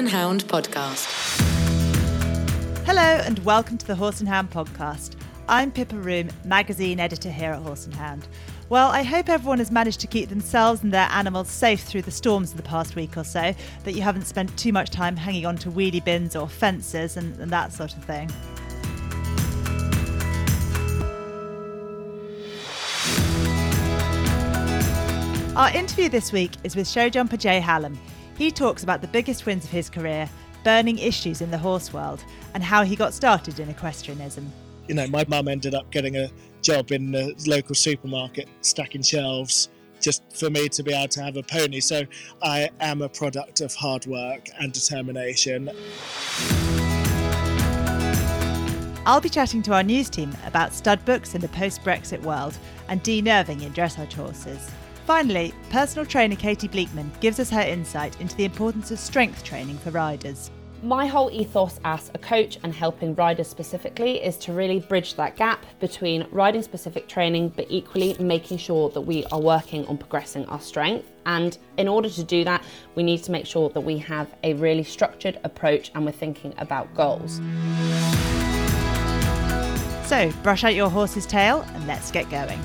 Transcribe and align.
and 0.00 0.08
Hound 0.08 0.48
podcast. 0.48 1.04
Hello, 2.86 3.02
and 3.02 3.38
welcome 3.40 3.76
to 3.76 3.86
the 3.86 3.94
Horse 3.94 4.20
and 4.20 4.28
Hound 4.30 4.50
podcast. 4.50 5.14
I'm 5.46 5.70
Pippa 5.70 5.94
Roome, 5.94 6.30
magazine 6.42 6.98
editor 6.98 7.30
here 7.30 7.52
at 7.52 7.60
Horse 7.60 7.84
and 7.84 7.94
Hound. 7.94 8.26
Well, 8.70 8.88
I 8.88 9.02
hope 9.02 9.28
everyone 9.28 9.58
has 9.58 9.70
managed 9.70 10.00
to 10.00 10.06
keep 10.06 10.30
themselves 10.30 10.82
and 10.82 10.90
their 10.90 11.06
animals 11.10 11.50
safe 11.50 11.82
through 11.82 12.00
the 12.00 12.10
storms 12.10 12.52
of 12.52 12.56
the 12.56 12.62
past 12.62 12.96
week 12.96 13.18
or 13.18 13.24
so, 13.24 13.54
that 13.84 13.92
you 13.92 14.00
haven't 14.00 14.24
spent 14.24 14.56
too 14.56 14.72
much 14.72 14.88
time 14.88 15.18
hanging 15.18 15.44
on 15.44 15.58
to 15.58 15.70
wheelie 15.70 16.02
bins 16.02 16.34
or 16.34 16.48
fences 16.48 17.18
and, 17.18 17.38
and 17.38 17.50
that 17.50 17.74
sort 17.74 17.94
of 17.94 18.02
thing. 18.02 18.30
Our 25.56 25.70
interview 25.76 26.08
this 26.08 26.32
week 26.32 26.52
is 26.64 26.74
with 26.74 26.88
show 26.88 27.10
jumper 27.10 27.36
Jay 27.36 27.60
Halim. 27.60 27.98
He 28.40 28.50
talks 28.50 28.82
about 28.82 29.02
the 29.02 29.06
biggest 29.06 29.44
wins 29.44 29.66
of 29.66 29.70
his 29.70 29.90
career, 29.90 30.26
burning 30.64 30.96
issues 30.96 31.42
in 31.42 31.50
the 31.50 31.58
horse 31.58 31.92
world, 31.92 32.24
and 32.54 32.64
how 32.64 32.84
he 32.84 32.96
got 32.96 33.12
started 33.12 33.60
in 33.60 33.68
equestrianism. 33.68 34.50
You 34.88 34.94
know, 34.94 35.06
my 35.08 35.26
mum 35.28 35.46
ended 35.46 35.74
up 35.74 35.90
getting 35.90 36.16
a 36.16 36.30
job 36.62 36.90
in 36.90 37.12
the 37.12 37.34
local 37.46 37.74
supermarket 37.74 38.48
stacking 38.62 39.02
shelves 39.02 39.68
just 40.00 40.22
for 40.34 40.48
me 40.48 40.70
to 40.70 40.82
be 40.82 40.94
able 40.94 41.08
to 41.08 41.22
have 41.22 41.36
a 41.36 41.42
pony. 41.42 41.80
So 41.80 42.04
I 42.42 42.70
am 42.80 43.02
a 43.02 43.10
product 43.10 43.60
of 43.60 43.74
hard 43.74 44.06
work 44.06 44.48
and 44.58 44.72
determination. 44.72 45.68
I'll 49.04 49.20
be 49.20 49.28
chatting 49.28 49.60
to 49.64 49.74
our 49.74 49.82
news 49.82 50.08
team 50.08 50.34
about 50.46 50.72
stud 50.72 51.04
books 51.04 51.34
in 51.34 51.42
the 51.42 51.48
post 51.48 51.82
Brexit 51.82 52.22
world 52.22 52.56
and 52.88 53.04
denerving 53.04 53.60
in 53.60 53.74
dressage 53.74 54.14
horses. 54.14 54.70
Finally, 55.06 55.52
personal 55.70 56.06
trainer 56.06 56.36
Katie 56.36 56.68
Bleekman 56.68 57.10
gives 57.20 57.40
us 57.40 57.50
her 57.50 57.62
insight 57.62 58.20
into 58.20 58.36
the 58.36 58.44
importance 58.44 58.90
of 58.90 58.98
strength 58.98 59.42
training 59.42 59.78
for 59.78 59.90
riders. 59.90 60.50
My 60.82 61.06
whole 61.06 61.30
ethos 61.30 61.78
as 61.84 62.10
a 62.14 62.18
coach 62.18 62.58
and 62.62 62.72
helping 62.72 63.14
riders 63.14 63.48
specifically 63.48 64.22
is 64.22 64.38
to 64.38 64.54
really 64.54 64.80
bridge 64.80 65.14
that 65.16 65.36
gap 65.36 65.66
between 65.78 66.26
riding 66.30 66.62
specific 66.62 67.06
training 67.06 67.50
but 67.50 67.66
equally 67.68 68.16
making 68.18 68.56
sure 68.56 68.88
that 68.90 69.02
we 69.02 69.26
are 69.26 69.40
working 69.40 69.86
on 69.88 69.98
progressing 69.98 70.46
our 70.46 70.60
strength. 70.60 71.10
And 71.26 71.58
in 71.76 71.86
order 71.86 72.08
to 72.08 72.24
do 72.24 72.44
that, 72.44 72.64
we 72.94 73.02
need 73.02 73.22
to 73.24 73.30
make 73.30 73.44
sure 73.44 73.68
that 73.68 73.80
we 73.80 73.98
have 73.98 74.34
a 74.42 74.54
really 74.54 74.84
structured 74.84 75.38
approach 75.44 75.90
and 75.94 76.06
we're 76.06 76.12
thinking 76.12 76.54
about 76.56 76.94
goals. 76.94 77.42
So, 80.08 80.32
brush 80.42 80.64
out 80.64 80.74
your 80.74 80.88
horse's 80.88 81.26
tail 81.26 81.60
and 81.74 81.86
let's 81.86 82.10
get 82.10 82.30
going. 82.30 82.58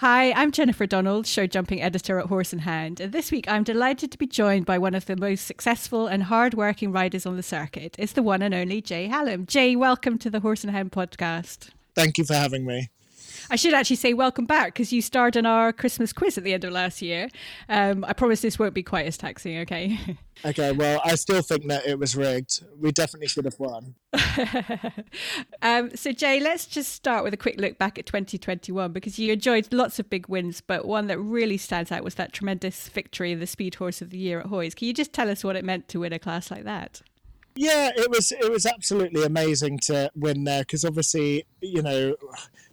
Hi, 0.00 0.32
I'm 0.32 0.50
Jennifer 0.50 0.86
Donald, 0.86 1.26
show 1.26 1.46
jumping 1.46 1.82
editor 1.82 2.18
at 2.18 2.28
Horse 2.28 2.54
and 2.54 2.62
Hound, 2.62 3.00
and 3.00 3.12
this 3.12 3.30
week 3.30 3.44
I'm 3.46 3.62
delighted 3.62 4.10
to 4.10 4.16
be 4.16 4.26
joined 4.26 4.64
by 4.64 4.78
one 4.78 4.94
of 4.94 5.04
the 5.04 5.14
most 5.14 5.46
successful 5.46 6.06
and 6.06 6.22
hard-working 6.22 6.90
riders 6.90 7.26
on 7.26 7.36
the 7.36 7.42
circuit. 7.42 7.96
It's 7.98 8.14
the 8.14 8.22
one 8.22 8.40
and 8.40 8.54
only 8.54 8.80
Jay 8.80 9.08
Halim. 9.08 9.44
Jay, 9.44 9.76
welcome 9.76 10.16
to 10.20 10.30
the 10.30 10.40
Horse 10.40 10.64
and 10.64 10.74
Hound 10.74 10.90
podcast. 10.90 11.68
Thank 11.94 12.16
you 12.16 12.24
for 12.24 12.32
having 12.32 12.64
me. 12.64 12.88
I 13.50 13.56
should 13.56 13.74
actually 13.74 13.96
say 13.96 14.14
welcome 14.14 14.46
back 14.46 14.66
because 14.68 14.92
you 14.92 15.02
starred 15.02 15.34
in 15.34 15.44
our 15.44 15.72
Christmas 15.72 16.12
quiz 16.12 16.38
at 16.38 16.44
the 16.44 16.54
end 16.54 16.64
of 16.64 16.72
last 16.72 17.02
year. 17.02 17.28
Um, 17.68 18.04
I 18.04 18.12
promise 18.12 18.40
this 18.40 18.58
won't 18.60 18.74
be 18.74 18.84
quite 18.84 19.06
as 19.06 19.16
taxing, 19.16 19.58
okay? 19.58 19.98
Okay, 20.42 20.72
well, 20.72 21.02
I 21.04 21.16
still 21.16 21.42
think 21.42 21.66
that 21.66 21.84
it 21.84 21.98
was 21.98 22.16
rigged. 22.16 22.64
We 22.78 22.92
definitely 22.92 23.28
should 23.28 23.44
have 23.44 23.58
won. 23.58 23.94
um, 25.60 25.94
so, 25.94 26.12
Jay, 26.12 26.40
let's 26.40 26.64
just 26.64 26.94
start 26.94 27.24
with 27.24 27.34
a 27.34 27.36
quick 27.36 27.60
look 27.60 27.76
back 27.76 27.98
at 27.98 28.06
2021 28.06 28.90
because 28.90 29.18
you 29.18 29.34
enjoyed 29.34 29.70
lots 29.70 29.98
of 29.98 30.08
big 30.08 30.28
wins, 30.28 30.62
but 30.62 30.86
one 30.86 31.08
that 31.08 31.18
really 31.18 31.58
stands 31.58 31.92
out 31.92 32.02
was 32.02 32.14
that 32.14 32.32
tremendous 32.32 32.88
victory 32.88 33.32
in 33.32 33.38
the 33.38 33.46
Speed 33.46 33.74
Horse 33.74 34.00
of 34.00 34.08
the 34.08 34.16
Year 34.16 34.40
at 34.40 34.46
Hoys. 34.46 34.74
Can 34.74 34.88
you 34.88 34.94
just 34.94 35.12
tell 35.12 35.28
us 35.28 35.44
what 35.44 35.56
it 35.56 35.64
meant 35.64 35.88
to 35.88 36.00
win 36.00 36.14
a 36.14 36.18
class 36.18 36.50
like 36.50 36.64
that? 36.64 37.02
Yeah, 37.54 37.90
it 37.94 38.10
was 38.10 38.32
it 38.32 38.50
was 38.50 38.64
absolutely 38.64 39.24
amazing 39.24 39.80
to 39.80 40.10
win 40.14 40.44
there 40.44 40.62
because 40.62 40.86
obviously, 40.86 41.44
you 41.60 41.82
know, 41.82 42.16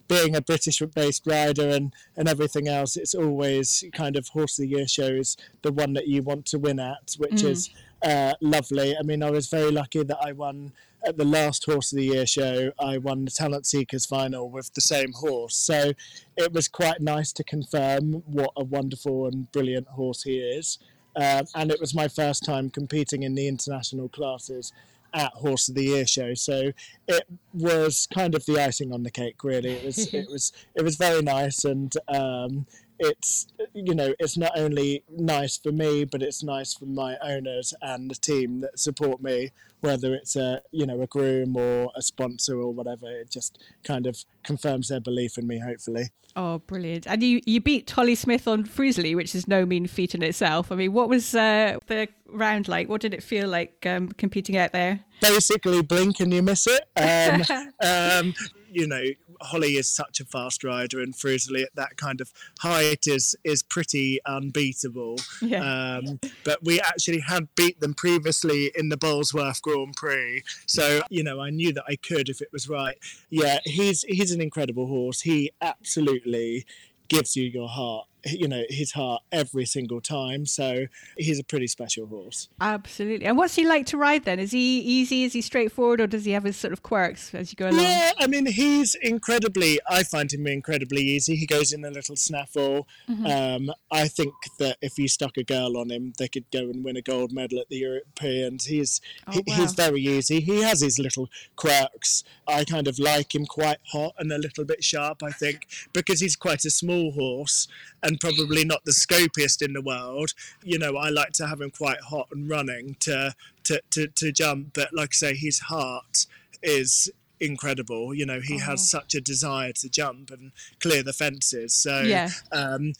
being 0.08 0.34
a 0.34 0.40
British 0.40 0.80
based 0.94 1.26
rider 1.26 1.68
and, 1.68 1.94
and 2.16 2.28
everything 2.28 2.66
else, 2.66 2.96
it's 2.96 3.14
always 3.14 3.84
kind 3.92 4.16
of 4.16 4.28
horse 4.28 4.58
of 4.58 4.64
the 4.64 4.68
year 4.68 4.88
shows 4.88 5.36
the 5.62 5.72
one 5.72 5.92
that 5.92 6.08
you 6.08 6.22
want 6.22 6.46
to 6.46 6.58
win 6.58 6.80
at, 6.80 7.14
which 7.18 7.42
mm. 7.42 7.50
is 7.50 7.70
uh, 8.02 8.34
lovely. 8.40 8.96
I 8.96 9.02
mean, 9.02 9.22
I 9.22 9.30
was 9.30 9.48
very 9.48 9.70
lucky 9.70 10.02
that 10.02 10.18
I 10.20 10.32
won 10.32 10.72
at 11.06 11.16
the 11.16 11.24
last 11.24 11.64
horse 11.64 11.92
of 11.92 11.98
the 11.98 12.06
year 12.06 12.26
show. 12.26 12.72
I 12.80 12.98
won 12.98 13.24
the 13.24 13.30
Talent 13.30 13.66
Seekers 13.66 14.06
final 14.06 14.50
with 14.50 14.72
the 14.74 14.80
same 14.80 15.12
horse, 15.12 15.56
so 15.56 15.92
it 16.36 16.52
was 16.52 16.68
quite 16.68 17.00
nice 17.00 17.32
to 17.34 17.44
confirm 17.44 18.22
what 18.26 18.50
a 18.56 18.64
wonderful 18.64 19.26
and 19.26 19.50
brilliant 19.52 19.88
horse 19.88 20.22
he 20.22 20.38
is. 20.38 20.78
Uh, 21.16 21.42
and 21.54 21.70
it 21.70 21.80
was 21.80 21.94
my 21.94 22.06
first 22.06 22.44
time 22.44 22.70
competing 22.70 23.24
in 23.24 23.34
the 23.34 23.48
international 23.48 24.08
classes 24.08 24.72
at 25.14 25.32
Horse 25.34 25.68
of 25.68 25.74
the 25.74 25.84
Year 25.84 26.06
show. 26.06 26.34
So 26.34 26.72
it 27.06 27.26
was 27.52 28.08
kind 28.12 28.34
of 28.34 28.44
the 28.46 28.60
icing 28.60 28.92
on 28.92 29.02
the 29.02 29.10
cake. 29.10 29.42
Really, 29.44 29.72
it 29.72 29.84
was 29.84 29.98
it 30.14 30.28
was 30.30 30.52
it 30.74 30.82
was 30.82 30.96
very 30.96 31.22
nice, 31.22 31.64
and 31.64 31.92
um, 32.08 32.66
it's 32.98 33.46
you 33.74 33.94
know 33.94 34.14
it's 34.18 34.36
not 34.36 34.52
only 34.56 35.04
nice 35.10 35.58
for 35.58 35.72
me, 35.72 36.04
but 36.04 36.22
it's 36.22 36.42
nice 36.42 36.74
for 36.74 36.86
my 36.86 37.16
owners 37.22 37.74
and 37.82 38.10
the 38.10 38.14
team 38.14 38.60
that 38.60 38.78
support 38.78 39.22
me. 39.22 39.52
Whether 39.80 40.14
it's 40.14 40.36
a 40.36 40.62
you 40.72 40.86
know 40.86 41.00
a 41.00 41.06
groom 41.06 41.56
or 41.56 41.90
a 41.94 42.02
sponsor 42.02 42.60
or 42.60 42.72
whatever, 42.72 43.08
it 43.10 43.30
just 43.30 43.62
kind 43.84 44.06
of 44.06 44.24
confirms 44.42 44.88
their 44.88 45.00
belief 45.00 45.38
in 45.38 45.46
me. 45.46 45.58
Hopefully. 45.60 46.10
Oh, 46.36 46.58
brilliant! 46.58 47.06
And 47.06 47.22
you 47.22 47.40
you 47.46 47.60
beat 47.60 47.90
Holly 47.90 48.14
Smith 48.14 48.46
on 48.46 48.64
Frizzly, 48.64 49.14
which 49.14 49.34
is 49.34 49.48
no 49.48 49.64
mean 49.64 49.86
feat 49.86 50.14
in 50.14 50.22
itself. 50.22 50.70
I 50.70 50.76
mean, 50.76 50.92
what 50.92 51.08
was 51.08 51.34
uh, 51.34 51.78
the 51.86 52.08
round 52.28 52.68
like? 52.68 52.88
What 52.88 53.00
did 53.00 53.14
it 53.14 53.22
feel 53.22 53.48
like 53.48 53.84
um, 53.86 54.08
competing 54.08 54.56
out 54.56 54.72
there? 54.72 55.00
Basically, 55.20 55.82
blink 55.82 56.20
and 56.20 56.32
you 56.32 56.42
miss 56.42 56.66
it. 56.66 56.84
Um, 56.96 57.42
um, 57.82 58.34
you 58.70 58.86
know, 58.86 59.02
Holly 59.40 59.76
is 59.76 59.88
such 59.88 60.20
a 60.20 60.24
fast 60.24 60.64
rider, 60.64 61.00
and 61.00 61.14
Frizzly 61.14 61.62
at 61.62 61.74
that 61.74 61.96
kind 61.96 62.20
of 62.20 62.32
height 62.60 63.06
is 63.06 63.34
is 63.44 63.62
pretty 63.62 64.20
unbeatable. 64.26 65.16
Yeah. 65.40 65.98
Um, 65.98 66.20
but 66.44 66.62
we 66.62 66.80
actually 66.80 67.20
had 67.20 67.48
beat 67.54 67.80
them 67.80 67.94
previously 67.94 68.70
in 68.74 68.88
the 68.88 68.96
Bolesworth 68.96 69.62
Grand 69.62 69.94
Prix, 69.96 70.42
so 70.66 71.00
you 71.10 71.22
know 71.22 71.40
I 71.40 71.50
knew 71.50 71.72
that 71.72 71.84
I 71.88 71.96
could 71.96 72.28
if 72.28 72.40
it 72.40 72.48
was 72.52 72.68
right. 72.68 72.96
Yeah, 73.30 73.58
he's 73.64 74.02
he's 74.02 74.32
an 74.32 74.40
incredible 74.40 74.86
horse. 74.86 75.22
He 75.22 75.52
absolutely 75.60 76.66
gives 77.08 77.36
you 77.36 77.44
your 77.44 77.68
heart 77.68 78.06
you 78.24 78.48
know 78.48 78.62
his 78.68 78.92
heart 78.92 79.22
every 79.32 79.64
single 79.64 80.00
time. 80.00 80.46
So 80.46 80.86
he's 81.16 81.38
a 81.38 81.44
pretty 81.44 81.66
special 81.66 82.06
horse. 82.06 82.48
Absolutely. 82.60 83.26
And 83.26 83.36
what's 83.36 83.54
he 83.54 83.66
like 83.66 83.86
to 83.86 83.96
ride 83.96 84.24
then? 84.24 84.38
Is 84.38 84.52
he 84.52 84.80
easy? 84.80 85.24
Is 85.24 85.32
he 85.32 85.40
straightforward? 85.40 86.00
Or 86.00 86.06
does 86.06 86.24
he 86.24 86.32
have 86.32 86.44
his 86.44 86.56
sort 86.56 86.72
of 86.72 86.82
quirks 86.82 87.34
as 87.34 87.52
you 87.52 87.56
go 87.56 87.68
along? 87.68 87.80
Yeah 87.80 88.12
i 88.18 88.26
mean 88.26 88.46
he's 88.46 88.94
incredibly 88.96 89.78
i 89.88 90.02
find 90.02 90.32
him 90.32 90.46
incredibly 90.46 91.02
easy. 91.02 91.36
He 91.36 91.46
goes 91.46 91.72
in 91.72 91.84
a 91.84 91.90
little 91.90 92.16
snaffle. 92.16 92.86
Mm-hmm. 93.08 93.26
um, 93.26 93.74
i 93.90 94.08
think 94.08 94.34
that 94.58 94.76
if 94.82 94.98
you 94.98 95.08
stuck 95.08 95.36
a 95.36 95.44
girl 95.44 95.76
on 95.76 95.90
him 95.90 96.12
they 96.18 96.28
could 96.28 96.50
go 96.50 96.60
and 96.60 96.84
win 96.84 96.96
a 96.96 97.02
gold 97.02 97.32
medal 97.32 97.58
at 97.58 97.68
the 97.68 97.76
europeans. 97.76 98.66
He's 98.66 99.00
oh, 99.26 99.32
he, 99.32 99.42
wow. 99.46 99.54
he's 99.56 99.72
very 99.72 100.00
easy. 100.00 100.40
He 100.40 100.62
has 100.62 100.80
his 100.80 100.98
little 100.98 101.28
quirks. 101.56 102.24
I 102.46 102.64
kind 102.64 102.88
of 102.88 102.98
like 102.98 103.34
him 103.34 103.46
quite 103.46 103.78
hot 103.92 104.14
and 104.18 104.32
a 104.32 104.38
little 104.38 104.64
bit 104.64 104.82
sharp 104.82 105.22
i 105.22 105.30
think 105.30 105.66
because 105.92 106.20
he's 106.20 106.36
quite 106.36 106.64
a 106.64 106.70
small 106.70 107.12
horse 107.12 107.68
and 108.08 108.18
probably 108.18 108.64
not 108.64 108.84
the 108.84 108.92
scopiest 108.92 109.62
in 109.62 109.74
the 109.74 109.82
world. 109.82 110.32
You 110.64 110.78
know, 110.78 110.96
I 110.96 111.10
like 111.10 111.32
to 111.34 111.46
have 111.46 111.60
him 111.60 111.70
quite 111.70 112.00
hot 112.00 112.28
and 112.32 112.48
running 112.48 112.96
to 113.00 113.34
to, 113.64 113.82
to, 113.90 114.08
to 114.08 114.32
jump, 114.32 114.72
but 114.74 114.88
like 114.94 115.10
I 115.12 115.14
say, 115.14 115.34
his 115.34 115.58
heart 115.60 116.26
is 116.62 117.10
incredible. 117.38 118.14
You 118.14 118.24
know, 118.24 118.40
he 118.40 118.54
oh. 118.54 118.64
has 118.64 118.90
such 118.90 119.14
a 119.14 119.20
desire 119.20 119.72
to 119.74 119.88
jump 119.90 120.30
and 120.30 120.52
clear 120.80 121.02
the 121.02 121.12
fences. 121.12 121.74
So 121.74 122.00
yeah. 122.00 122.30
um, 122.50 122.94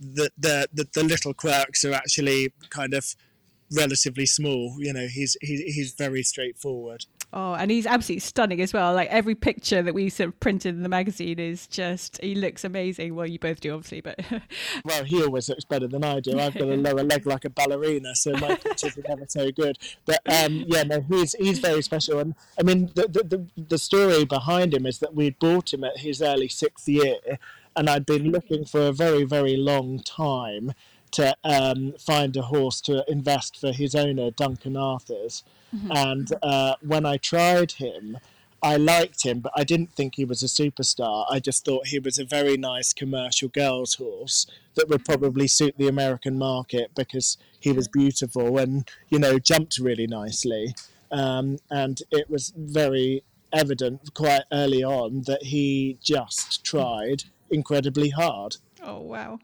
the, 0.00 0.30
the, 0.38 0.68
the 0.72 0.88
the 0.94 1.04
little 1.04 1.34
quirks 1.34 1.84
are 1.84 1.92
actually 1.92 2.52
kind 2.70 2.94
of 2.94 3.14
relatively 3.70 4.26
small. 4.26 4.76
You 4.78 4.94
know, 4.94 5.06
he's 5.06 5.36
he, 5.42 5.56
he's 5.72 5.92
very 5.92 6.22
straightforward. 6.22 7.04
Oh, 7.36 7.54
and 7.54 7.68
he's 7.68 7.84
absolutely 7.84 8.20
stunning 8.20 8.60
as 8.60 8.72
well. 8.72 8.94
Like 8.94 9.08
every 9.10 9.34
picture 9.34 9.82
that 9.82 9.92
we 9.92 10.08
sort 10.08 10.28
of 10.28 10.38
printed 10.38 10.76
in 10.76 10.84
the 10.84 10.88
magazine 10.88 11.40
is 11.40 11.66
just, 11.66 12.20
he 12.22 12.36
looks 12.36 12.62
amazing. 12.62 13.16
Well, 13.16 13.26
you 13.26 13.40
both 13.40 13.58
do, 13.58 13.74
obviously, 13.74 14.02
but. 14.02 14.20
well, 14.84 15.02
he 15.02 15.20
always 15.20 15.48
looks 15.48 15.64
better 15.64 15.88
than 15.88 16.04
I 16.04 16.20
do. 16.20 16.38
I've 16.38 16.54
got 16.54 16.68
a 16.68 16.76
lower 16.76 17.02
leg 17.02 17.26
like 17.26 17.44
a 17.44 17.50
ballerina, 17.50 18.14
so 18.14 18.30
my 18.34 18.54
pictures 18.64 18.96
are 18.96 19.02
never 19.08 19.24
so 19.26 19.50
good. 19.50 19.78
But 20.06 20.20
um, 20.26 20.64
yeah, 20.68 20.84
no, 20.84 21.00
he's 21.00 21.32
he's 21.32 21.58
very 21.58 21.82
special. 21.82 22.20
And 22.20 22.36
I 22.56 22.62
mean, 22.62 22.92
the, 22.94 23.08
the, 23.08 23.24
the, 23.24 23.62
the 23.68 23.78
story 23.78 24.24
behind 24.24 24.72
him 24.72 24.86
is 24.86 25.00
that 25.00 25.16
we'd 25.16 25.40
bought 25.40 25.74
him 25.74 25.82
at 25.82 25.98
his 25.98 26.22
early 26.22 26.46
sixth 26.46 26.88
year, 26.88 27.16
and 27.74 27.90
I'd 27.90 28.06
been 28.06 28.30
looking 28.30 28.64
for 28.64 28.86
a 28.86 28.92
very, 28.92 29.24
very 29.24 29.56
long 29.56 29.98
time 29.98 30.72
to 31.14 31.36
um, 31.44 31.94
find 31.98 32.36
a 32.36 32.42
horse 32.42 32.80
to 32.82 33.04
invest 33.08 33.60
for 33.60 33.72
his 33.72 33.94
owner, 33.94 34.30
Duncan 34.30 34.76
Arthurs. 34.76 35.42
Mm-hmm. 35.74 35.92
And 35.92 36.32
uh, 36.42 36.74
when 36.80 37.06
I 37.06 37.16
tried 37.16 37.72
him, 37.72 38.18
I 38.64 38.76
liked 38.76 39.24
him, 39.24 39.40
but 39.40 39.52
I 39.54 39.62
didn't 39.62 39.92
think 39.92 40.14
he 40.14 40.24
was 40.24 40.42
a 40.42 40.46
superstar. 40.46 41.26
I 41.28 41.38
just 41.38 41.66
thought 41.66 41.88
he 41.88 41.98
was 41.98 42.18
a 42.18 42.24
very 42.24 42.56
nice 42.56 42.94
commercial 42.94 43.50
girls' 43.50 43.96
horse 43.96 44.46
that 44.74 44.88
would 44.88 45.04
probably 45.04 45.46
suit 45.46 45.74
the 45.76 45.86
American 45.86 46.38
market 46.38 46.90
because 46.94 47.36
he 47.60 47.72
was 47.72 47.88
beautiful 47.88 48.56
and 48.56 48.88
you 49.10 49.18
know 49.18 49.38
jumped 49.38 49.78
really 49.78 50.06
nicely. 50.06 50.74
Um, 51.12 51.58
and 51.70 52.00
it 52.10 52.30
was 52.30 52.54
very 52.56 53.22
evident 53.52 54.14
quite 54.14 54.44
early 54.50 54.82
on 54.82 55.24
that 55.26 55.44
he 55.44 55.98
just 56.02 56.64
tried 56.64 57.24
incredibly 57.50 58.10
hard. 58.10 58.56
Oh 58.82 59.00
wow! 59.00 59.40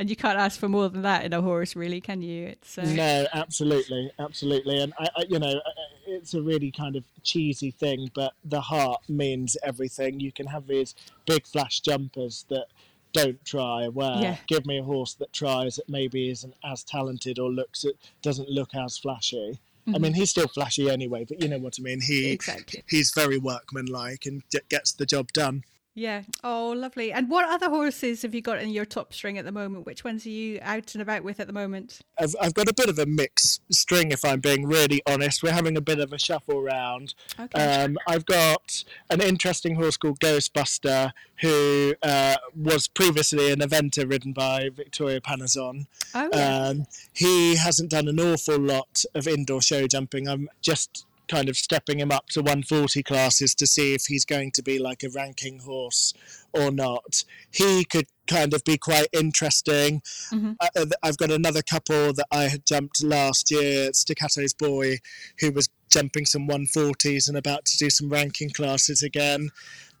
And 0.00 0.08
you 0.08 0.16
can't 0.16 0.38
ask 0.38 0.58
for 0.58 0.66
more 0.66 0.88
than 0.88 1.02
that 1.02 1.26
in 1.26 1.34
a 1.34 1.42
horse, 1.42 1.76
really, 1.76 2.00
can 2.00 2.22
you? 2.22 2.46
It's 2.46 2.78
uh... 2.78 2.84
no, 2.84 3.26
absolutely, 3.34 4.10
absolutely. 4.18 4.80
And 4.80 4.94
I, 4.98 5.08
I, 5.14 5.24
you 5.28 5.38
know, 5.38 5.60
it's 6.06 6.32
a 6.32 6.40
really 6.40 6.70
kind 6.70 6.96
of 6.96 7.04
cheesy 7.22 7.70
thing, 7.70 8.10
but 8.14 8.32
the 8.42 8.62
heart 8.62 9.02
means 9.10 9.58
everything. 9.62 10.18
You 10.18 10.32
can 10.32 10.46
have 10.46 10.66
these 10.66 10.94
big 11.26 11.46
flash 11.46 11.80
jumpers 11.80 12.46
that 12.48 12.68
don't 13.12 13.44
try 13.44 13.88
where 13.88 14.16
yeah. 14.22 14.36
give 14.46 14.64
me 14.64 14.78
a 14.78 14.82
horse 14.82 15.12
that 15.14 15.34
tries 15.34 15.76
that 15.76 15.88
maybe 15.88 16.30
isn't 16.30 16.54
as 16.64 16.82
talented 16.84 17.38
or 17.38 17.50
looks 17.50 17.84
it 17.84 17.96
doesn't 18.22 18.48
look 18.48 18.72
as 18.76 18.96
flashy 18.96 19.58
mm-hmm. 19.84 19.96
i 19.96 19.98
mean 19.98 20.14
he's 20.14 20.30
still 20.30 20.46
flashy 20.46 20.88
anyway 20.88 21.24
but 21.28 21.42
you 21.42 21.48
know 21.48 21.58
what 21.58 21.74
i 21.80 21.82
mean 21.82 22.00
he 22.00 22.30
exactly. 22.30 22.84
he's 22.88 23.10
very 23.12 23.36
workmanlike 23.36 24.26
and 24.26 24.44
gets 24.68 24.92
the 24.92 25.04
job 25.04 25.32
done 25.32 25.64
yeah. 25.94 26.22
Oh, 26.44 26.70
lovely. 26.70 27.12
And 27.12 27.28
what 27.28 27.48
other 27.48 27.68
horses 27.68 28.22
have 28.22 28.34
you 28.34 28.40
got 28.40 28.60
in 28.60 28.70
your 28.70 28.84
top 28.84 29.12
string 29.12 29.38
at 29.38 29.44
the 29.44 29.52
moment? 29.52 29.86
Which 29.86 30.04
ones 30.04 30.24
are 30.24 30.30
you 30.30 30.58
out 30.62 30.94
and 30.94 31.02
about 31.02 31.24
with 31.24 31.40
at 31.40 31.46
the 31.46 31.52
moment? 31.52 32.00
I've, 32.18 32.34
I've 32.40 32.54
got 32.54 32.68
a 32.68 32.74
bit 32.74 32.88
of 32.88 32.98
a 32.98 33.06
mixed 33.06 33.62
string, 33.72 34.12
if 34.12 34.24
I'm 34.24 34.40
being 34.40 34.66
really 34.66 35.02
honest. 35.06 35.42
We're 35.42 35.52
having 35.52 35.76
a 35.76 35.80
bit 35.80 35.98
of 35.98 36.12
a 36.12 36.18
shuffle 36.18 36.62
round. 36.62 37.14
Okay. 37.38 37.82
Um, 37.82 37.98
I've 38.06 38.26
got 38.26 38.84
an 39.10 39.20
interesting 39.20 39.74
horse 39.74 39.96
called 39.96 40.20
Ghostbuster, 40.20 41.12
who 41.40 41.94
uh, 42.02 42.36
was 42.54 42.86
previously 42.88 43.52
an 43.52 43.60
eventer 43.60 44.08
ridden 44.08 44.32
by 44.32 44.70
Victoria 44.72 45.20
Panizzon. 45.20 45.86
Oh, 46.14 46.28
yeah. 46.32 46.68
Um, 46.68 46.86
he 47.12 47.56
hasn't 47.56 47.90
done 47.90 48.08
an 48.08 48.20
awful 48.20 48.58
lot 48.58 49.04
of 49.14 49.26
indoor 49.26 49.60
show 49.60 49.86
jumping. 49.86 50.28
I'm 50.28 50.48
just 50.62 51.06
kind 51.30 51.48
of 51.48 51.56
stepping 51.56 52.00
him 52.00 52.10
up 52.10 52.26
to 52.30 52.40
140 52.40 53.02
classes 53.02 53.54
to 53.54 53.66
see 53.66 53.94
if 53.94 54.06
he's 54.06 54.24
going 54.24 54.50
to 54.52 54.62
be 54.62 54.78
like 54.78 55.02
a 55.02 55.10
ranking 55.10 55.60
horse 55.60 56.12
or 56.52 56.70
not. 56.70 57.24
He 57.50 57.84
could 57.84 58.06
kind 58.26 58.52
of 58.52 58.64
be 58.64 58.76
quite 58.76 59.06
interesting. 59.12 60.02
Mm-hmm. 60.32 60.52
I, 60.60 60.68
uh, 60.76 60.86
I've 61.02 61.16
got 61.16 61.30
another 61.30 61.62
couple 61.62 62.12
that 62.12 62.26
I 62.32 62.44
had 62.44 62.66
jumped 62.66 63.02
last 63.02 63.50
year, 63.50 63.92
Staccato's 63.92 64.52
boy, 64.52 64.98
who 65.38 65.52
was 65.52 65.68
jumping 65.88 66.26
some 66.26 66.48
140s 66.48 67.28
and 67.28 67.36
about 67.36 67.64
to 67.66 67.76
do 67.76 67.90
some 67.90 68.08
ranking 68.08 68.50
classes 68.50 69.02
again 69.02 69.50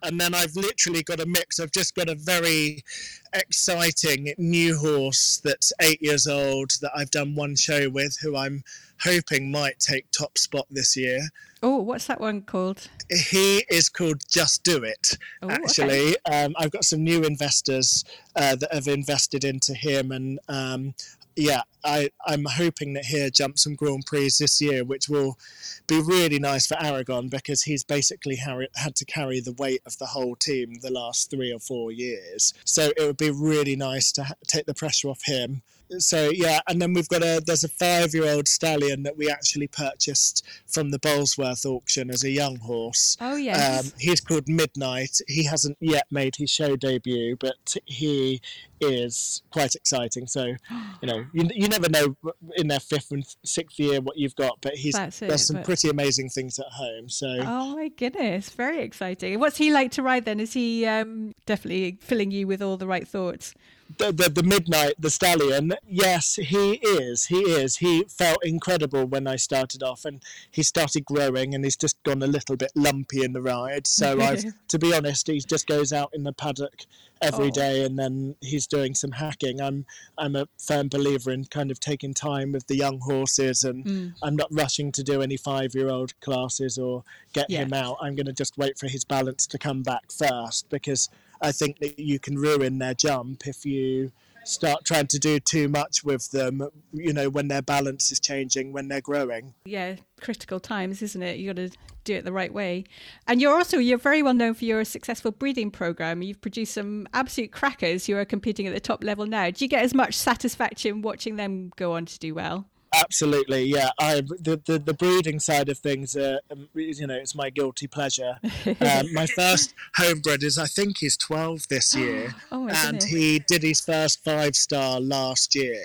and 0.02 0.20
then 0.20 0.34
I've 0.34 0.56
literally 0.56 1.02
got 1.02 1.20
a 1.20 1.26
mix. 1.26 1.60
I've 1.60 1.72
just 1.72 1.94
got 1.94 2.08
a 2.08 2.14
very 2.14 2.84
exciting 3.32 4.34
new 4.38 4.78
horse 4.78 5.40
that's 5.42 5.72
eight 5.80 6.02
years 6.02 6.26
old 6.26 6.72
that 6.80 6.92
I've 6.96 7.10
done 7.10 7.34
one 7.34 7.56
show 7.56 7.88
with, 7.88 8.18
who 8.20 8.36
I'm 8.36 8.64
hoping 9.02 9.50
might 9.50 9.78
take 9.78 10.10
top 10.10 10.38
spot 10.38 10.66
this 10.70 10.96
year. 10.96 11.20
Oh, 11.62 11.76
what's 11.78 12.06
that 12.06 12.20
one 12.20 12.42
called? 12.42 12.88
He 13.10 13.64
is 13.70 13.88
called 13.88 14.22
Just 14.28 14.64
Do 14.64 14.82
It. 14.82 15.18
Oh, 15.42 15.50
actually, 15.50 16.16
okay. 16.26 16.44
um, 16.44 16.54
I've 16.58 16.70
got 16.70 16.84
some 16.84 17.04
new 17.04 17.22
investors 17.22 18.04
uh, 18.34 18.56
that 18.56 18.72
have 18.72 18.88
invested 18.88 19.44
into 19.44 19.74
him, 19.74 20.10
and 20.10 20.38
um, 20.48 20.94
yeah, 21.36 21.62
I, 21.84 22.10
I'm 22.26 22.44
hoping 22.44 22.92
that 22.94 23.06
here 23.06 23.30
jumps 23.30 23.64
some 23.64 23.74
Grand 23.74 24.04
Prix 24.06 24.30
this 24.38 24.60
year, 24.60 24.84
which 24.84 25.08
will 25.08 25.38
be 25.86 26.00
really 26.00 26.38
nice 26.38 26.66
for 26.66 26.76
Aragon 26.82 27.28
because 27.28 27.62
he's 27.62 27.84
basically 27.84 28.36
had 28.36 28.96
to 28.96 29.04
carry 29.04 29.40
the 29.40 29.52
weight 29.52 29.80
of 29.86 29.98
the 29.98 30.06
whole 30.06 30.36
team 30.36 30.74
the 30.82 30.90
last 30.90 31.30
three 31.30 31.52
or 31.52 31.58
four 31.58 31.92
years. 31.92 32.52
So 32.64 32.92
it 32.96 33.06
would 33.06 33.16
be 33.16 33.30
really 33.30 33.76
nice 33.76 34.12
to 34.12 34.24
ha- 34.24 34.34
take 34.46 34.66
the 34.66 34.74
pressure 34.74 35.08
off 35.08 35.24
him 35.24 35.62
so 35.98 36.30
yeah, 36.32 36.60
and 36.68 36.80
then 36.80 36.92
we've 36.92 37.08
got 37.08 37.22
a 37.22 37.42
there's 37.44 37.64
a 37.64 37.68
five 37.68 38.14
year 38.14 38.26
old 38.26 38.48
stallion 38.48 39.02
that 39.02 39.16
we 39.16 39.30
actually 39.30 39.66
purchased 39.66 40.46
from 40.66 40.90
the 40.90 40.98
Bolesworth 40.98 41.64
auction 41.64 42.10
as 42.10 42.24
a 42.24 42.30
young 42.30 42.58
horse. 42.58 43.16
Oh 43.20 43.36
yes. 43.36 43.86
Um, 43.86 43.92
he's 43.98 44.20
called 44.20 44.48
Midnight. 44.48 45.20
He 45.26 45.44
hasn't 45.44 45.76
yet 45.80 46.06
made 46.10 46.36
his 46.36 46.50
show 46.50 46.76
debut, 46.76 47.36
but 47.36 47.76
he 47.86 48.40
is 48.80 49.42
quite 49.50 49.74
exciting. 49.74 50.26
So 50.26 50.54
you 51.00 51.06
know, 51.08 51.24
you, 51.32 51.48
you 51.54 51.68
never 51.68 51.88
know 51.88 52.16
in 52.56 52.68
their 52.68 52.80
fifth 52.80 53.10
and 53.10 53.24
sixth 53.44 53.78
year 53.78 54.00
what 54.00 54.16
you've 54.16 54.36
got, 54.36 54.58
but 54.60 54.74
he's 54.74 54.94
there's 55.18 55.46
some 55.46 55.56
but... 55.56 55.64
pretty 55.64 55.88
amazing 55.88 56.28
things 56.28 56.58
at 56.58 56.66
home. 56.66 57.08
So 57.08 57.26
oh 57.40 57.76
my 57.76 57.88
goodness, 57.88 58.50
very 58.50 58.80
exciting. 58.80 59.38
What's 59.40 59.58
he 59.58 59.72
like 59.72 59.90
to 59.92 60.02
ride 60.02 60.24
then? 60.24 60.40
Is 60.40 60.52
he 60.52 60.86
um, 60.86 61.34
definitely 61.46 61.98
filling 62.00 62.30
you 62.30 62.46
with 62.46 62.62
all 62.62 62.76
the 62.76 62.86
right 62.86 63.06
thoughts? 63.06 63.54
The, 63.98 64.12
the, 64.12 64.28
the 64.28 64.42
midnight 64.42 64.94
the 64.98 65.10
stallion 65.10 65.72
yes 65.86 66.36
he 66.36 66.74
is 66.74 67.26
he 67.26 67.40
is 67.40 67.78
he 67.78 68.04
felt 68.04 68.38
incredible 68.44 69.04
when 69.04 69.26
i 69.26 69.36
started 69.36 69.82
off 69.82 70.04
and 70.04 70.22
he 70.50 70.62
started 70.62 71.04
growing 71.04 71.54
and 71.54 71.64
he's 71.64 71.76
just 71.76 72.00
gone 72.02 72.22
a 72.22 72.26
little 72.26 72.56
bit 72.56 72.70
lumpy 72.74 73.24
in 73.24 73.32
the 73.32 73.42
ride 73.42 73.86
so 73.86 74.20
i've 74.20 74.44
to 74.68 74.78
be 74.78 74.94
honest 74.94 75.26
he 75.26 75.40
just 75.40 75.66
goes 75.66 75.92
out 75.92 76.10
in 76.12 76.24
the 76.24 76.32
paddock 76.32 76.86
every 77.22 77.48
oh. 77.48 77.50
day, 77.50 77.84
and 77.84 77.98
then 77.98 78.34
he's 78.40 78.66
doing 78.66 78.94
some 78.94 79.12
hacking 79.12 79.60
i'm 79.60 79.84
i'm 80.16 80.36
a 80.36 80.46
firm 80.58 80.88
believer 80.88 81.30
in 81.30 81.44
kind 81.44 81.70
of 81.70 81.80
taking 81.80 82.14
time 82.14 82.52
with 82.52 82.66
the 82.66 82.76
young 82.76 83.00
horses 83.00 83.64
and 83.64 83.84
mm. 83.84 84.12
i'm 84.22 84.36
not 84.36 84.48
rushing 84.50 84.90
to 84.92 85.02
do 85.02 85.20
any 85.20 85.36
five 85.36 85.74
year 85.74 85.88
old 85.88 86.18
classes 86.20 86.78
or 86.78 87.02
get 87.32 87.46
yeah. 87.48 87.60
him 87.60 87.72
out 87.72 87.96
i'm 88.00 88.14
going 88.14 88.26
to 88.26 88.32
just 88.32 88.56
wait 88.56 88.78
for 88.78 88.88
his 88.88 89.04
balance 89.04 89.46
to 89.46 89.58
come 89.58 89.82
back 89.82 90.10
first 90.10 90.68
because 90.70 91.08
I 91.40 91.52
think 91.52 91.78
that 91.80 91.98
you 91.98 92.18
can 92.18 92.36
ruin 92.36 92.78
their 92.78 92.94
jump 92.94 93.46
if 93.46 93.64
you 93.64 94.12
start 94.44 94.84
trying 94.84 95.06
to 95.06 95.18
do 95.18 95.38
too 95.38 95.68
much 95.68 96.02
with 96.02 96.30
them 96.30 96.66
you 96.92 97.12
know 97.12 97.28
when 97.28 97.48
their 97.48 97.60
balance 97.60 98.10
is 98.10 98.18
changing 98.18 98.72
when 98.72 98.88
they're 98.88 99.00
growing. 99.00 99.54
Yeah 99.64 99.96
critical 100.20 100.60
times 100.60 101.02
isn't 101.02 101.22
it? 101.22 101.38
You've 101.38 101.56
got 101.56 101.70
to 101.70 101.76
do 102.04 102.14
it 102.14 102.24
the 102.24 102.32
right 102.32 102.52
way. 102.52 102.84
And 103.26 103.40
you're 103.40 103.54
also 103.54 103.78
you're 103.78 103.98
very 103.98 104.22
well 104.22 104.34
known 104.34 104.54
for 104.54 104.64
your 104.64 104.84
successful 104.84 105.30
breeding 105.30 105.70
program. 105.70 106.22
You've 106.22 106.40
produced 106.40 106.74
some 106.74 107.06
absolute 107.12 107.52
crackers. 107.52 108.06
Who 108.06 108.16
are 108.16 108.24
competing 108.24 108.66
at 108.66 108.74
the 108.74 108.80
top 108.80 109.04
level 109.04 109.26
now. 109.26 109.50
Do 109.50 109.64
you 109.64 109.68
get 109.68 109.84
as 109.84 109.94
much 109.94 110.14
satisfaction 110.14 111.02
watching 111.02 111.36
them 111.36 111.70
go 111.76 111.92
on 111.92 112.06
to 112.06 112.18
do 112.18 112.34
well 112.34 112.66
Absolutely, 112.94 113.64
yeah. 113.64 113.90
I 113.98 114.20
the, 114.20 114.60
the, 114.64 114.78
the 114.78 114.94
breeding 114.94 115.38
side 115.38 115.68
of 115.68 115.78
things, 115.78 116.16
uh, 116.16 116.38
um, 116.50 116.68
you 116.74 117.06
know, 117.06 117.14
it's 117.14 117.34
my 117.34 117.48
guilty 117.50 117.86
pleasure. 117.86 118.38
Um, 118.80 119.12
my 119.12 119.26
first 119.36 119.74
homebred 119.96 120.42
is, 120.42 120.58
I 120.58 120.66
think, 120.66 120.98
he's 120.98 121.16
twelve 121.16 121.68
this 121.68 121.94
year, 121.94 122.34
oh 122.52 122.68
and 122.68 122.98
goodness. 122.98 123.04
he 123.04 123.38
did 123.46 123.62
his 123.62 123.80
first 123.80 124.24
five 124.24 124.56
star 124.56 125.00
last 125.00 125.54
year 125.54 125.82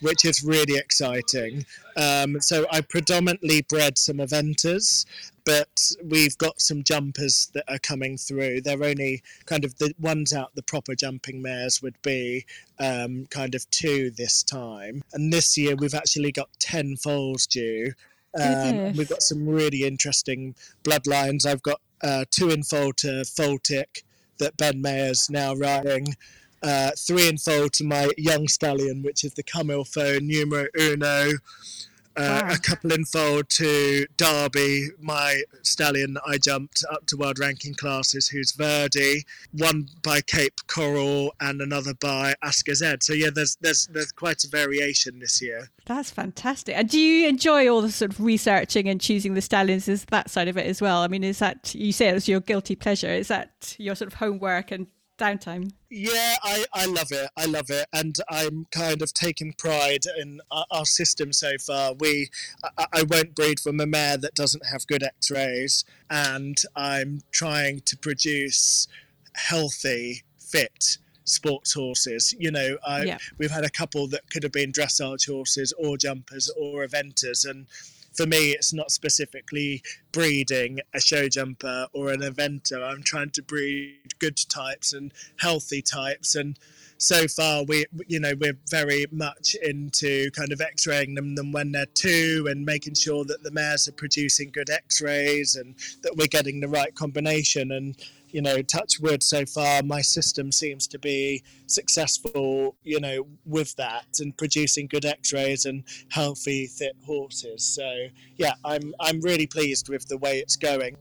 which 0.00 0.24
is 0.24 0.42
really 0.42 0.76
exciting. 0.76 1.64
Um, 1.96 2.40
so 2.40 2.66
I 2.70 2.80
predominantly 2.80 3.62
bred 3.62 3.98
some 3.98 4.18
eventers, 4.18 5.04
but 5.44 5.92
we've 6.04 6.36
got 6.38 6.60
some 6.60 6.82
jumpers 6.82 7.50
that 7.54 7.64
are 7.68 7.78
coming 7.78 8.16
through. 8.16 8.62
They're 8.62 8.82
only 8.82 9.22
kind 9.46 9.64
of 9.64 9.76
the 9.78 9.94
ones 9.98 10.32
out 10.32 10.54
the 10.54 10.62
proper 10.62 10.94
jumping 10.94 11.42
mares 11.42 11.82
would 11.82 12.00
be 12.02 12.46
um, 12.78 13.26
kind 13.30 13.54
of 13.54 13.68
two 13.70 14.10
this 14.10 14.42
time. 14.42 15.02
And 15.12 15.32
this 15.32 15.56
year 15.56 15.76
we've 15.76 15.94
actually 15.94 16.32
got 16.32 16.48
10 16.58 16.96
foals 16.96 17.46
due. 17.46 17.92
Um, 18.40 18.92
we've 18.92 19.08
got 19.08 19.22
some 19.22 19.48
really 19.48 19.84
interesting 19.84 20.54
bloodlines. 20.84 21.44
I've 21.46 21.62
got 21.62 21.80
uh, 22.02 22.24
two 22.30 22.50
in 22.50 22.62
foal 22.62 22.92
to 22.98 23.24
Faltic 23.24 24.04
that 24.38 24.56
Ben 24.56 24.80
Maher's 24.80 25.28
now 25.28 25.54
riding 25.54 26.16
uh, 26.62 26.90
three 26.96 27.28
in 27.28 27.38
foal 27.38 27.68
to 27.70 27.84
my 27.84 28.10
young 28.16 28.48
stallion, 28.48 29.02
which 29.02 29.24
is 29.24 29.34
the 29.34 29.42
Camilfo 29.42 30.20
Numero 30.20 30.66
Uno. 30.78 31.32
Uh, 32.16 32.42
wow. 32.42 32.52
A 32.52 32.58
couple 32.58 32.92
in 32.92 33.04
fold 33.04 33.48
to 33.48 34.04
Derby, 34.16 34.88
my 35.00 35.42
stallion 35.62 36.14
that 36.14 36.22
I 36.26 36.38
jumped 36.38 36.84
up 36.90 37.06
to 37.06 37.16
world 37.16 37.38
ranking 37.38 37.72
classes, 37.72 38.28
who's 38.28 38.52
Verdi. 38.52 39.24
One 39.52 39.88
by 40.02 40.20
Cape 40.20 40.60
Coral 40.66 41.32
and 41.40 41.62
another 41.62 41.94
by 41.94 42.34
Asker 42.42 42.74
Z. 42.74 42.96
So 43.00 43.12
yeah, 43.12 43.30
there's 43.32 43.56
there's 43.60 43.86
there's 43.86 44.10
quite 44.10 44.42
a 44.42 44.48
variation 44.48 45.20
this 45.20 45.40
year. 45.40 45.70
That's 45.86 46.10
fantastic. 46.10 46.76
And 46.76 46.88
do 46.88 46.98
you 46.98 47.28
enjoy 47.28 47.68
all 47.68 47.80
the 47.80 47.92
sort 47.92 48.12
of 48.12 48.20
researching 48.20 48.88
and 48.88 49.00
choosing 49.00 49.34
the 49.34 49.40
stallions? 49.40 49.88
Is 49.88 50.04
that 50.06 50.30
side 50.30 50.48
of 50.48 50.56
it 50.56 50.66
as 50.66 50.82
well? 50.82 51.02
I 51.02 51.08
mean, 51.08 51.22
is 51.22 51.38
that 51.38 51.74
you 51.74 51.92
say 51.92 52.08
it's 52.08 52.28
your 52.28 52.40
guilty 52.40 52.74
pleasure? 52.74 53.08
Is 53.08 53.28
that 53.28 53.76
your 53.78 53.94
sort 53.94 54.08
of 54.08 54.14
homework 54.14 54.72
and 54.72 54.88
downtime. 55.20 55.72
Yeah, 55.90 56.36
I, 56.42 56.64
I 56.72 56.86
love 56.86 57.12
it. 57.12 57.30
I 57.36 57.44
love 57.44 57.68
it, 57.68 57.86
and 57.92 58.16
I'm 58.28 58.66
kind 58.70 59.02
of 59.02 59.12
taking 59.12 59.52
pride 59.52 60.04
in 60.18 60.40
our, 60.50 60.64
our 60.70 60.84
system 60.86 61.32
so 61.32 61.52
far. 61.58 61.94
We, 61.94 62.30
I, 62.78 62.86
I, 62.92 63.02
won't 63.02 63.34
breed 63.34 63.60
from 63.60 63.80
a 63.80 63.86
mare 63.86 64.16
that 64.16 64.34
doesn't 64.34 64.64
have 64.66 64.86
good 64.86 65.02
X-rays, 65.02 65.84
and 66.08 66.56
I'm 66.74 67.20
trying 67.32 67.80
to 67.86 67.96
produce 67.96 68.88
healthy, 69.34 70.22
fit 70.38 70.98
sports 71.24 71.74
horses. 71.74 72.34
You 72.38 72.50
know, 72.50 72.78
I, 72.86 73.02
yeah. 73.04 73.18
we've 73.38 73.50
had 73.50 73.64
a 73.64 73.70
couple 73.70 74.08
that 74.08 74.30
could 74.30 74.42
have 74.42 74.52
been 74.52 74.72
dressage 74.72 75.28
horses 75.28 75.72
or 75.78 75.96
jumpers 75.96 76.50
or 76.58 76.86
eventers, 76.86 77.48
and 77.48 77.66
for 78.12 78.26
me, 78.26 78.50
it's 78.50 78.72
not 78.72 78.90
specifically 78.90 79.82
breeding 80.12 80.80
a 80.94 81.00
show 81.00 81.28
jumper 81.28 81.86
or 81.92 82.10
an 82.10 82.20
eventer. 82.20 82.82
I'm 82.82 83.02
trying 83.02 83.30
to 83.30 83.42
breed 83.42 84.18
good 84.18 84.36
types 84.48 84.92
and 84.92 85.12
healthy 85.38 85.82
types 85.82 86.34
and 86.34 86.58
so 87.00 87.26
far 87.26 87.64
we 87.64 87.86
you 88.08 88.20
know 88.20 88.32
we're 88.38 88.58
very 88.68 89.06
much 89.10 89.56
into 89.62 90.30
kind 90.32 90.52
of 90.52 90.60
x-raying 90.60 91.14
them, 91.14 91.34
them 91.34 91.50
when 91.50 91.72
they're 91.72 91.86
two 91.94 92.46
and 92.50 92.66
making 92.66 92.92
sure 92.94 93.24
that 93.24 93.42
the 93.42 93.50
mares 93.50 93.88
are 93.88 93.92
producing 93.92 94.50
good 94.50 94.68
x-rays 94.68 95.56
and 95.56 95.74
that 96.02 96.14
we're 96.16 96.26
getting 96.26 96.60
the 96.60 96.68
right 96.68 96.94
combination 96.94 97.72
and 97.72 97.96
you 98.32 98.42
know 98.42 98.62
touch 98.62 99.00
wood 99.00 99.22
so 99.22 99.44
far 99.46 99.82
my 99.82 100.00
system 100.00 100.50
seems 100.52 100.86
to 100.86 100.98
be 100.98 101.42
successful 101.66 102.76
you 102.82 103.00
know 103.00 103.26
with 103.44 103.74
that 103.76 104.06
and 104.20 104.36
producing 104.36 104.86
good 104.86 105.04
x-rays 105.04 105.64
and 105.64 105.84
healthy 106.10 106.66
fit 106.66 106.96
horses 107.04 107.64
so 107.64 108.06
yeah 108.36 108.54
i'm 108.64 108.94
i'm 109.00 109.20
really 109.20 109.46
pleased 109.46 109.88
with 109.88 110.06
the 110.08 110.18
way 110.18 110.38
it's 110.38 110.56
going 110.56 110.96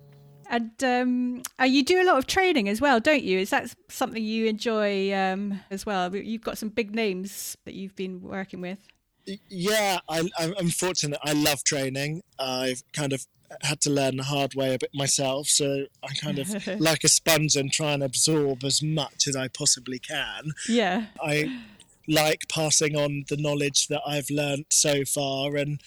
and 0.50 0.84
um, 0.84 1.44
uh, 1.62 1.66
you 1.66 1.84
do 1.84 2.02
a 2.02 2.06
lot 2.06 2.18
of 2.18 2.26
training 2.26 2.70
as 2.70 2.82
well, 2.82 3.00
don't 3.00 3.22
you? 3.22 3.38
Is 3.38 3.52
that 3.52 3.72
something 3.88 4.22
you 4.22 4.48
enjoy 4.48 5.14
um, 5.14 5.60
as 5.70 5.86
well? 5.86 6.14
You've 6.16 6.42
got 6.42 6.58
some 6.58 6.70
big 6.70 6.96
names 6.96 7.56
that 7.66 7.76
you've 7.76 7.96
been 7.96 8.20
working 8.24 8.60
with. 8.60 8.80
Yeah, 9.48 10.00
I, 10.10 10.28
I'm 10.40 10.70
fortunate. 10.70 11.20
I 11.24 11.34
love 11.34 11.64
training. 11.64 12.24
I've 12.40 12.82
kind 12.94 13.14
of 13.14 13.24
had 13.62 13.82
to 13.82 13.90
learn 13.90 14.18
the 14.18 14.24
hard 14.24 14.54
way 14.56 14.74
a 14.74 14.80
bit 14.80 14.92
myself, 14.94 15.48
so 15.48 15.86
I 16.04 16.14
kind 16.14 16.40
of 16.40 16.68
like 16.80 17.04
a 17.04 17.10
sponge 17.10 17.56
and 17.56 17.72
try 17.72 17.94
and 17.94 18.04
absorb 18.04 18.64
as 18.64 18.82
much 18.82 19.28
as 19.28 19.36
I 19.36 19.48
possibly 19.48 20.00
can. 20.00 20.52
Yeah, 20.68 21.08
I 21.22 21.62
like 22.08 22.48
passing 22.50 22.96
on 22.96 23.26
the 23.30 23.38
knowledge 23.38 23.88
that 23.88 24.02
I've 24.06 24.30
learned 24.30 24.66
so 24.70 25.06
far, 25.06 25.56
and 25.56 25.82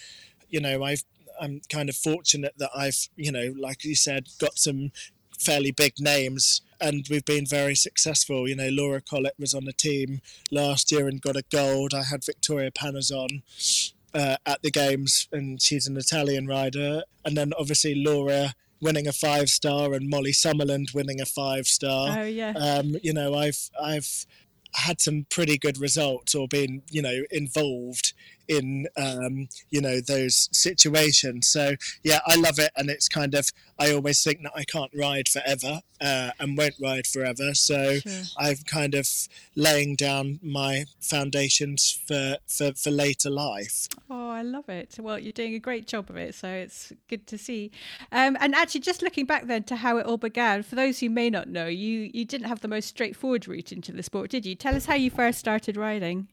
you 0.48 0.60
know, 0.60 0.82
I've 0.82 1.04
I'm 1.40 1.60
kind 1.70 1.88
of 1.88 1.96
fortunate 1.96 2.54
that 2.58 2.70
I've, 2.76 3.08
you 3.16 3.32
know, 3.32 3.54
like 3.58 3.84
you 3.84 3.96
said, 3.96 4.28
got 4.38 4.58
some 4.58 4.92
fairly 5.40 5.72
big 5.72 5.94
names 5.98 6.60
and 6.80 7.06
we've 7.08 7.24
been 7.24 7.46
very 7.46 7.74
successful. 7.74 8.48
You 8.48 8.56
know, 8.56 8.68
Laura 8.70 9.00
Collett 9.00 9.34
was 9.38 9.54
on 9.54 9.64
the 9.64 9.72
team 9.72 10.20
last 10.50 10.90
year 10.90 11.08
and 11.08 11.20
got 11.20 11.36
a 11.36 11.44
gold. 11.50 11.94
I 11.94 12.02
had 12.04 12.24
Victoria 12.24 12.70
Panizzon 12.70 13.42
uh, 14.14 14.36
at 14.46 14.62
the 14.62 14.70
games 14.70 15.28
and 15.32 15.60
she's 15.60 15.86
an 15.86 15.96
Italian 15.96 16.46
rider. 16.46 17.02
And 17.24 17.36
then 17.36 17.52
obviously 17.58 17.94
Laura 17.94 18.54
winning 18.80 19.06
a 19.06 19.12
five 19.12 19.48
star 19.48 19.94
and 19.94 20.08
Mollie 20.08 20.32
Summerland 20.32 20.94
winning 20.94 21.20
a 21.20 21.26
five 21.26 21.66
star. 21.66 22.18
Oh 22.20 22.24
yeah. 22.24 22.52
Um, 22.52 22.96
you 23.02 23.12
know, 23.12 23.34
I've 23.34 23.70
I've 23.80 24.26
had 24.74 25.00
some 25.00 25.26
pretty 25.30 25.58
good 25.58 25.78
results 25.78 26.34
or 26.34 26.48
been, 26.48 26.82
you 26.90 27.02
know, 27.02 27.22
involved 27.30 28.14
in 28.48 28.86
um, 28.96 29.48
you 29.70 29.80
know 29.80 30.00
those 30.00 30.48
situations. 30.52 31.46
So 31.48 31.74
yeah, 32.02 32.20
I 32.26 32.36
love 32.36 32.58
it, 32.58 32.70
and 32.76 32.90
it's 32.90 33.08
kind 33.08 33.34
of 33.34 33.50
I 33.78 33.92
always 33.92 34.22
think 34.22 34.42
that 34.42 34.52
I 34.54 34.64
can't 34.64 34.90
ride 34.94 35.28
forever 35.28 35.80
uh, 36.00 36.30
and 36.38 36.58
won't 36.58 36.74
ride 36.80 37.06
forever. 37.06 37.54
So 37.54 37.98
sure. 37.98 38.22
I'm 38.38 38.56
kind 38.66 38.94
of 38.94 39.08
laying 39.54 39.96
down 39.96 40.40
my 40.42 40.86
foundations 41.00 42.00
for, 42.06 42.38
for 42.46 42.72
for 42.74 42.90
later 42.90 43.30
life. 43.30 43.88
Oh, 44.10 44.30
I 44.30 44.42
love 44.42 44.68
it. 44.68 44.96
Well, 44.98 45.18
you're 45.18 45.32
doing 45.32 45.54
a 45.54 45.58
great 45.58 45.86
job 45.86 46.10
of 46.10 46.16
it, 46.16 46.34
so 46.34 46.48
it's 46.48 46.92
good 47.08 47.26
to 47.28 47.38
see. 47.38 47.70
Um, 48.10 48.36
and 48.40 48.54
actually, 48.54 48.80
just 48.80 49.02
looking 49.02 49.26
back 49.26 49.46
then 49.46 49.62
to 49.64 49.76
how 49.76 49.96
it 49.98 50.06
all 50.06 50.16
began, 50.16 50.62
for 50.62 50.74
those 50.74 51.00
who 51.00 51.08
may 51.08 51.30
not 51.30 51.48
know, 51.48 51.66
you 51.66 52.10
you 52.12 52.24
didn't 52.24 52.48
have 52.48 52.60
the 52.60 52.68
most 52.68 52.88
straightforward 52.88 53.46
route 53.46 53.72
into 53.72 53.92
the 53.92 54.02
sport, 54.02 54.30
did 54.30 54.44
you? 54.44 54.54
Tell 54.54 54.74
us 54.74 54.86
how 54.86 54.94
you 54.94 55.10
first 55.10 55.38
started 55.38 55.76
riding. 55.76 56.28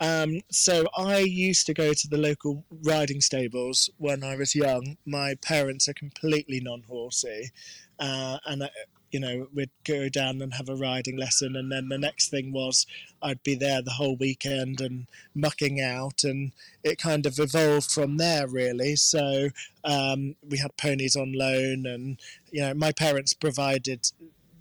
Um, 0.00 0.40
so 0.50 0.86
I 0.96 1.18
used 1.18 1.66
to 1.66 1.74
go 1.74 1.92
to 1.92 2.08
the 2.08 2.16
local 2.16 2.64
riding 2.84 3.20
stables 3.20 3.90
when 3.98 4.24
I 4.24 4.36
was 4.36 4.54
young. 4.54 4.96
My 5.04 5.34
parents 5.42 5.88
are 5.88 5.94
completely 5.94 6.60
non-horsey, 6.60 7.50
uh, 7.98 8.38
and 8.46 8.62
I, 8.64 8.66
uh, 8.66 8.70
you 9.10 9.18
know 9.18 9.48
we'd 9.52 9.70
go 9.84 10.08
down 10.08 10.40
and 10.40 10.54
have 10.54 10.68
a 10.68 10.76
riding 10.76 11.16
lesson, 11.16 11.56
and 11.56 11.70
then 11.70 11.88
the 11.88 11.98
next 11.98 12.30
thing 12.30 12.52
was 12.52 12.86
I'd 13.20 13.42
be 13.42 13.54
there 13.54 13.82
the 13.82 13.90
whole 13.90 14.16
weekend 14.16 14.80
and 14.80 15.06
mucking 15.34 15.80
out, 15.80 16.24
and 16.24 16.52
it 16.82 16.98
kind 16.98 17.26
of 17.26 17.38
evolved 17.38 17.90
from 17.90 18.16
there 18.16 18.48
really. 18.48 18.96
So 18.96 19.48
um, 19.84 20.36
we 20.48 20.58
had 20.58 20.76
ponies 20.76 21.16
on 21.16 21.32
loan, 21.32 21.86
and 21.86 22.20
you 22.50 22.62
know 22.62 22.72
my 22.72 22.92
parents 22.92 23.34
provided 23.34 24.10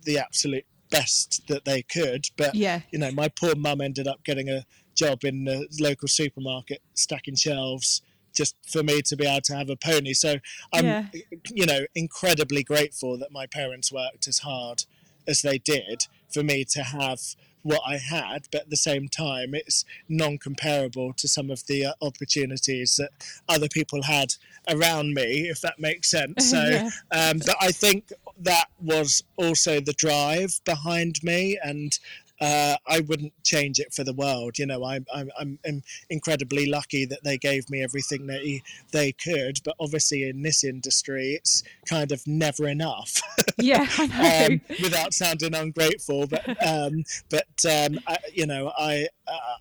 the 0.03 0.17
absolute 0.17 0.65
best 0.89 1.47
that 1.47 1.65
they 1.65 1.83
could, 1.83 2.25
but 2.35 2.55
yeah. 2.55 2.81
you 2.91 2.99
know 2.99 3.11
my 3.11 3.29
poor 3.29 3.55
mum 3.55 3.79
ended 3.79 4.07
up 4.07 4.23
getting 4.23 4.49
a 4.49 4.65
job 4.99 5.23
in 5.23 5.45
the 5.45 5.67
local 5.79 6.07
supermarket 6.07 6.81
stacking 6.93 7.35
shelves 7.35 8.01
just 8.35 8.55
for 8.67 8.83
me 8.83 9.01
to 9.01 9.15
be 9.15 9.25
able 9.25 9.41
to 9.41 9.55
have 9.55 9.69
a 9.69 9.75
pony. 9.75 10.13
So 10.13 10.35
I'm, 10.73 10.85
yeah. 10.85 11.05
you 11.51 11.65
know, 11.65 11.85
incredibly 11.95 12.63
grateful 12.63 13.17
that 13.17 13.31
my 13.31 13.47
parents 13.47 13.91
worked 13.91 14.27
as 14.27 14.39
hard 14.39 14.83
as 15.27 15.41
they 15.41 15.57
did 15.57 16.05
for 16.31 16.43
me 16.43 16.63
to 16.65 16.83
have 16.83 17.19
what 17.61 17.81
I 17.85 17.97
had, 17.97 18.47
but 18.51 18.61
at 18.61 18.69
the 18.69 18.77
same 18.77 19.09
time, 19.09 19.53
it's 19.53 19.83
non 20.07 20.37
comparable 20.37 21.13
to 21.13 21.27
some 21.27 21.51
of 21.51 21.65
the 21.67 21.87
uh, 21.87 21.93
opportunities 22.01 22.95
that 22.95 23.09
other 23.49 23.67
people 23.67 24.03
had 24.03 24.35
around 24.69 25.13
me, 25.13 25.49
if 25.49 25.61
that 25.61 25.79
makes 25.79 26.09
sense. 26.09 26.49
So, 26.49 26.63
yeah. 26.63 26.89
um, 27.11 27.39
but 27.45 27.57
I 27.61 27.71
think 27.71 28.11
that 28.39 28.65
was 28.81 29.23
also 29.37 29.79
the 29.79 29.93
drive 29.93 30.61
behind 30.65 31.23
me 31.23 31.59
and 31.63 31.99
uh, 32.41 32.77
I 32.87 33.01
wouldn't 33.01 33.33
change 33.43 33.79
it 33.79 33.93
for 33.93 34.03
the 34.03 34.13
world. 34.13 34.57
You 34.57 34.65
know, 34.65 34.85
I'm, 34.85 35.05
I'm, 35.13 35.29
I'm 35.37 35.83
incredibly 36.09 36.67
lucky 36.67 37.05
that 37.05 37.23
they 37.23 37.37
gave 37.37 37.69
me 37.69 37.83
everything 37.83 38.27
they 38.27 38.61
they 38.91 39.11
could. 39.11 39.59
But 39.63 39.75
obviously, 39.79 40.27
in 40.27 40.41
this 40.41 40.63
industry, 40.63 41.33
it's 41.33 41.63
kind 41.85 42.11
of 42.11 42.25
never 42.25 42.67
enough. 42.67 43.21
Yeah, 43.61 43.85
um, 43.99 44.61
without 44.81 45.13
sounding 45.13 45.53
ungrateful, 45.53 46.27
but 46.27 46.65
um, 46.65 47.03
but 47.29 47.45
um, 47.69 47.99
I, 48.07 48.17
you 48.33 48.45
know, 48.45 48.71
I 48.77 49.09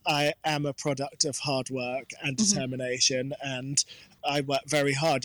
I 0.06 0.34
am 0.44 0.66
a 0.66 0.72
product 0.72 1.24
of 1.24 1.36
hard 1.38 1.68
work 1.68 2.10
and 2.22 2.36
mm-hmm. 2.36 2.54
determination, 2.54 3.30
mm-hmm. 3.30 3.58
and 3.58 3.84
I 4.28 4.42
work 4.42 4.62
very 4.66 4.92
hard. 4.92 5.24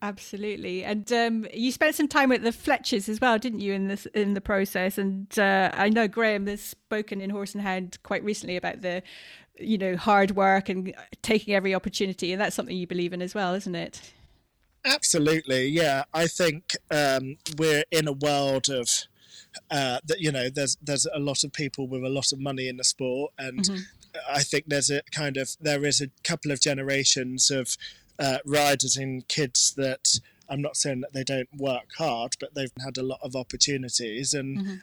Absolutely, 0.00 0.84
and 0.84 1.10
um, 1.12 1.46
you 1.52 1.72
spent 1.72 1.96
some 1.96 2.06
time 2.06 2.28
with 2.28 2.42
the 2.42 2.52
Fletchers 2.52 3.08
as 3.08 3.20
well, 3.20 3.36
didn't 3.36 3.60
you? 3.60 3.72
In 3.72 3.88
this 3.88 4.06
in 4.06 4.34
the 4.34 4.40
process, 4.40 4.96
and 4.96 5.36
uh, 5.36 5.70
I 5.74 5.88
know 5.88 6.06
Graham 6.06 6.46
has 6.46 6.62
spoken 6.62 7.20
in 7.20 7.30
Horse 7.30 7.54
and 7.54 7.62
Hound 7.62 7.98
quite 8.04 8.22
recently 8.22 8.56
about 8.56 8.80
the, 8.82 9.02
you 9.58 9.76
know, 9.76 9.96
hard 9.96 10.32
work 10.36 10.68
and 10.68 10.94
taking 11.22 11.52
every 11.52 11.74
opportunity, 11.74 12.32
and 12.32 12.40
that's 12.40 12.54
something 12.54 12.76
you 12.76 12.86
believe 12.86 13.12
in 13.12 13.20
as 13.20 13.34
well, 13.34 13.54
isn't 13.54 13.74
it? 13.74 14.12
Absolutely, 14.84 15.66
yeah. 15.66 16.04
I 16.14 16.28
think 16.28 16.76
um, 16.92 17.36
we're 17.58 17.84
in 17.90 18.06
a 18.06 18.12
world 18.12 18.68
of 18.70 18.88
uh, 19.68 19.98
that. 20.04 20.20
You 20.20 20.30
know, 20.30 20.48
there's 20.48 20.76
there's 20.80 21.06
a 21.12 21.18
lot 21.18 21.42
of 21.42 21.52
people 21.52 21.88
with 21.88 22.04
a 22.04 22.08
lot 22.08 22.30
of 22.32 22.38
money 22.38 22.68
in 22.68 22.76
the 22.76 22.84
sport, 22.84 23.32
and 23.36 23.64
mm-hmm. 23.64 23.80
I 24.30 24.42
think 24.44 24.66
there's 24.68 24.90
a 24.90 25.02
kind 25.10 25.36
of 25.36 25.56
there 25.60 25.84
is 25.84 26.00
a 26.00 26.10
couple 26.22 26.52
of 26.52 26.60
generations 26.60 27.50
of 27.50 27.76
uh, 28.18 28.38
riders 28.44 28.96
and 28.96 29.26
kids 29.28 29.74
that 29.76 30.20
I'm 30.48 30.62
not 30.62 30.76
saying 30.76 31.00
that 31.00 31.12
they 31.12 31.24
don't 31.24 31.48
work 31.56 31.90
hard, 31.98 32.36
but 32.40 32.54
they've 32.54 32.72
had 32.82 32.96
a 32.96 33.02
lot 33.02 33.20
of 33.22 33.36
opportunities, 33.36 34.32
and 34.32 34.58
mm-hmm. 34.58 34.74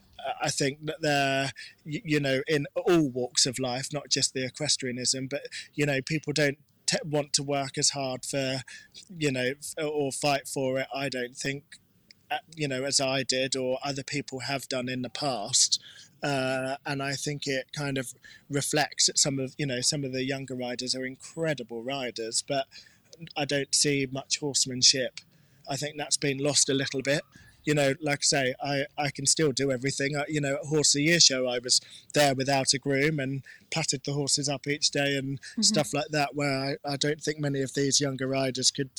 I 0.41 0.49
think 0.49 0.85
that 0.85 1.01
they're 1.01 1.51
you 1.83 2.19
know 2.19 2.41
in 2.47 2.67
all 2.75 3.09
walks 3.09 3.45
of 3.45 3.59
life, 3.59 3.89
not 3.91 4.09
just 4.09 4.33
the 4.33 4.45
equestrianism, 4.45 5.27
but 5.27 5.47
you 5.73 5.85
know 5.85 6.01
people 6.01 6.33
don't 6.33 6.59
t- 6.85 6.97
want 7.03 7.33
to 7.33 7.43
work 7.43 7.77
as 7.77 7.91
hard 7.91 8.25
for 8.25 8.61
you 9.17 9.31
know 9.31 9.53
or 9.83 10.11
fight 10.11 10.47
for 10.47 10.79
it. 10.79 10.87
I 10.93 11.09
don't 11.09 11.35
think 11.35 11.63
uh, 12.29 12.37
you 12.55 12.67
know 12.67 12.83
as 12.83 13.01
I 13.01 13.23
did 13.23 13.55
or 13.55 13.79
other 13.83 14.03
people 14.03 14.41
have 14.41 14.67
done 14.67 14.89
in 14.89 15.01
the 15.01 15.09
past. 15.09 15.81
Uh, 16.23 16.77
and 16.87 17.03
I 17.03 17.13
think 17.13 17.45
it 17.45 17.67
kind 17.75 17.99
of 17.99 18.13
reflects 18.49 19.05
that 19.07 19.19
some 19.19 19.37
of 19.37 19.53
you 19.57 19.65
know 19.65 19.81
some 19.81 20.03
of 20.03 20.11
the 20.11 20.23
younger 20.23 20.55
riders 20.55 20.95
are 20.95 21.05
incredible 21.05 21.83
riders, 21.83 22.43
but 22.47 22.65
I 23.35 23.45
don't 23.45 23.73
see 23.73 24.07
much 24.11 24.39
horsemanship. 24.39 25.19
I 25.69 25.75
think 25.75 25.97
that's 25.97 26.17
been 26.17 26.37
lost 26.37 26.69
a 26.69 26.73
little 26.73 27.01
bit. 27.01 27.23
You 27.63 27.73
know, 27.73 27.93
like 27.99 28.19
I 28.19 28.21
say, 28.21 28.55
I, 28.63 28.85
I 28.95 29.09
can 29.09 29.25
still 29.25 29.51
do 29.51 29.71
everything. 29.71 30.15
I, 30.15 30.25
you 30.27 30.39
know, 30.39 30.55
at 30.55 30.65
Horse 30.65 30.93
of 30.93 30.99
the 30.99 31.03
Year 31.05 31.19
show, 31.19 31.47
I 31.47 31.57
was 31.57 31.81
there 32.13 32.35
without 32.35 32.73
a 32.73 32.77
groom 32.77 33.19
and 33.19 33.41
patted 33.71 34.01
the 34.05 34.13
horses 34.13 34.47
up 34.47 34.67
each 34.67 34.91
day 34.91 35.17
and 35.17 35.41
mm-hmm. 35.41 35.63
stuff 35.63 35.91
like 35.91 36.09
that. 36.11 36.35
Where 36.35 36.77
I, 36.85 36.93
I 36.93 36.95
don't 36.97 37.21
think 37.21 37.39
many 37.39 37.61
of 37.61 37.73
these 37.73 37.99
younger 37.99 38.27
riders 38.27 38.69
could 38.69 38.91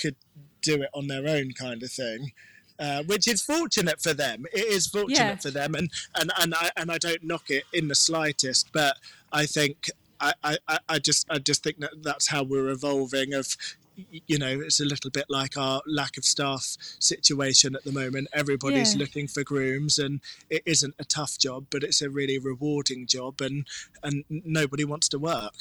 could 0.00 0.16
do 0.62 0.82
it 0.82 0.88
on 0.94 1.08
their 1.08 1.28
own, 1.28 1.52
kind 1.52 1.82
of 1.82 1.92
thing. 1.92 2.32
Uh, 2.76 3.04
which 3.04 3.28
is 3.28 3.40
fortunate 3.40 4.02
for 4.02 4.14
them. 4.14 4.46
It 4.52 4.64
is 4.64 4.88
fortunate 4.88 5.16
yeah. 5.16 5.36
for 5.36 5.50
them, 5.50 5.74
and 5.74 5.90
and 6.16 6.32
and 6.40 6.54
I 6.54 6.70
and 6.76 6.90
I 6.90 6.98
don't 6.98 7.22
knock 7.22 7.50
it 7.50 7.64
in 7.72 7.86
the 7.88 7.94
slightest. 7.94 8.72
But 8.72 8.96
I 9.32 9.46
think 9.46 9.90
I, 10.42 10.56
I, 10.68 10.78
I 10.88 10.98
just 10.98 11.26
I 11.30 11.38
just 11.38 11.62
think 11.62 11.78
that 11.78 12.02
that's 12.02 12.28
how 12.28 12.42
we're 12.42 12.68
evolving. 12.68 13.34
Of 13.34 13.56
you 14.26 14.38
know, 14.38 14.60
it's 14.60 14.80
a 14.80 14.84
little 14.84 15.10
bit 15.10 15.26
like 15.28 15.56
our 15.56 15.80
lack 15.86 16.16
of 16.16 16.24
staff 16.24 16.76
situation 16.98 17.74
at 17.74 17.84
the 17.84 17.92
moment. 17.92 18.28
Everybody's 18.32 18.94
Yeah. 18.94 19.00
looking 19.00 19.28
for 19.28 19.44
grooms, 19.44 19.98
and 19.98 20.20
it 20.50 20.62
isn't 20.66 20.94
a 20.98 21.04
tough 21.04 21.38
job, 21.38 21.66
but 21.70 21.82
it's 21.84 22.02
a 22.02 22.10
really 22.10 22.38
rewarding 22.38 23.06
job, 23.06 23.40
and 23.40 23.66
and 24.02 24.24
nobody 24.28 24.84
wants 24.84 25.08
to 25.08 25.18
work. 25.18 25.54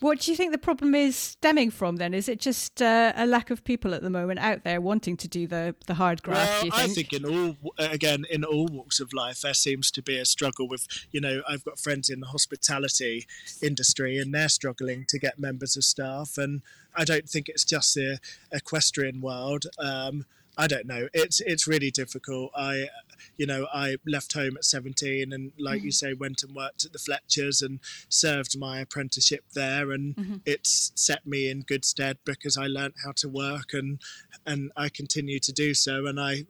What 0.00 0.20
do 0.20 0.30
you 0.30 0.36
think 0.36 0.52
the 0.52 0.58
problem 0.58 0.94
is 0.94 1.16
stemming 1.16 1.70
from 1.70 1.96
then? 1.96 2.14
Is 2.14 2.28
it 2.28 2.40
just 2.40 2.80
uh, 2.82 3.12
a 3.16 3.26
lack 3.26 3.50
of 3.50 3.64
people 3.64 3.94
at 3.94 4.02
the 4.02 4.10
moment 4.10 4.38
out 4.40 4.64
there 4.64 4.80
wanting 4.80 5.16
to 5.16 5.28
do 5.28 5.46
the, 5.46 5.74
the 5.86 5.94
hard 5.94 6.22
graft? 6.22 6.50
Well, 6.50 6.64
you 6.66 6.70
I 6.74 6.82
think? 6.86 7.10
think 7.10 7.12
in 7.12 7.24
all 7.24 7.56
again 7.78 8.24
in 8.30 8.44
all 8.44 8.66
walks 8.66 9.00
of 9.00 9.12
life 9.12 9.40
there 9.40 9.54
seems 9.54 9.90
to 9.92 10.02
be 10.02 10.16
a 10.18 10.24
struggle 10.24 10.68
with 10.68 10.86
you 11.10 11.20
know 11.20 11.42
I've 11.48 11.64
got 11.64 11.78
friends 11.78 12.08
in 12.10 12.20
the 12.20 12.26
hospitality 12.26 13.26
industry 13.62 14.18
and 14.18 14.34
they're 14.34 14.48
struggling 14.48 15.04
to 15.08 15.18
get 15.18 15.38
members 15.38 15.76
of 15.76 15.84
staff 15.84 16.36
and 16.38 16.62
I 16.98 17.04
don't 17.04 17.28
think 17.28 17.48
it's 17.48 17.64
just 17.64 17.94
the 17.94 18.18
equestrian 18.52 19.20
world. 19.20 19.64
Um, 19.78 20.26
I 20.58 20.66
don't 20.66 20.86
know. 20.86 21.08
It's 21.14 21.40
it's 21.40 21.68
really 21.68 21.92
difficult. 21.92 22.50
I, 22.56 22.88
you 23.36 23.46
know, 23.46 23.68
I 23.72 23.96
left 24.04 24.32
home 24.32 24.56
at 24.56 24.64
17 24.64 25.32
and, 25.32 25.52
like 25.56 25.84
you 25.84 25.92
say, 25.92 26.14
went 26.14 26.42
and 26.42 26.54
worked 26.54 26.84
at 26.84 26.92
the 26.92 26.98
Fletchers 26.98 27.62
and 27.62 27.78
served 28.08 28.58
my 28.58 28.80
apprenticeship 28.80 29.44
there, 29.54 29.92
and 29.92 30.16
it's 30.44 30.90
set 30.96 31.24
me 31.24 31.48
in 31.48 31.60
good 31.60 31.84
stead 31.84 32.18
because 32.24 32.58
I 32.58 32.66
learnt 32.66 32.96
how 33.04 33.12
to 33.12 33.28
work 33.28 33.72
and 33.72 34.00
and 34.44 34.72
I 34.76 34.88
continue 34.88 35.38
to 35.38 35.52
do 35.52 35.74
so. 35.74 36.06
And 36.06 36.18
I, 36.18 36.46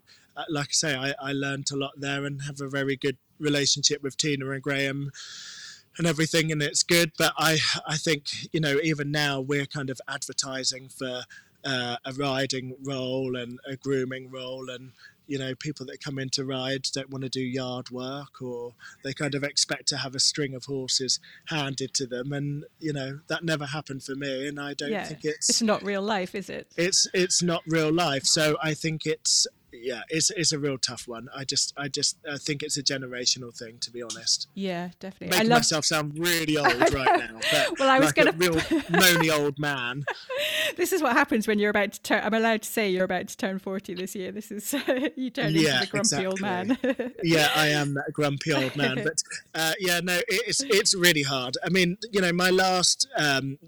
like 0.48 0.68
I 0.68 0.72
say, 0.72 0.96
I, 0.96 1.14
I 1.20 1.32
learned 1.32 1.66
a 1.70 1.76
lot 1.76 1.92
there 1.98 2.24
and 2.24 2.40
have 2.42 2.62
a 2.62 2.68
very 2.68 2.96
good 2.96 3.18
relationship 3.38 4.02
with 4.02 4.16
Tina 4.16 4.50
and 4.50 4.62
Graham 4.62 5.10
and 5.98 6.06
everything 6.06 6.50
and 6.52 6.62
it's 6.62 6.82
good. 6.82 7.12
But 7.18 7.32
i 7.36 7.58
i 7.86 7.96
think 7.96 8.52
you 8.52 8.60
know 8.60 8.78
even 8.82 9.10
now 9.10 9.40
we're 9.40 9.66
kind 9.66 9.90
of 9.90 10.00
advertising 10.08 10.88
for 10.88 11.22
uh, 11.64 11.96
a 12.04 12.12
riding 12.12 12.76
role 12.84 13.36
and 13.36 13.58
a 13.66 13.76
grooming 13.76 14.30
role 14.30 14.70
and 14.70 14.92
you 15.26 15.38
know 15.38 15.54
people 15.54 15.84
that 15.86 16.02
come 16.02 16.18
into 16.18 16.44
rides 16.44 16.90
don't 16.90 17.10
want 17.10 17.22
to 17.22 17.28
do 17.28 17.40
yard 17.40 17.90
work 17.90 18.40
or 18.40 18.74
they 19.04 19.12
kind 19.12 19.34
of 19.34 19.42
expect 19.44 19.86
to 19.88 19.96
have 19.96 20.14
a 20.14 20.20
string 20.20 20.54
of 20.54 20.64
horses 20.64 21.20
handed 21.46 21.92
to 21.94 22.06
them 22.06 22.32
and 22.32 22.64
you 22.80 22.92
know 22.92 23.20
that 23.28 23.44
never 23.44 23.66
happened 23.66 24.02
for 24.02 24.14
me 24.14 24.48
and 24.48 24.58
i 24.58 24.72
don't 24.72 24.90
yeah, 24.90 25.04
think 25.04 25.20
it's 25.24 25.60
not 25.60 25.82
real 25.82 26.02
life, 26.02 26.34
is 26.34 26.48
it? 26.48 26.66
it's 26.76 27.06
it's 27.12 27.42
not 27.42 27.62
real 27.66 27.92
life. 27.92 28.24
So 28.24 28.56
i 28.62 28.72
think 28.72 29.04
it's 29.04 29.46
yeah 29.72 30.00
it's 30.08 30.30
it's 30.30 30.52
a 30.52 30.58
real 30.58 30.78
tough 30.78 31.06
one 31.06 31.28
i 31.36 31.44
just 31.44 31.74
i 31.76 31.88
just 31.88 32.16
i 32.30 32.36
think 32.38 32.62
it's 32.62 32.76
a 32.78 32.82
generational 32.82 33.56
thing 33.56 33.78
to 33.80 33.90
be 33.90 34.02
honest 34.02 34.48
Yeah, 34.54 34.90
definitely. 34.98 35.28
making 35.36 35.40
I 35.40 35.54
love... 35.54 35.58
myself 35.58 35.84
sound 35.84 36.18
really 36.18 36.56
old 36.64 36.92
right 36.94 37.18
now. 37.30 37.38
well, 37.78 37.90
I 37.90 37.98
was 37.98 38.06
like 38.08 38.14
gonna 38.14 38.30
a 38.30 38.32
real 38.34 38.54
moany 38.90 39.30
old 39.30 39.58
man. 39.58 40.04
this 40.76 40.92
is 40.92 41.02
what 41.02 41.12
happens 41.12 41.46
when 41.46 41.58
you're 41.58 41.70
about 41.70 41.92
to 41.92 42.02
turn. 42.02 42.22
I'm 42.24 42.34
allowed 42.34 42.62
to 42.62 42.68
say 42.68 42.88
you're 42.90 43.04
about 43.04 43.28
to 43.28 43.36
turn 43.36 43.58
40 43.58 43.94
this 43.94 44.14
year. 44.14 44.32
This 44.32 44.50
is 44.50 44.72
you 45.16 45.30
turn 45.30 45.52
Yeah, 45.54 45.80
into 45.82 45.86
the 45.86 45.86
grumpy 45.90 46.26
old 46.26 46.40
man. 46.40 46.78
yeah 47.22 47.50
i 47.54 47.66
am 47.68 47.94
that 47.94 48.12
grumpy 48.12 48.52
old 48.52 48.74
man 48.76 48.96
but 49.02 49.22
uh, 49.54 49.72
yeah 49.80 50.00
no 50.00 50.18
it's 50.28 50.60
it's 50.62 50.94
really 50.94 51.22
hard 51.22 51.56
i 51.64 51.68
mean 51.68 51.96
you 52.10 52.20
know 52.20 52.32
my 52.32 52.50
last 52.50 53.08
um 53.16 53.58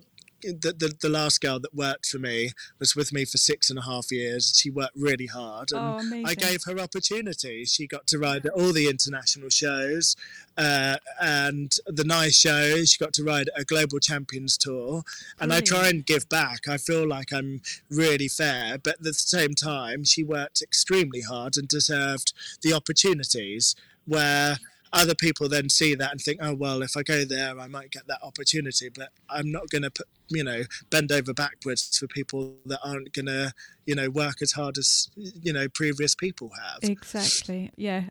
the, 0.42 0.75
the, 0.76 0.94
the 1.00 1.09
last 1.09 1.40
girl 1.40 1.59
that 1.61 1.75
worked 1.75 2.06
for 2.06 2.18
me 2.18 2.50
was 2.78 2.94
with 2.97 3.12
me 3.12 3.25
for 3.25 3.38
six 3.38 3.70
and 3.70 3.78
a 3.78 3.82
half 3.82 4.11
years. 4.11 4.52
She 4.56 4.70
worked 4.70 4.97
really 4.97 5.26
hard, 5.26 5.73
and 5.73 5.80
Oh, 5.80 6.23
I 6.26 6.35
gave 6.35 6.64
her 6.64 6.78
opportunities. 6.78 7.73
She 7.73 7.87
got 7.87 8.06
to 8.09 8.18
ride 8.18 8.47
at 8.47 8.52
all 8.52 8.73
the 8.73 8.88
international 8.88 9.49
shows 9.50 10.16
uh, 10.56 10.97
and 11.20 11.75
the 11.87 12.04
nice 12.04 12.37
shows. 12.37 12.90
She 12.90 12.99
got 13.04 13.12
to 13.14 13.25
ride 13.25 13.50
a 13.56 13.64
global 13.64 13.99
champions 13.99 14.56
tour, 14.59 15.02
and 15.38 15.52
I 15.52 15.61
try 15.61 15.88
and 15.88 16.04
give 16.04 16.28
back. 16.28 16.68
I 16.68 16.76
feel 16.76 17.06
like 17.06 17.32
I'm 17.32 17.62
really 17.90 18.28
fair, 18.28 18.78
but 18.78 18.94
at 18.94 19.02
the 19.02 19.14
same 19.14 19.54
time, 19.54 20.04
she 20.04 20.23
worked 20.25 20.62
extremely 20.62 21.23
hard 21.23 21.56
and 21.56 21.68
deserved 21.68 22.32
the 22.62 22.73
opportunities 22.73 23.75
where 24.06 24.59
other 24.92 25.14
people 25.14 25.49
then 25.49 25.68
see 25.68 25.94
that 25.94 26.11
and 26.11 26.20
think, 26.20 26.40
oh 26.42 26.54
well, 26.54 26.82
if 26.82 26.97
I 26.97 27.02
go 27.02 27.25
there, 27.25 27.59
I 27.59 27.68
might 27.68 27.90
get 27.90 28.06
that 28.09 28.18
opportunity. 28.23 28.88
But 28.88 29.11
I'm 29.28 29.52
not 29.52 29.70
going 29.70 29.82
to 29.82 29.90
put, 29.90 30.09
you 30.30 30.44
know, 30.44 30.62
bend 30.90 31.12
over 31.12 31.34
backwards 31.34 31.99
for 31.99 32.06
people 32.06 32.54
that 32.66 32.80
aren't 32.84 33.12
going 33.12 33.26
to, 33.26 33.52
you 33.84 33.94
know, 33.94 34.08
work 34.08 34.40
as 34.42 34.52
hard 34.52 34.78
as 34.78 35.10
you 35.16 35.52
know 35.52 35.68
previous 35.68 36.14
people 36.14 36.50
have. 36.62 36.88
Exactly. 36.88 37.70
Yeah. 37.76 38.05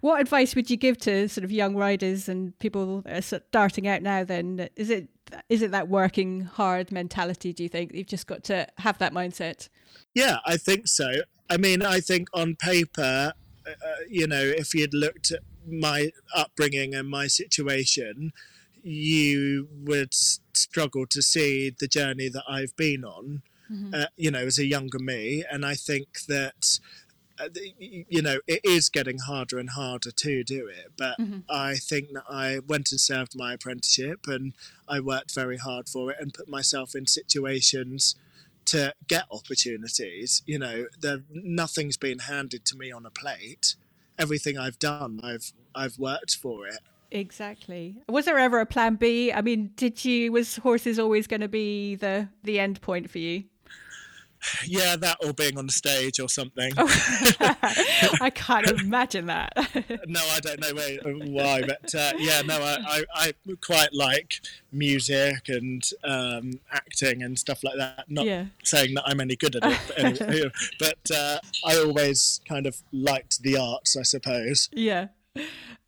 What 0.00 0.20
advice 0.20 0.54
would 0.54 0.70
you 0.70 0.76
give 0.76 0.96
to 0.98 1.28
sort 1.28 1.44
of 1.44 1.50
young 1.50 1.74
riders 1.74 2.28
and 2.28 2.56
people 2.60 3.02
that 3.02 3.18
are 3.18 3.22
sort 3.22 3.42
of 3.42 3.48
starting 3.48 3.88
out 3.88 4.00
now? 4.02 4.22
Then 4.22 4.68
is 4.76 4.90
it 4.90 5.08
is 5.48 5.62
it 5.62 5.72
that 5.72 5.88
working 5.88 6.42
hard 6.42 6.92
mentality? 6.92 7.52
Do 7.52 7.62
you 7.62 7.68
think 7.68 7.92
you've 7.92 8.06
just 8.06 8.26
got 8.26 8.44
to 8.44 8.68
have 8.78 8.98
that 8.98 9.12
mindset? 9.12 9.68
Yeah, 10.14 10.38
I 10.46 10.56
think 10.56 10.86
so. 10.86 11.12
I 11.50 11.56
mean, 11.56 11.82
I 11.82 12.00
think 12.00 12.28
on 12.32 12.56
paper, 12.56 13.32
uh, 13.66 13.72
you 14.08 14.26
know, 14.26 14.42
if 14.42 14.74
you'd 14.74 14.94
looked 14.94 15.32
at 15.32 15.40
my 15.68 16.10
upbringing 16.34 16.94
and 16.94 17.08
my 17.08 17.26
situation, 17.26 18.32
you 18.86 19.68
would 19.84 20.14
struggle 20.14 21.06
to 21.08 21.20
see 21.20 21.74
the 21.76 21.88
journey 21.88 22.28
that 22.28 22.44
I've 22.48 22.74
been 22.76 23.04
on, 23.04 23.42
uh, 23.92 24.06
you 24.16 24.30
know, 24.30 24.44
as 24.46 24.58
a 24.60 24.64
younger 24.66 25.00
me. 25.00 25.44
And 25.50 25.66
I 25.66 25.74
think 25.74 26.20
that, 26.28 26.78
uh, 27.40 27.48
you 27.78 28.22
know, 28.22 28.38
it 28.46 28.60
is 28.62 28.88
getting 28.88 29.18
harder 29.18 29.58
and 29.58 29.70
harder 29.70 30.12
to 30.12 30.44
do 30.44 30.68
it. 30.68 30.92
But 30.96 31.16
I 31.50 31.74
think 31.74 32.12
that 32.12 32.24
I 32.30 32.60
went 32.66 32.92
and 32.92 33.00
served 33.00 33.34
my 33.36 33.54
apprenticeship 33.54 34.20
and 34.28 34.54
I 34.86 35.00
worked 35.00 35.34
very 35.34 35.56
hard 35.56 35.88
for 35.88 36.12
it 36.12 36.18
and 36.20 36.32
put 36.32 36.48
myself 36.48 36.94
in 36.94 37.06
situations 37.06 38.14
to 38.66 38.94
get 39.08 39.24
opportunities. 39.32 40.42
You 40.46 40.60
know, 40.60 40.86
there 41.00 41.22
nothing's 41.32 41.96
been 41.96 42.20
handed 42.20 42.64
to 42.66 42.76
me 42.76 42.92
on 42.92 43.04
a 43.04 43.10
plate. 43.10 43.74
Everything 44.16 44.56
I've 44.56 44.78
done, 44.78 45.20
I've 45.24 45.52
I've 45.74 45.98
worked 45.98 46.36
for 46.36 46.66
it. 46.68 46.78
Exactly. 47.10 48.02
Was 48.08 48.24
there 48.24 48.38
ever 48.38 48.60
a 48.60 48.66
plan 48.66 48.96
B? 48.96 49.32
I 49.32 49.40
mean, 49.40 49.70
did 49.76 50.04
you 50.04 50.32
was 50.32 50.56
horses 50.56 50.98
always 50.98 51.26
going 51.26 51.40
to 51.42 51.48
be 51.48 51.94
the 51.94 52.28
the 52.42 52.58
end 52.58 52.80
point 52.80 53.10
for 53.10 53.18
you? 53.18 53.44
Yeah, 54.66 54.94
that 54.96 55.16
or 55.24 55.32
being 55.32 55.58
on 55.58 55.66
the 55.66 55.72
stage 55.72 56.20
or 56.20 56.28
something. 56.28 56.72
I 56.78 58.30
can't 58.34 58.66
imagine 58.70 59.26
that. 59.26 59.52
no, 60.06 60.20
I 60.20 60.40
don't 60.40 60.60
know 60.60 60.74
why, 60.74 60.98
why 61.26 61.62
but 61.66 61.92
uh, 61.94 62.12
yeah, 62.18 62.42
no, 62.42 62.56
I, 62.62 62.76
I, 62.86 63.04
I 63.14 63.32
quite 63.64 63.92
like 63.92 64.40
music 64.70 65.48
and 65.48 65.82
um, 66.04 66.52
acting 66.70 67.22
and 67.22 67.36
stuff 67.38 67.64
like 67.64 67.76
that. 67.78 68.04
Not 68.08 68.26
Yeah. 68.26 68.46
saying 68.62 68.94
that 68.94 69.04
I'm 69.06 69.20
any 69.20 69.36
good 69.36 69.56
at 69.56 69.64
it, 69.64 69.78
but, 69.88 69.98
anyway, 69.98 70.50
but 70.78 71.10
uh, 71.12 71.38
I 71.64 71.78
always 71.78 72.40
kind 72.46 72.66
of 72.66 72.82
liked 72.92 73.42
the 73.42 73.56
arts, 73.56 73.96
I 73.96 74.02
suppose. 74.02 74.68
yeah. 74.72 75.08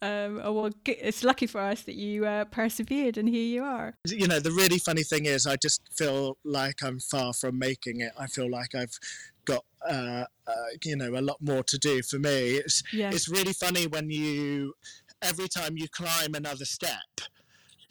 Um, 0.01 0.41
oh, 0.45 0.53
well, 0.53 0.71
it's 0.87 1.25
lucky 1.25 1.47
for 1.49 1.61
us 1.61 1.83
that 1.83 1.97
you 1.97 2.25
uh, 2.25 2.45
persevered, 2.45 3.19
and 3.19 3.29
here 3.29 3.43
you 3.45 3.65
are. 3.65 3.97
you 4.07 4.29
know 4.29 4.39
the 4.39 4.53
really 4.53 4.79
funny 4.79 5.03
thing 5.03 5.27
is 5.27 5.47
i 5.47 5.57
just 5.57 5.81
feel 5.97 6.37
like 6.45 6.83
i'm 6.83 6.99
far 7.01 7.33
from 7.33 7.59
making 7.59 8.01
it 8.01 8.13
i 8.19 8.27
feel 8.27 8.49
like 8.51 8.75
i've 8.75 8.97
got 9.45 9.65
uh, 9.89 10.25
uh, 10.47 10.53
you 10.85 10.97
know 10.97 11.11
a 11.19 11.21
lot 11.21 11.37
more 11.41 11.63
to 11.65 11.79
do 11.79 12.03
for 12.03 12.19
me 12.19 12.57
it's 12.57 12.83
Yeah. 12.93 13.11
it's 13.11 13.29
really 13.29 13.53
funny 13.53 13.87
when 13.87 14.09
you 14.11 14.75
every 15.23 15.49
time 15.49 15.77
you 15.77 15.89
climb 15.89 16.35
another 16.35 16.65
step 16.65 17.11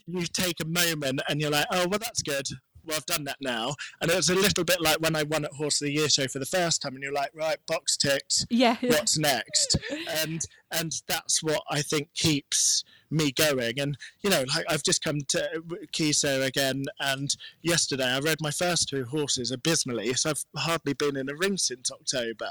you 0.06 0.26
take 0.28 0.60
a 0.62 0.66
moment 0.66 1.22
and 1.28 1.42
you're 1.42 1.52
like 1.52 1.66
oh 1.72 1.88
well 1.90 2.00
that's 2.00 2.22
good 2.22 2.48
well 2.86 2.96
i've 2.98 3.06
done 3.06 3.26
that 3.26 3.38
now 3.42 3.76
and 4.02 4.10
it 4.10 4.16
was 4.16 4.30
a 4.30 4.36
little 4.36 4.64
bit 4.64 4.80
like 4.82 4.98
when 5.02 5.16
i 5.16 5.24
won 5.24 5.44
at 5.46 5.52
horse 5.54 5.82
of 5.82 5.88
the 5.88 5.94
year 5.94 6.08
show 6.10 6.28
for 6.28 6.40
the 6.40 6.46
first 6.46 6.82
time 6.82 6.94
and 6.96 7.04
you're 7.04 7.12
like 7.14 7.32
right 7.36 7.58
box 7.68 7.98
ticked 7.98 8.46
Yeah. 8.50 8.78
what's 8.82 9.18
next 9.18 9.78
and 10.24 10.42
and 10.72 10.92
that's 11.08 11.42
what 11.44 11.62
i 11.70 11.82
think 11.82 12.14
keeps 12.14 12.84
me 13.10 13.32
going. 13.32 13.80
And 13.80 13.98
you 14.22 14.30
know 14.30 14.44
like 14.54 14.66
i've 14.70 14.84
just 14.84 15.02
come 15.02 15.20
to 15.30 15.64
Keysoe 15.94 16.46
again 16.46 16.84
and 17.00 17.34
yesterday 17.62 18.04
i 18.04 18.20
rode 18.20 18.42
my 18.42 18.52
first 18.52 18.90
two 18.90 19.06
horses 19.06 19.50
abysmally 19.50 20.14
so 20.14 20.32
i've 20.32 20.44
hardly 20.58 20.92
been 20.94 21.16
in 21.16 21.30
a 21.30 21.36
ring 21.36 21.56
since 21.58 21.90
october. 21.90 22.50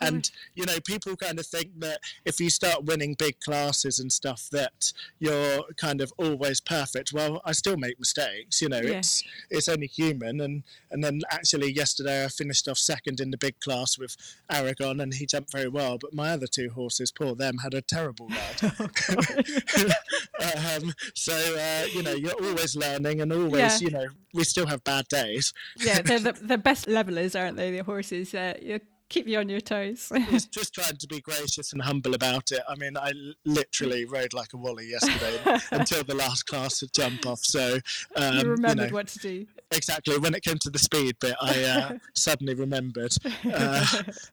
And 0.00 0.30
you 0.54 0.64
know 0.64 0.78
people 0.80 1.14
kind 1.16 1.38
of 1.38 1.46
think 1.46 1.80
that 1.80 2.00
if 2.24 2.40
you 2.40 2.48
start 2.48 2.84
winning 2.86 3.16
big 3.18 3.38
classes 3.40 3.98
and 3.98 4.10
stuff 4.10 4.48
that 4.50 4.94
you're 5.18 5.64
kind 5.76 6.00
of 6.00 6.10
always 6.16 6.60
perfect. 6.62 7.12
Well 7.12 7.42
i 7.44 7.52
still 7.52 7.76
make 7.76 7.98
mistakes 7.98 8.62
you 8.62 8.70
know 8.70 8.80
Yeah. 8.82 8.98
it's 9.00 9.22
it's 9.50 9.68
only 9.68 9.88
human. 9.88 10.40
And 10.40 10.62
and 10.90 11.04
then 11.04 11.20
actually 11.30 11.70
yesterday 11.72 12.24
i 12.24 12.28
finished 12.28 12.66
off 12.66 12.78
second 12.78 13.20
in 13.20 13.30
the 13.30 13.36
big 13.36 13.60
class 13.60 13.98
with 13.98 14.16
aragon 14.50 15.00
and 15.00 15.12
he 15.12 15.26
jumped 15.26 15.52
very 15.52 15.68
well. 15.68 15.98
But 15.98 16.14
my 16.14 16.30
other 16.30 16.46
two 16.46 16.70
horses 16.70 17.12
poor 17.12 17.34
them 17.34 17.57
had 17.58 17.74
a 17.74 17.82
terrible 17.82 18.28
ride 18.28 18.62
um, 20.82 20.92
so 21.14 21.32
uh, 21.34 21.86
you 21.92 22.02
know 22.02 22.12
you're 22.12 22.40
always 22.42 22.76
learning 22.76 23.20
and 23.20 23.32
always 23.32 23.80
Yeah. 23.80 23.82
you 23.88 23.90
know 23.90 24.06
we 24.34 24.44
still 24.44 24.66
have 24.66 24.84
bad 24.84 25.08
days 25.08 25.52
yeah, 25.78 26.02
they're 26.02 26.18
the, 26.18 26.32
the 26.42 26.58
best 26.58 26.88
levelers, 26.88 27.34
aren't 27.34 27.56
they? 27.56 27.70
The 27.70 27.84
horses. 27.84 28.34
Uh, 28.34 28.78
keep 29.08 29.26
you 29.26 29.38
on 29.38 29.48
your 29.48 29.60
toes. 29.60 30.12
He's 30.28 30.44
just 30.44 30.74
trying 30.74 30.96
to 30.98 31.06
be 31.06 31.20
gracious 31.20 31.72
and 31.72 31.80
humble 31.80 32.14
about 32.14 32.52
it. 32.52 32.60
I 32.68 32.74
mean, 32.74 32.94
I 32.96 33.12
literally 33.46 34.04
rode 34.04 34.34
like 34.34 34.52
a 34.52 34.58
wally 34.58 34.90
yesterday 34.90 35.58
until 35.70 36.04
the 36.04 36.14
last 36.14 36.44
class 36.44 36.80
to 36.80 36.88
jump 36.94 37.26
off. 37.26 37.40
So 37.40 37.78
um, 38.16 38.38
you 38.38 38.50
remembered 38.50 38.84
you 38.84 38.90
know, 38.90 38.94
what 38.94 39.08
to 39.08 39.18
do. 39.18 39.46
Exactly. 39.70 40.18
When 40.18 40.34
it 40.34 40.42
came 40.42 40.58
to 40.58 40.70
the 40.70 40.78
speed 40.78 41.16
bit, 41.20 41.36
I 41.40 41.62
uh, 41.64 41.92
suddenly 42.14 42.54
remembered. 42.54 43.14
Uh, 43.50 43.86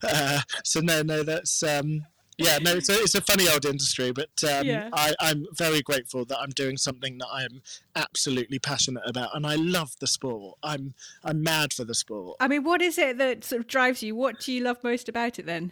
uh, 0.04 0.42
so 0.66 0.82
no, 0.82 1.04
no, 1.04 1.24
that's 1.24 1.64
um, 1.64 2.06
yeah, 2.38 2.58
no, 2.62 2.74
it's 2.74 2.90
a, 2.90 2.94
it's 2.94 3.16
a 3.16 3.22
funny 3.22 3.48
old 3.48 3.66
industry, 3.66 4.12
but 4.12 4.30
um, 4.44 4.66
yeah. 4.66 4.90
I, 4.94 5.14
I'm 5.20 5.46
very 5.54 5.82
grateful 5.82 6.26
that 6.26 6.38
I'm 6.40 6.50
doing 6.50 6.78
something 6.78 7.18
that 7.20 7.28
I'm 7.32 7.62
absolutely 7.96 8.60
passionate 8.60 9.04
about, 9.06 9.36
and 9.36 9.46
I 9.46 9.56
love 9.56 9.92
the 10.00 10.08
sport. 10.08 10.58
I'm 10.62 10.94
I'm 11.24 11.42
mad 11.44 11.74
for 11.74 11.86
the 11.86 11.96
sport. 11.96 12.38
I 12.40 12.48
mean, 12.48 12.64
what 12.64 12.82
is 12.82 12.98
it 12.98 13.18
that 13.18 13.44
sort 13.44 13.62
of 13.62 13.68
drives 13.68 14.04
you? 14.04 14.16
What 14.16 14.40
do 14.40 14.52
you 14.52 14.62
love 14.64 14.84
most 14.84 15.08
about 15.08 15.40
it 15.40 15.46
then? 15.46 15.72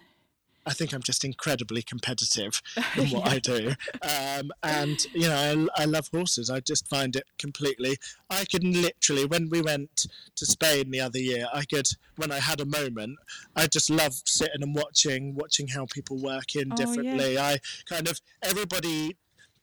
I 0.65 0.73
think 0.73 0.93
I'm 0.93 1.02
just 1.02 1.23
incredibly 1.23 1.82
competitive 1.82 2.62
in 2.97 3.10
what 3.10 3.28
I 3.28 3.39
do. 3.39 3.73
Um, 4.02 4.52
and, 4.62 5.04
you 5.13 5.28
know, 5.28 5.67
I, 5.78 5.84
I, 5.84 5.86
love 5.86 6.10
horses. 6.13 6.49
I 6.49 6.60
just 6.62 6.88
find 6.88 7.15
it 7.15 7.26
completely. 7.38 7.97
I 8.30 8.45
could 8.45 8.63
literally, 8.63 9.26
when 9.26 9.49
we 9.49 9.62
went 9.62 10.08
to 10.36 10.45
Spain 10.45 10.91
the 10.91 11.02
other 11.02 11.19
year, 11.19 11.47
I 11.54 11.65
could, 11.65 11.88
when 12.15 12.32
I 12.32 12.39
had 12.39 12.62
a 12.62 12.65
moment, 12.65 13.17
I 13.56 13.67
just 13.67 13.89
love 13.89 14.13
sitting 14.26 14.62
and 14.62 14.76
watching, 14.76 15.36
watching 15.36 15.67
how 15.67 15.86
people 15.86 16.17
work 16.17 16.56
in 16.56 16.71
oh, 16.71 16.76
differently. 16.76 17.36
Yeah. 17.36 17.45
I 17.45 17.58
kind 17.88 18.08
of, 18.08 18.21
everybody 18.41 19.17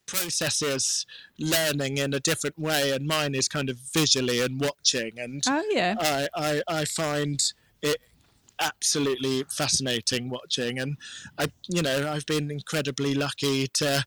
processes 0.05 1.05
learning 1.39 1.97
in 1.97 2.13
a 2.13 2.19
different 2.19 2.59
way 2.59 2.91
and 2.91 3.07
mine 3.07 3.33
is 3.33 3.47
kind 3.47 3.69
of 3.69 3.77
visually 3.93 4.41
and 4.41 4.59
watching 4.59 5.17
and 5.17 5.41
oh, 5.47 5.63
yeah. 5.71 5.95
I, 5.99 6.27
I, 6.35 6.61
I 6.67 6.85
find 6.85 7.41
it 7.81 7.97
absolutely 8.61 9.43
fascinating 9.49 10.29
watching. 10.29 10.79
And 10.79 10.97
I, 11.37 11.47
you 11.67 11.81
know, 11.81 12.11
I've 12.11 12.25
been 12.25 12.49
incredibly 12.49 13.13
lucky 13.13 13.67
to 13.67 14.05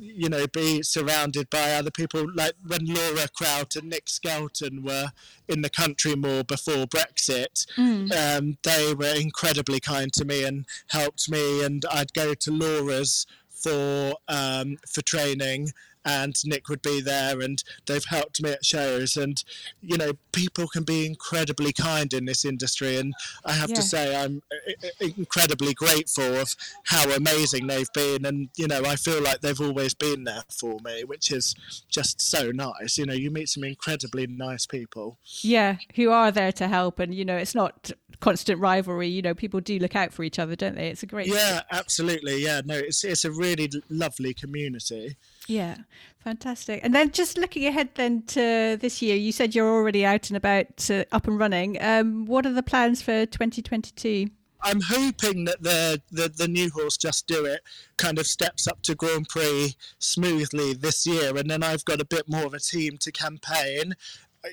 you 0.00 0.28
know, 0.28 0.46
be 0.46 0.82
surrounded 0.82 1.50
by 1.50 1.72
other 1.72 1.90
people. 1.90 2.26
Like 2.34 2.52
when 2.66 2.86
Laura 2.86 3.26
Kraut 3.34 3.76
and 3.76 3.90
Nick 3.90 4.08
Skelton 4.08 4.82
were 4.84 5.08
in 5.48 5.62
the 5.62 5.70
country 5.70 6.14
more 6.14 6.44
before 6.44 6.86
Brexit, 6.86 7.66
mm. 7.76 8.12
um, 8.12 8.58
they 8.62 8.94
were 8.94 9.14
incredibly 9.14 9.80
kind 9.80 10.12
to 10.14 10.24
me 10.24 10.44
and 10.44 10.66
helped 10.88 11.30
me. 11.30 11.64
And 11.64 11.84
I'd 11.90 12.12
go 12.12 12.34
to 12.34 12.50
Laura's 12.50 13.26
for 13.50 14.14
um, 14.28 14.76
for 14.88 15.02
training, 15.02 15.72
and 16.04 16.34
Nick 16.44 16.68
would 16.68 16.82
be 16.82 17.00
there, 17.00 17.40
and 17.40 17.62
they've 17.86 18.04
helped 18.04 18.42
me 18.42 18.50
at 18.50 18.64
shows. 18.64 19.16
And 19.16 19.42
you 19.82 19.96
know, 19.96 20.12
people 20.32 20.66
can 20.68 20.84
be 20.84 21.06
incredibly 21.06 21.72
kind 21.72 22.12
in 22.12 22.24
this 22.24 22.44
industry, 22.44 22.96
and 22.96 23.14
I 23.44 23.52
have 23.52 23.70
yeah. 23.70 23.76
to 23.76 23.82
say, 23.82 24.16
I'm 24.16 24.42
uh, 24.52 24.88
uh, 25.04 25.08
incredibly 25.16 25.74
grateful 25.74 26.36
of 26.36 26.54
how 26.84 27.10
amazing 27.10 27.66
they've 27.66 27.92
been. 27.92 28.24
And 28.24 28.48
you 28.56 28.66
know, 28.66 28.82
I 28.84 28.96
feel 28.96 29.22
like 29.22 29.40
they've 29.40 29.60
always 29.60 29.94
been 29.94 30.24
there 30.24 30.44
for 30.48 30.78
me, 30.84 31.04
which 31.04 31.30
is 31.32 31.54
just 31.88 32.20
so 32.20 32.50
nice. 32.50 32.98
You 32.98 33.06
know, 33.06 33.14
you 33.14 33.30
meet 33.30 33.48
some 33.48 33.64
incredibly 33.64 34.26
nice 34.26 34.66
people. 34.66 35.18
Yeah, 35.40 35.76
who 35.94 36.10
are 36.10 36.30
there 36.30 36.52
to 36.52 36.68
help, 36.68 36.98
and 36.98 37.14
you 37.14 37.24
know, 37.24 37.36
it's 37.36 37.54
not 37.54 37.90
constant 38.20 38.60
rivalry. 38.60 39.08
You 39.08 39.22
know, 39.22 39.34
people 39.34 39.60
do 39.60 39.78
look 39.78 39.96
out 39.96 40.12
for 40.12 40.22
each 40.22 40.38
other, 40.38 40.56
don't 40.56 40.74
they? 40.74 40.88
It's 40.88 41.02
a 41.02 41.06
great. 41.06 41.28
Yeah, 41.28 41.62
absolutely. 41.70 42.42
Yeah, 42.42 42.62
no, 42.64 42.74
it's 42.74 43.04
it's 43.04 43.24
a 43.24 43.30
really 43.30 43.70
lovely 43.88 44.34
community. 44.34 45.16
Yeah, 45.48 45.78
fantastic. 46.18 46.80
And 46.84 46.94
then 46.94 47.10
just 47.10 47.38
looking 47.38 47.64
ahead 47.66 47.88
then 47.94 48.22
to 48.26 48.76
this 48.78 49.00
year, 49.00 49.16
you 49.16 49.32
said 49.32 49.54
you're 49.54 49.74
already 49.74 50.04
out 50.04 50.28
and 50.28 50.36
about, 50.36 50.90
uh, 50.90 51.04
up 51.10 51.26
and 51.26 51.38
running. 51.38 51.82
Um, 51.82 52.26
what 52.26 52.44
are 52.44 52.52
the 52.52 52.62
plans 52.62 53.00
for 53.00 53.24
2022? 53.24 54.28
I'm 54.60 54.80
hoping 54.80 55.46
that 55.46 55.62
the, 55.62 56.02
the, 56.10 56.28
the 56.28 56.48
new 56.48 56.68
horse 56.70 56.98
Just 56.98 57.26
Do 57.26 57.46
It 57.46 57.60
kind 57.96 58.18
of 58.18 58.26
steps 58.26 58.66
up 58.66 58.82
to 58.82 58.94
Grand 58.94 59.28
Prix 59.28 59.74
smoothly 59.98 60.74
this 60.74 61.06
year, 61.06 61.34
and 61.36 61.48
then 61.48 61.62
I've 61.62 61.84
got 61.84 62.00
a 62.00 62.04
bit 62.04 62.28
more 62.28 62.44
of 62.44 62.52
a 62.52 62.60
team 62.60 62.98
to 62.98 63.12
campaign 63.12 63.94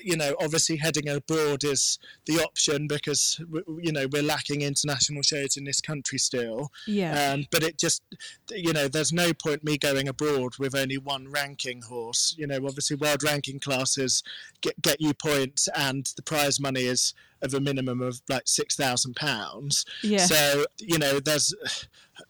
you 0.02 0.16
know, 0.16 0.34
obviously 0.40 0.76
heading 0.76 1.08
abroad 1.08 1.64
is 1.64 1.98
the 2.26 2.42
option 2.42 2.86
because 2.86 3.40
you 3.80 3.92
know 3.92 4.06
we're 4.12 4.22
lacking 4.22 4.62
international 4.62 5.22
shows 5.22 5.56
in 5.56 5.64
this 5.64 5.80
country 5.80 6.18
still. 6.18 6.70
Yeah. 6.86 7.32
Um, 7.32 7.46
but 7.50 7.62
it 7.62 7.78
just, 7.78 8.02
you 8.50 8.72
know, 8.72 8.88
there's 8.88 9.12
no 9.12 9.32
point 9.32 9.64
me 9.64 9.78
going 9.78 10.08
abroad 10.08 10.54
with 10.58 10.74
only 10.74 10.98
one 10.98 11.30
ranking 11.30 11.82
horse. 11.82 12.34
You 12.38 12.46
know, 12.46 12.56
obviously 12.56 12.96
world 12.96 13.22
ranking 13.22 13.60
classes 13.60 14.22
get 14.60 14.80
get 14.82 15.00
you 15.00 15.14
points, 15.14 15.68
and 15.76 16.10
the 16.16 16.22
prize 16.22 16.60
money 16.60 16.82
is 16.82 17.14
of 17.42 17.54
a 17.54 17.60
minimum 17.60 18.00
of 18.00 18.20
like 18.28 18.46
six 18.46 18.76
thousand 18.76 19.16
pounds. 19.16 19.84
Yeah. 20.02 20.26
So 20.26 20.66
you 20.78 20.98
know, 20.98 21.20
there's 21.20 21.54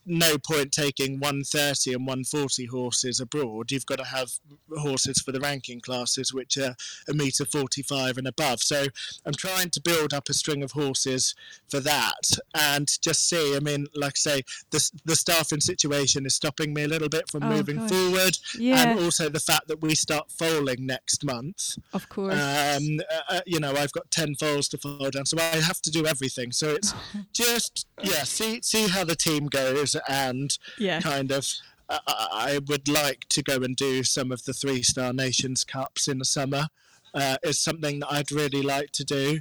no 0.04 0.38
point 0.38 0.72
taking 0.72 1.20
130 1.20 1.92
and 1.92 2.06
140 2.06 2.66
horses 2.66 3.20
abroad. 3.20 3.70
You've 3.70 3.86
got 3.86 3.98
to 3.98 4.04
have 4.04 4.30
horses 4.76 5.18
for 5.18 5.32
the 5.32 5.40
ranking 5.40 5.80
classes, 5.80 6.32
which 6.32 6.56
are 6.56 6.74
a 7.08 7.14
metre 7.14 7.44
45 7.44 8.18
and 8.18 8.26
above. 8.26 8.60
So 8.60 8.86
I'm 9.24 9.34
trying 9.34 9.70
to 9.70 9.80
build 9.80 10.14
up 10.14 10.28
a 10.28 10.34
string 10.34 10.62
of 10.62 10.72
horses 10.72 11.34
for 11.68 11.80
that 11.80 12.38
and 12.54 12.88
just 13.00 13.28
see. 13.28 13.56
I 13.56 13.60
mean, 13.60 13.86
like 13.94 14.14
I 14.16 14.18
say, 14.18 14.42
the, 14.70 14.90
the 15.04 15.16
staffing 15.16 15.60
situation 15.60 16.26
is 16.26 16.34
stopping 16.34 16.72
me 16.72 16.84
a 16.84 16.88
little 16.88 17.08
bit 17.08 17.30
from 17.30 17.44
oh, 17.44 17.50
moving 17.50 17.76
gosh. 17.76 17.90
forward. 17.90 18.38
Yeah. 18.58 18.90
And 18.90 19.00
also 19.00 19.28
the 19.28 19.40
fact 19.40 19.68
that 19.68 19.80
we 19.80 19.94
start 19.94 20.30
foaling 20.30 20.86
next 20.86 21.24
month. 21.24 21.78
Of 21.92 22.08
course. 22.08 22.34
Um, 22.34 23.00
uh, 23.10 23.36
uh 23.36 23.40
you 23.46 23.60
know, 23.60 23.72
I've 23.72 23.92
got 23.92 24.10
10 24.10 24.36
foals 24.36 24.68
to 24.68 24.78
foal 24.78 24.95
So 25.24 25.38
I 25.38 25.56
have 25.56 25.80
to 25.82 25.90
do 25.90 26.06
everything. 26.06 26.52
So 26.52 26.70
it's 26.70 26.94
just, 27.32 27.86
yeah, 28.02 28.24
see, 28.24 28.60
see 28.62 28.88
how 28.88 29.04
the 29.04 29.16
team 29.16 29.46
goes 29.46 29.96
and 30.08 30.56
yeah. 30.78 31.00
kind 31.00 31.32
of 31.32 31.46
uh, 31.88 31.98
I 32.06 32.60
would 32.66 32.88
like 32.88 33.26
to 33.30 33.42
go 33.42 33.56
and 33.56 33.76
do 33.76 34.02
some 34.02 34.32
of 34.32 34.44
the 34.44 34.52
three 34.52 34.82
star 34.82 35.12
nations 35.12 35.64
cups 35.64 36.08
in 36.08 36.18
the 36.18 36.24
summer. 36.24 36.66
Uh, 37.14 37.36
is 37.42 37.58
something 37.58 38.00
that 38.00 38.12
I'd 38.12 38.30
really 38.30 38.60
like 38.60 38.90
to 38.92 39.04
do 39.04 39.40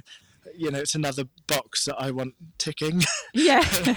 you 0.58 0.70
know, 0.70 0.78
it's 0.78 0.94
another 0.94 1.24
box 1.46 1.84
that 1.84 1.96
I 1.98 2.10
want 2.10 2.34
ticking. 2.58 3.02
Yeah. 3.32 3.60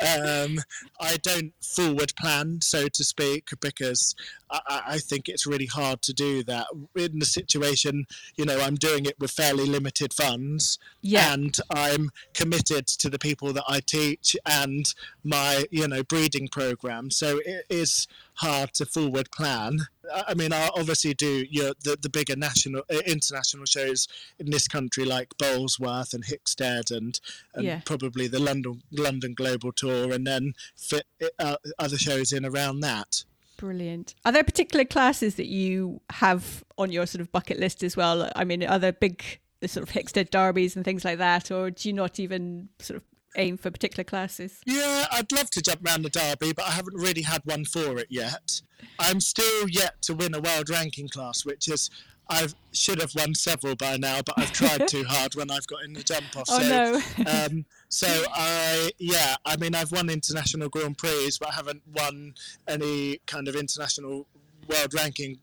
um, 0.00 0.58
I 1.00 1.16
don't 1.22 1.52
forward 1.62 2.12
plan, 2.18 2.60
so 2.62 2.88
to 2.88 3.04
speak, 3.04 3.48
because 3.60 4.14
I, 4.50 4.82
I, 4.86 4.98
think 4.98 5.28
it's 5.28 5.46
really 5.46 5.66
hard 5.66 6.02
to 6.02 6.12
do 6.12 6.42
that 6.44 6.66
in 6.94 7.18
the 7.18 7.26
situation. 7.26 8.06
You 8.36 8.44
know, 8.44 8.60
I'm 8.60 8.76
doing 8.76 9.06
it 9.06 9.18
with 9.18 9.30
fairly 9.30 9.66
limited 9.66 10.12
funds, 10.12 10.78
yeah. 11.02 11.32
and 11.32 11.56
I'm 11.74 12.10
committed 12.34 12.86
to 12.86 13.10
the 13.10 13.18
people 13.18 13.52
that 13.52 13.64
I 13.68 13.80
teach 13.80 14.36
and 14.46 14.92
my, 15.24 15.64
you 15.70 15.88
know, 15.88 16.02
breeding 16.02 16.48
program. 16.48 17.10
So 17.10 17.40
it 17.44 17.64
is 17.68 18.06
hard 18.34 18.72
to 18.74 18.86
forward 18.86 19.30
plan. 19.30 19.80
I 20.26 20.34
mean, 20.34 20.52
I 20.52 20.70
obviously 20.76 21.14
do 21.14 21.44
you 21.48 21.62
know, 21.62 21.72
the 21.84 21.96
the 22.00 22.08
bigger 22.08 22.36
national, 22.36 22.82
international 23.06 23.64
shows 23.66 24.08
in 24.38 24.50
this 24.50 24.66
country 24.66 25.04
like 25.04 25.28
Bolesworth 25.38 26.14
and 26.14 26.24
Hickstead 26.24 26.90
and, 26.90 27.20
and 27.54 27.64
yeah. 27.64 27.80
probably 27.84 28.26
the 28.26 28.40
London 28.40 28.82
London 28.90 29.34
Global 29.34 29.72
Tour, 29.72 30.12
and 30.12 30.26
then 30.26 30.54
fit 30.76 31.06
uh, 31.38 31.56
other 31.78 31.98
shows 31.98 32.32
in 32.32 32.44
around 32.44 32.80
that. 32.80 33.24
Brilliant. 33.56 34.14
Are 34.24 34.32
there 34.32 34.42
particular 34.42 34.86
classes 34.86 35.34
that 35.34 35.46
you 35.46 36.00
have 36.10 36.64
on 36.78 36.90
your 36.90 37.06
sort 37.06 37.20
of 37.20 37.30
bucket 37.30 37.58
list 37.58 37.82
as 37.82 37.94
well? 37.94 38.30
I 38.34 38.44
mean, 38.44 38.64
are 38.64 38.78
there 38.78 38.92
big 38.92 39.22
the 39.60 39.68
sort 39.68 39.86
of 39.86 39.94
Hickstead 39.94 40.30
derbies 40.30 40.74
and 40.74 40.84
things 40.84 41.04
like 41.04 41.18
that, 41.18 41.50
or 41.50 41.70
do 41.70 41.88
you 41.88 41.92
not 41.92 42.18
even 42.18 42.70
sort 42.78 42.96
of 42.96 43.04
aim 43.36 43.56
for 43.56 43.70
particular 43.70 44.04
classes? 44.04 44.60
Yeah, 44.66 45.06
I'd 45.10 45.30
love 45.32 45.50
to 45.50 45.62
jump 45.62 45.84
around 45.86 46.02
the 46.02 46.10
derby, 46.10 46.52
but 46.52 46.66
I 46.66 46.70
haven't 46.70 46.96
really 46.96 47.22
had 47.22 47.42
one 47.44 47.64
for 47.64 47.98
it 47.98 48.08
yet. 48.10 48.60
I'm 48.98 49.20
still 49.20 49.68
yet 49.68 50.00
to 50.02 50.14
win 50.14 50.34
a 50.34 50.40
world 50.40 50.70
ranking 50.70 51.08
class, 51.08 51.44
which 51.44 51.68
is 51.68 51.90
I 52.30 52.46
should 52.72 53.00
have 53.00 53.12
won 53.16 53.34
several 53.34 53.74
by 53.74 53.96
now, 53.96 54.20
but 54.24 54.38
I've 54.38 54.52
tried 54.52 54.86
too 54.86 55.04
hard 55.08 55.34
when 55.34 55.50
I've 55.50 55.66
got 55.66 55.82
in 55.82 55.92
the 55.92 56.02
jump 56.02 56.36
off. 56.36 56.44
Oh, 56.48 56.60
so, 56.60 57.22
no. 57.22 57.30
um, 57.30 57.64
so 57.88 58.06
I, 58.32 58.92
yeah, 58.98 59.34
I 59.44 59.56
mean, 59.56 59.74
I've 59.74 59.90
won 59.90 60.08
international 60.08 60.68
Grand 60.68 60.96
Prix, 60.96 61.32
but 61.40 61.50
I 61.50 61.54
haven't 61.54 61.82
won 61.92 62.34
any 62.68 63.18
kind 63.26 63.48
of 63.48 63.56
international 63.56 64.26
world 64.68 64.94
ranking 64.94 65.38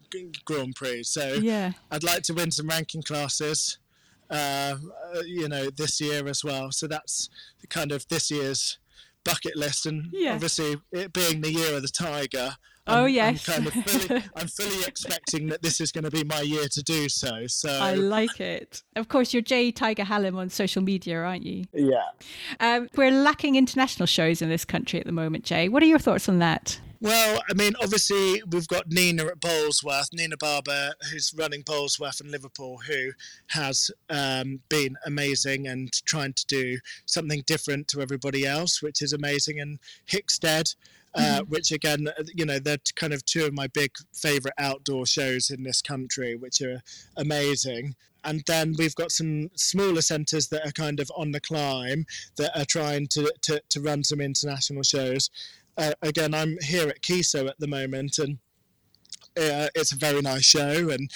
Grand 0.45 0.76
Prix. 0.76 1.04
So 1.04 1.34
yeah. 1.34 1.73
I'd 1.91 2.04
like 2.04 2.23
to 2.23 2.34
win 2.34 2.52
some 2.52 2.67
ranking 2.67 3.04
classes, 3.04 3.80
uh, 4.29 4.75
you 5.25 5.47
know, 5.47 5.69
this 5.69 5.99
year 6.01 6.27
as 6.27 6.43
well. 6.43 6.71
So 6.71 6.87
that's 6.87 7.29
kind 7.69 7.91
of 7.91 8.07
this 8.07 8.31
year's 8.31 8.77
bucket 9.23 9.55
list, 9.55 9.85
and 9.85 10.07
yeah. 10.11 10.33
obviously 10.33 10.77
it 10.91 11.13
being 11.13 11.41
the 11.41 11.51
year 11.51 11.75
of 11.75 11.81
the 11.81 11.89
tiger. 11.89 12.55
I'm, 12.89 13.03
oh 13.03 13.05
yes, 13.05 13.47
I'm, 13.49 13.65
kind 13.65 13.67
of 13.67 13.73
fully, 13.73 14.23
I'm 14.37 14.47
fully 14.47 14.85
expecting 14.85 15.47
that 15.47 15.61
this 15.61 15.81
is 15.81 15.91
going 15.91 16.05
to 16.05 16.11
be 16.11 16.23
my 16.23 16.39
year 16.41 16.67
to 16.69 16.83
do 16.83 17.09
so. 17.09 17.45
So 17.47 17.69
I 17.69 17.95
like 17.95 18.39
it. 18.39 18.81
Of 18.95 19.09
course, 19.09 19.33
you're 19.33 19.41
Jay 19.41 19.71
Tiger 19.71 20.05
Halim 20.05 20.37
on 20.37 20.49
social 20.49 20.81
media, 20.81 21.21
aren't 21.21 21.43
you? 21.43 21.65
Yeah. 21.73 22.05
Um, 22.61 22.87
we're 22.95 23.11
lacking 23.11 23.55
international 23.55 24.05
shows 24.05 24.41
in 24.41 24.49
this 24.49 24.63
country 24.63 25.01
at 25.01 25.05
the 25.05 25.11
moment, 25.11 25.43
Jay. 25.43 25.67
What 25.67 25.83
are 25.83 25.87
your 25.87 25.99
thoughts 25.99 26.29
on 26.29 26.39
that? 26.39 26.79
Well, 26.99 27.41
I 27.47 27.53
mean, 27.53 27.73
obviously 27.81 28.41
we've 28.49 28.67
got 28.67 28.91
Nina 28.91 29.27
at 29.27 29.39
Bolesworth, 29.39 30.13
Nina 30.13 30.36
Barbour, 30.36 30.93
who's 31.12 31.33
running 31.38 31.62
Bolesworth 31.62 32.21
and 32.21 32.31
Liverpool, 32.31 32.79
who 32.88 33.12
has 33.47 33.91
um, 34.10 34.62
been 34.69 34.95
amazing 35.05 35.67
and 35.67 35.91
trying 36.05 36.33
to 36.33 36.45
do 36.47 36.79
something 37.05 37.43
different 37.45 37.88
to 37.89 38.01
everybody 38.01 38.47
else, 38.47 38.81
which 38.81 39.01
is 39.03 39.13
amazing. 39.13 39.60
And 39.60 39.79
Hickstead, 40.10 40.75
uh, 41.13 41.21
mm-hmm. 41.21 41.49
which 41.49 41.71
again, 41.71 42.07
you 42.33 42.45
know, 42.45 42.57
they're 42.57 42.77
kind 42.95 43.13
of 43.13 43.23
two 43.25 43.45
of 43.45 43.53
my 43.53 43.67
big 43.67 43.91
favourite 44.13 44.55
outdoor 44.57 45.05
shows 45.05 45.51
in 45.51 45.63
this 45.63 45.83
country, 45.83 46.36
which 46.36 46.62
are 46.62 46.81
amazing. 47.15 47.95
And 48.23 48.43
then 48.47 48.73
we've 48.77 48.95
got 48.95 49.12
some 49.12 49.49
smaller 49.55 50.01
centres 50.01 50.47
that 50.49 50.67
are 50.67 50.71
kind 50.71 50.99
of 50.99 51.12
on 51.15 51.31
the 51.31 51.39
climb 51.39 52.05
that 52.38 52.60
are 52.60 52.65
trying 52.65 53.07
to, 53.10 53.31
to, 53.43 53.62
to 53.69 53.81
run 53.81 54.03
some 54.03 54.19
international 54.19 54.83
shows 54.83 55.29
uh, 55.77 55.93
again, 56.01 56.33
I'm 56.33 56.57
here 56.61 56.87
at 56.89 57.01
Keysoe 57.01 57.47
at 57.47 57.59
the 57.59 57.67
moment, 57.67 58.17
and 58.17 58.39
uh, 59.37 59.67
it's 59.75 59.91
a 59.91 59.97
very 59.97 60.21
nice 60.21 60.43
show, 60.43 60.89
and 60.89 61.11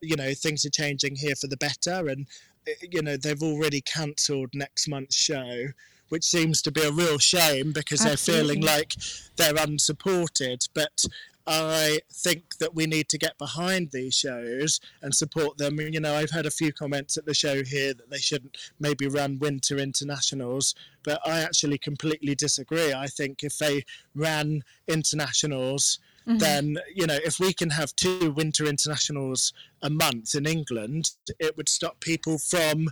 you 0.00 0.16
know 0.16 0.34
things 0.34 0.64
are 0.64 0.70
changing 0.70 1.16
here 1.16 1.34
for 1.34 1.46
the 1.46 1.56
better, 1.56 2.08
and 2.08 2.26
uh, 2.68 2.72
you 2.90 3.02
know 3.02 3.16
they've 3.16 3.42
already 3.42 3.80
cancelled 3.80 4.50
next 4.54 4.88
month's 4.88 5.16
show, 5.16 5.68
which 6.10 6.24
seems 6.24 6.60
to 6.62 6.70
be 6.70 6.82
a 6.82 6.92
real 6.92 7.18
shame 7.18 7.72
because 7.72 8.04
Absolutely. 8.04 8.56
they're 8.56 8.56
feeling 8.56 8.62
like 8.66 8.94
they're 9.36 9.64
unsupported. 9.64 10.66
But 10.74 11.04
I 11.46 12.00
think 12.12 12.58
that 12.58 12.74
we 12.74 12.86
need 12.86 13.08
to 13.08 13.18
get 13.18 13.38
behind 13.38 13.90
these 13.90 14.14
shows 14.14 14.80
and 15.00 15.14
support 15.14 15.58
them. 15.58 15.80
You 15.80 16.00
know, 16.00 16.14
I've 16.14 16.30
had 16.30 16.46
a 16.46 16.50
few 16.50 16.72
comments 16.72 17.16
at 17.16 17.26
the 17.26 17.34
show 17.34 17.64
here 17.64 17.94
that 17.94 18.10
they 18.10 18.18
shouldn't 18.18 18.56
maybe 18.78 19.08
run 19.08 19.38
winter 19.38 19.78
internationals, 19.78 20.74
but 21.02 21.20
I 21.26 21.40
actually 21.40 21.78
completely 21.78 22.34
disagree. 22.34 22.92
I 22.92 23.06
think 23.06 23.42
if 23.42 23.58
they 23.58 23.84
ran 24.14 24.62
internationals, 24.88 25.98
Mm-hmm. 26.24 26.38
then 26.38 26.78
you 26.94 27.04
know 27.04 27.18
if 27.24 27.40
we 27.40 27.52
can 27.52 27.70
have 27.70 27.96
two 27.96 28.30
winter 28.30 28.64
internationals 28.64 29.52
a 29.82 29.90
month 29.90 30.36
in 30.36 30.46
England, 30.46 31.10
it 31.40 31.56
would 31.56 31.68
stop 31.68 31.98
people 31.98 32.38
from 32.38 32.90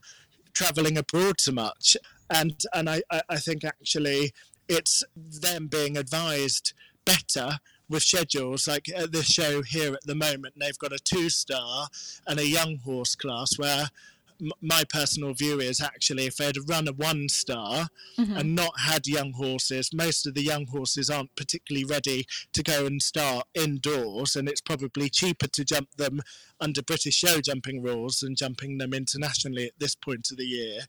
travelling 0.53 0.99
abroad 0.99 1.41
so 1.41 1.53
much. 1.53 1.97
And 2.29 2.61
and 2.75 2.91
I, 2.91 3.03
I 3.29 3.37
think 3.37 3.63
actually 3.63 4.33
it's 4.69 5.05
them 5.15 5.69
being 5.69 5.97
advised 5.97 6.73
better 7.05 7.61
with 7.91 8.03
schedules 8.03 8.67
like 8.67 8.89
at 8.97 9.13
this 9.13 9.27
show 9.27 9.63
here 9.63 9.93
at 9.93 10.05
the 10.05 10.15
moment 10.15 10.55
they've 10.59 10.79
got 10.79 10.93
a 10.93 10.99
two 10.99 11.29
star 11.29 11.89
and 12.27 12.39
a 12.39 12.47
young 12.47 12.77
horse 12.79 13.15
class 13.15 13.59
where 13.59 13.89
my 14.61 14.85
personal 14.89 15.35
view 15.35 15.61
is 15.61 15.81
actually 15.81 16.27
if 16.27 16.37
they'd 16.37 16.57
run 16.69 16.89
a 16.89 16.93
one 16.93 17.29
star 17.29 17.89
mm-hmm. 18.19 18.37
and 18.37 18.55
not 18.55 18.73
had 18.81 19.07
young 19.07 19.33
horses, 19.33 19.91
most 19.93 20.27
of 20.27 20.35
the 20.35 20.43
young 20.43 20.67
horses 20.67 21.11
aren't 21.11 21.35
particularly 21.37 21.85
ready 21.85 22.25
to 22.53 22.63
go 22.63 22.87
and 22.87 23.03
start 23.03 23.47
indoors, 23.55 24.37
and 24.37 24.49
it's 24.49 24.61
probably 24.61 25.09
cheaper 25.09 25.47
to 25.49 25.65
jump 25.65 25.89
them 25.97 26.21
under 26.61 26.83
British 26.83 27.15
show 27.15 27.41
jumping 27.41 27.83
rules 27.83 28.21
than 28.21 28.35
jumping 28.35 28.79
them 28.79 28.95
internationally 28.95 29.67
at 29.67 29.79
this 29.79 29.95
point 29.95 30.31
of 30.31 30.37
the 30.37 30.45
year. 30.45 30.81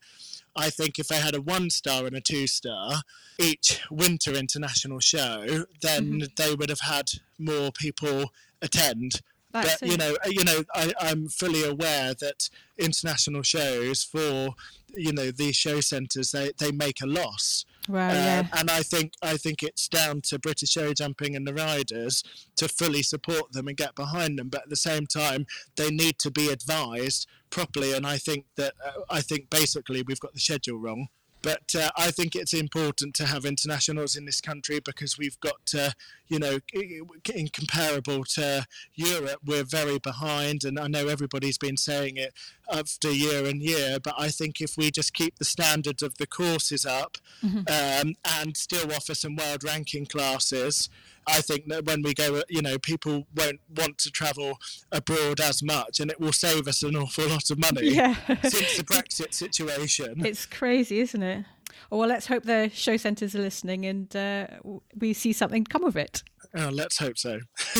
I 0.54 0.70
think 0.70 0.98
if 0.98 1.08
they 1.08 1.16
had 1.16 1.34
a 1.34 1.40
one 1.40 1.70
star 1.70 2.06
and 2.06 2.16
a 2.16 2.20
two 2.20 2.46
star 2.46 3.02
each 3.38 3.80
winter 3.90 4.34
international 4.34 5.00
show, 5.00 5.64
then 5.80 6.20
mm-hmm. 6.20 6.24
they 6.36 6.54
would 6.54 6.68
have 6.68 6.80
had 6.80 7.10
more 7.38 7.70
people 7.72 8.32
attend. 8.60 9.20
That's 9.52 9.80
but 9.80 9.88
you 9.88 9.96
know, 9.96 10.16
you 10.26 10.44
know, 10.44 10.64
I, 10.74 10.92
I'm 11.00 11.28
fully 11.28 11.64
aware 11.64 12.14
that 12.14 12.48
international 12.78 13.42
shows 13.42 14.02
for 14.02 14.54
you 14.94 15.12
know 15.12 15.30
these 15.30 15.56
show 15.56 15.80
centres 15.80 16.30
they, 16.32 16.52
they 16.58 16.72
make 16.72 17.02
a 17.02 17.06
loss. 17.06 17.64
Right, 17.88 18.10
uh, 18.10 18.14
yeah. 18.14 18.46
And 18.54 18.70
I 18.70 18.82
think 18.82 19.14
I 19.22 19.36
think 19.36 19.62
it's 19.62 19.88
down 19.88 20.20
to 20.22 20.38
British 20.38 20.70
show 20.70 20.92
jumping 20.92 21.34
and 21.34 21.46
the 21.46 21.54
riders 21.54 22.22
to 22.56 22.68
fully 22.68 23.02
support 23.02 23.52
them 23.52 23.68
and 23.68 23.76
get 23.76 23.94
behind 23.94 24.38
them. 24.38 24.48
But 24.48 24.62
at 24.62 24.68
the 24.70 24.76
same 24.76 25.06
time, 25.06 25.46
they 25.76 25.90
need 25.90 26.18
to 26.20 26.30
be 26.30 26.48
advised 26.48 27.26
properly. 27.50 27.92
And 27.92 28.06
I 28.06 28.18
think 28.18 28.46
that 28.56 28.74
uh, 28.84 29.00
I 29.10 29.20
think 29.20 29.50
basically 29.50 30.02
we've 30.02 30.20
got 30.20 30.32
the 30.32 30.40
schedule 30.40 30.78
wrong. 30.78 31.08
But 31.42 31.74
uh, 31.76 31.90
I 31.96 32.10
think 32.10 32.34
it's 32.34 32.54
important 32.54 33.14
to 33.16 33.26
have 33.26 33.44
internationals 33.44 34.16
in 34.16 34.24
this 34.24 34.40
country 34.40 34.80
because 34.80 35.18
we've 35.18 35.38
got, 35.40 35.74
uh, 35.76 35.90
you 36.28 36.38
know, 36.38 36.60
in 36.72 37.48
comparable 37.48 38.24
to 38.24 38.66
Europe, 38.94 39.40
we're 39.44 39.64
very 39.64 39.98
behind. 39.98 40.64
And 40.64 40.78
I 40.78 40.86
know 40.86 41.08
everybody's 41.08 41.58
been 41.58 41.76
saying 41.76 42.16
it 42.16 42.32
after 42.72 43.10
year 43.10 43.44
and 43.44 43.60
year, 43.60 43.98
but 44.02 44.14
I 44.16 44.28
think 44.28 44.60
if 44.60 44.76
we 44.76 44.90
just 44.90 45.12
keep 45.12 45.38
the 45.38 45.44
standards 45.44 46.02
of 46.02 46.16
the 46.18 46.26
courses 46.26 46.86
up 46.86 47.18
mm-hmm. 47.44 47.60
um, 47.68 48.14
and 48.24 48.56
still 48.56 48.92
offer 48.92 49.14
some 49.14 49.36
world 49.36 49.64
ranking 49.64 50.06
classes, 50.06 50.88
I 51.26 51.40
think 51.40 51.68
that 51.68 51.84
when 51.84 52.02
we 52.02 52.14
go, 52.14 52.42
you 52.48 52.62
know, 52.62 52.78
people 52.78 53.26
won't 53.34 53.60
want 53.76 53.98
to 53.98 54.10
travel 54.10 54.58
abroad 54.90 55.40
as 55.40 55.62
much, 55.62 56.00
and 56.00 56.10
it 56.10 56.20
will 56.20 56.32
save 56.32 56.66
us 56.68 56.82
an 56.82 56.96
awful 56.96 57.28
lot 57.28 57.50
of 57.50 57.58
money 57.58 57.90
yeah. 57.90 58.14
since 58.42 58.76
the 58.76 58.84
Brexit 58.84 59.34
situation. 59.34 60.24
It's 60.24 60.46
crazy, 60.46 61.00
isn't 61.00 61.22
it? 61.22 61.44
Oh, 61.90 61.98
well, 61.98 62.08
let's 62.08 62.26
hope 62.26 62.44
the 62.44 62.70
show 62.72 62.96
centres 62.96 63.34
are 63.34 63.40
listening 63.40 63.84
and 63.84 64.14
uh, 64.16 64.46
we 64.98 65.12
see 65.12 65.32
something 65.32 65.64
come 65.64 65.84
of 65.84 65.96
it. 65.96 66.22
Oh, 66.54 66.70
let's 66.72 66.98
hope 66.98 67.18
so. 67.18 67.40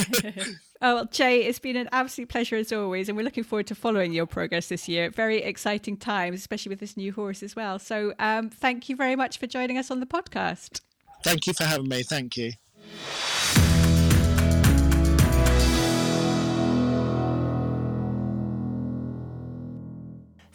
oh, 0.83 0.94
well, 0.94 1.05
Jay, 1.07 1.44
it's 1.44 1.59
been 1.59 1.76
an 1.76 1.88
absolute 1.92 2.28
pleasure 2.28 2.57
as 2.57 2.72
always, 2.72 3.09
and 3.09 3.16
we're 3.16 3.24
looking 3.24 3.44
forward 3.44 3.66
to 3.68 3.74
following 3.74 4.12
your 4.12 4.26
progress 4.26 4.68
this 4.68 4.88
year. 4.88 5.11
Very 5.11 5.42
exciting 5.42 5.96
times, 5.96 6.40
especially 6.40 6.70
with 6.70 6.81
this 6.81 6.96
new 6.96 7.12
horse 7.12 7.42
as 7.42 7.55
well. 7.55 7.78
So, 7.78 8.14
um, 8.18 8.48
thank 8.48 8.88
you 8.88 8.96
very 8.96 9.16
much 9.16 9.38
for 9.38 9.46
joining 9.46 9.78
us 9.78 9.90
on 9.90 10.00
the 10.00 10.07
podcast. 10.07 10.81
Thank 11.22 11.46
you 11.46 11.52
for 11.52 11.64
having 11.64 11.88
me. 11.88 12.02
Thank 12.02 12.37
you. 12.37 12.52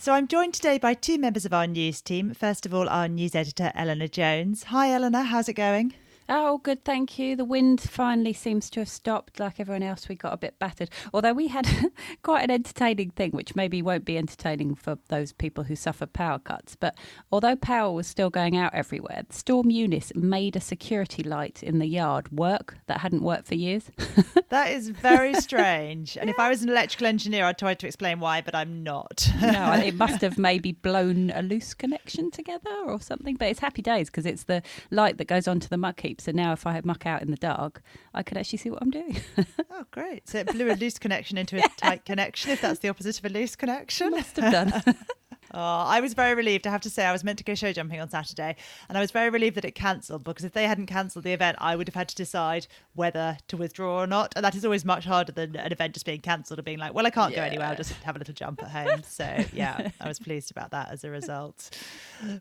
So 0.07 0.13
I'm 0.13 0.29
joined 0.29 0.53
today 0.53 0.77
by 0.77 0.93
two 0.93 1.17
members 1.17 1.43
of 1.43 1.53
our 1.53 1.67
news 1.67 2.01
team. 2.01 2.33
First 2.33 2.65
of 2.65 2.73
all, 2.73 2.87
our 2.87 3.09
news 3.09 3.35
editor, 3.35 3.73
Eleanor 3.75 4.07
Jones. 4.07 4.63
Hi, 4.63 4.93
Eleanor. 4.93 5.23
How's 5.23 5.49
it 5.49 5.55
going? 5.55 5.95
Oh, 6.29 6.57
good, 6.57 6.83
thank 6.83 7.17
you. 7.17 7.35
The 7.37 7.45
wind 7.45 7.79
finally 7.79 8.33
seems 8.33 8.69
to 8.71 8.81
have 8.81 8.89
stopped. 8.89 9.39
Like 9.39 9.59
everyone 9.59 9.83
else, 9.83 10.09
we 10.09 10.15
got 10.15 10.33
a 10.33 10.37
bit 10.37 10.59
battered. 10.59 10.89
Although 11.13 11.33
we 11.33 11.47
had 11.47 11.67
quite 12.21 12.43
an 12.43 12.51
entertaining 12.51 13.11
thing, 13.11 13.31
which 13.31 13.55
maybe 13.55 13.81
won't 13.81 14.03
be 14.03 14.17
entertaining 14.17 14.75
for 14.75 14.97
those 15.07 15.31
people 15.31 15.63
who 15.63 15.75
suffer 15.75 16.05
power 16.05 16.39
cuts. 16.39 16.75
But 16.75 16.97
although 17.31 17.55
power 17.55 17.93
was 17.93 18.07
still 18.07 18.29
going 18.29 18.57
out 18.57 18.73
everywhere, 18.73 19.23
Storm 19.29 19.69
Eunice 19.69 20.11
made 20.15 20.57
a 20.57 20.59
security 20.59 21.23
light 21.23 21.63
in 21.63 21.79
the 21.79 21.85
yard 21.85 22.29
work 22.31 22.77
that 22.87 22.99
hadn't 22.99 23.23
worked 23.23 23.47
for 23.47 23.55
years. 23.55 23.89
that 24.49 24.71
is 24.71 24.89
very 24.89 25.33
strange. 25.39 26.17
And 26.17 26.29
if 26.29 26.37
I 26.39 26.49
was 26.49 26.61
an 26.61 26.69
electrical 26.69 27.07
engineer, 27.07 27.45
I'd 27.45 27.57
try 27.57 27.73
to 27.73 27.87
explain 27.87 28.19
why, 28.19 28.41
but 28.41 28.53
I'm 28.53 28.83
not. 28.83 29.29
no, 29.41 29.73
it 29.73 29.95
must 29.95 30.21
have 30.21 30.37
maybe 30.37 30.73
blown 30.73 31.31
a 31.31 31.41
loose 31.41 31.73
connection 31.73 32.31
together 32.31 32.75
or 32.85 32.99
something. 32.99 33.35
But 33.35 33.47
it's 33.47 33.61
happy 33.61 33.81
days 33.81 34.09
because 34.09 34.25
it's 34.25 34.43
the 34.43 34.61
light 34.91 35.17
that 35.19 35.27
goes 35.27 35.47
onto 35.47 35.69
the 35.69 35.77
muck 35.77 36.01
heap 36.01 36.16
so 36.17 36.31
now 36.31 36.53
if 36.53 36.65
I 36.65 36.73
had 36.73 36.85
muck 36.85 37.05
out 37.05 37.21
in 37.21 37.31
the 37.31 37.37
dark, 37.37 37.81
I 38.13 38.23
can 38.23 38.37
actually 38.37 38.59
see 38.59 38.69
what 38.69 38.81
I'm 38.81 38.91
doing. 38.91 39.17
oh, 39.71 39.85
great. 39.91 40.27
So 40.27 40.39
it 40.39 40.47
blew 40.47 40.71
a 40.71 40.75
loose 40.75 40.99
connection 40.99 41.37
into 41.37 41.57
a 41.57 41.59
yeah. 41.59 41.67
tight 41.77 42.05
connection, 42.05 42.51
if 42.51 42.61
that's 42.61 42.79
the 42.79 42.89
opposite 42.89 43.19
of 43.19 43.25
a 43.25 43.29
loose 43.29 43.55
connection. 43.55 44.11
Must 44.11 44.35
have 44.37 44.51
done. 44.51 44.95
Oh, 45.53 45.59
I 45.59 45.99
was 45.99 46.13
very 46.13 46.35
relieved. 46.35 46.67
I 46.67 46.71
have 46.71 46.81
to 46.81 46.89
say, 46.89 47.05
I 47.05 47.11
was 47.11 47.23
meant 47.23 47.37
to 47.37 47.43
go 47.43 47.55
show 47.55 47.71
jumping 47.71 47.99
on 47.99 48.09
Saturday, 48.09 48.55
and 48.89 48.97
I 48.97 49.01
was 49.01 49.11
very 49.11 49.29
relieved 49.29 49.55
that 49.57 49.65
it 49.65 49.75
cancelled 49.75 50.23
because 50.23 50.45
if 50.45 50.53
they 50.53 50.67
hadn't 50.67 50.87
cancelled 50.87 51.23
the 51.23 51.33
event, 51.33 51.57
I 51.59 51.75
would 51.75 51.87
have 51.87 51.95
had 51.95 52.09
to 52.09 52.15
decide 52.15 52.67
whether 52.95 53.37
to 53.47 53.57
withdraw 53.57 54.01
or 54.01 54.07
not. 54.07 54.33
And 54.35 54.43
that 54.43 54.55
is 54.55 54.65
always 54.65 54.85
much 54.85 55.05
harder 55.05 55.31
than 55.31 55.55
an 55.55 55.71
event 55.71 55.93
just 55.93 56.05
being 56.05 56.21
cancelled 56.21 56.59
and 56.59 56.65
being 56.65 56.79
like, 56.79 56.93
well, 56.93 57.05
I 57.05 57.09
can't 57.09 57.31
yeah. 57.31 57.39
go 57.39 57.43
anywhere. 57.43 57.67
I'll 57.67 57.75
just 57.75 57.93
have 58.03 58.15
a 58.15 58.19
little 58.19 58.33
jump 58.33 58.61
at 58.63 58.69
home. 58.69 59.03
So, 59.03 59.45
yeah, 59.53 59.91
I 60.01 60.07
was 60.07 60.19
pleased 60.19 60.51
about 60.51 60.71
that 60.71 60.89
as 60.91 61.03
a 61.03 61.09
result. 61.09 61.77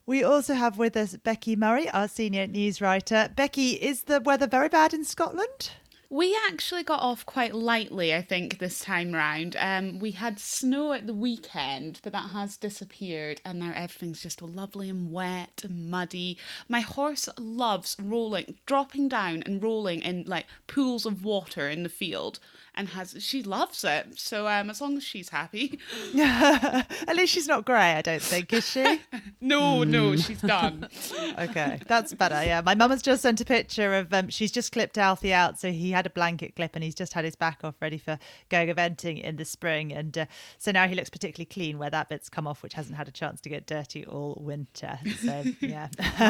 We 0.05 0.25
also 0.25 0.55
have 0.55 0.79
with 0.79 0.97
us 0.97 1.16
Becky 1.16 1.57
Murray, 1.57 1.88
our 1.90 2.09
senior 2.09 2.47
news 2.47 2.81
writer. 2.81 3.31
Becky, 3.35 3.73
is 3.73 4.05
the 4.05 4.21
weather 4.21 4.47
very 4.47 4.69
bad 4.69 4.92
in 4.92 5.05
Scotland? 5.05 5.71
We 6.09 6.38
actually 6.49 6.85
got 6.85 7.01
off 7.01 7.27
quite 7.27 7.53
lightly, 7.53 8.14
I 8.14 8.23
think, 8.23 8.59
this 8.59 8.79
time 8.79 9.12
round. 9.12 9.57
Um, 9.59 9.99
we 9.99 10.12
had 10.12 10.38
snow 10.38 10.92
at 10.92 11.09
the 11.09 11.14
weekend, 11.14 12.01
but 12.05 12.12
that 12.12 12.31
has 12.31 12.57
disappeared, 12.57 13.40
and 13.45 13.59
now 13.59 13.73
everything's 13.75 14.23
just 14.23 14.40
lovely 14.40 14.88
and 14.88 15.11
wet 15.11 15.62
and 15.64 15.90
muddy. 15.90 16.38
My 16.69 16.81
horse 16.81 17.29
loves 17.38 17.97
rolling, 18.01 18.55
dropping 18.66 19.09
down 19.09 19.42
and 19.47 19.61
rolling 19.61 20.01
in 20.03 20.25
like 20.27 20.47
pools 20.69 21.07
of 21.07 21.25
water 21.25 21.69
in 21.69 21.83
the 21.83 21.88
field. 21.88 22.38
And 22.77 22.89
has 22.91 23.17
she 23.21 23.43
loves 23.43 23.85
it. 23.85 24.19
So 24.19 24.47
um, 24.47 24.71
as 24.71 24.81
long 24.81 24.97
as 24.97 25.03
she's 25.03 25.31
happy. 25.31 25.79
At 26.19 27.17
least 27.17 27.33
she's 27.33 27.49
not 27.49 27.65
grey, 27.65 27.95
I 27.95 28.03
don't 28.03 28.23
think, 28.23 28.53
is 28.53 28.69
she? 28.69 29.01
no, 29.41 29.85
no, 29.85 30.17
she's 30.17 30.41
done. 30.41 30.89
okay, 31.39 31.81
that's 31.87 32.12
better. 32.15 32.45
Yeah, 32.45 32.61
my 32.61 32.75
mum 32.75 32.91
has 32.91 33.03
just 33.03 33.23
sent 33.23 33.41
a 33.41 33.45
picture 33.45 33.95
of 33.95 34.12
um, 34.12 34.29
she's 34.29 34.53
just 34.53 34.73
clipped 34.73 34.99
Alfie 34.99 35.33
out, 35.33 35.59
so 35.59 35.73
he 35.73 35.91
had 35.91 36.07
a 36.07 36.11
blanket 36.11 36.57
clip 36.57 36.75
and 36.75 36.85
he's 36.85 36.95
just 36.95 37.15
had 37.15 37.25
his 37.25 37.37
back 37.37 37.61
off, 37.65 37.75
ready 37.81 37.99
for 37.99 38.19
going 38.49 38.69
eventing 38.69 39.23
in 39.23 39.37
the 39.37 39.45
spring, 39.45 39.93
and 39.93 40.19
uh, 40.19 40.27
so 40.59 40.71
now 40.71 40.87
he 40.87 40.95
looks 40.95 41.11
particularly 41.11 41.47
clean 41.47 41.79
where 41.79 41.91
that 41.91 42.09
bit's 42.09 42.29
come 42.29 42.47
off, 42.47 42.62
which 42.62 42.75
hasn't 42.75 42.97
had 42.97 43.09
a 43.09 43.12
chance 43.12 43.41
to 43.41 43.49
get 43.49 43.67
dirty 43.67 44.05
all 44.05 44.37
winter. 44.41 44.99
So 45.21 45.45
yeah, 45.61 45.89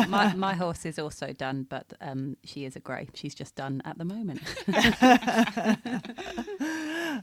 my, 0.09 0.35
my 0.35 0.54
horse 0.54 0.87
is 0.87 0.98
also 0.98 1.32
done, 1.32 1.66
but 1.68 1.92
um, 2.00 2.37
she 2.44 2.64
is 2.64 2.76
a 2.76 2.80
grey. 2.80 3.09
She's 3.14 3.35
just 3.35 3.56
done 3.56 3.82
at 3.85 3.98
the 3.98 4.04
moment. 4.04 4.42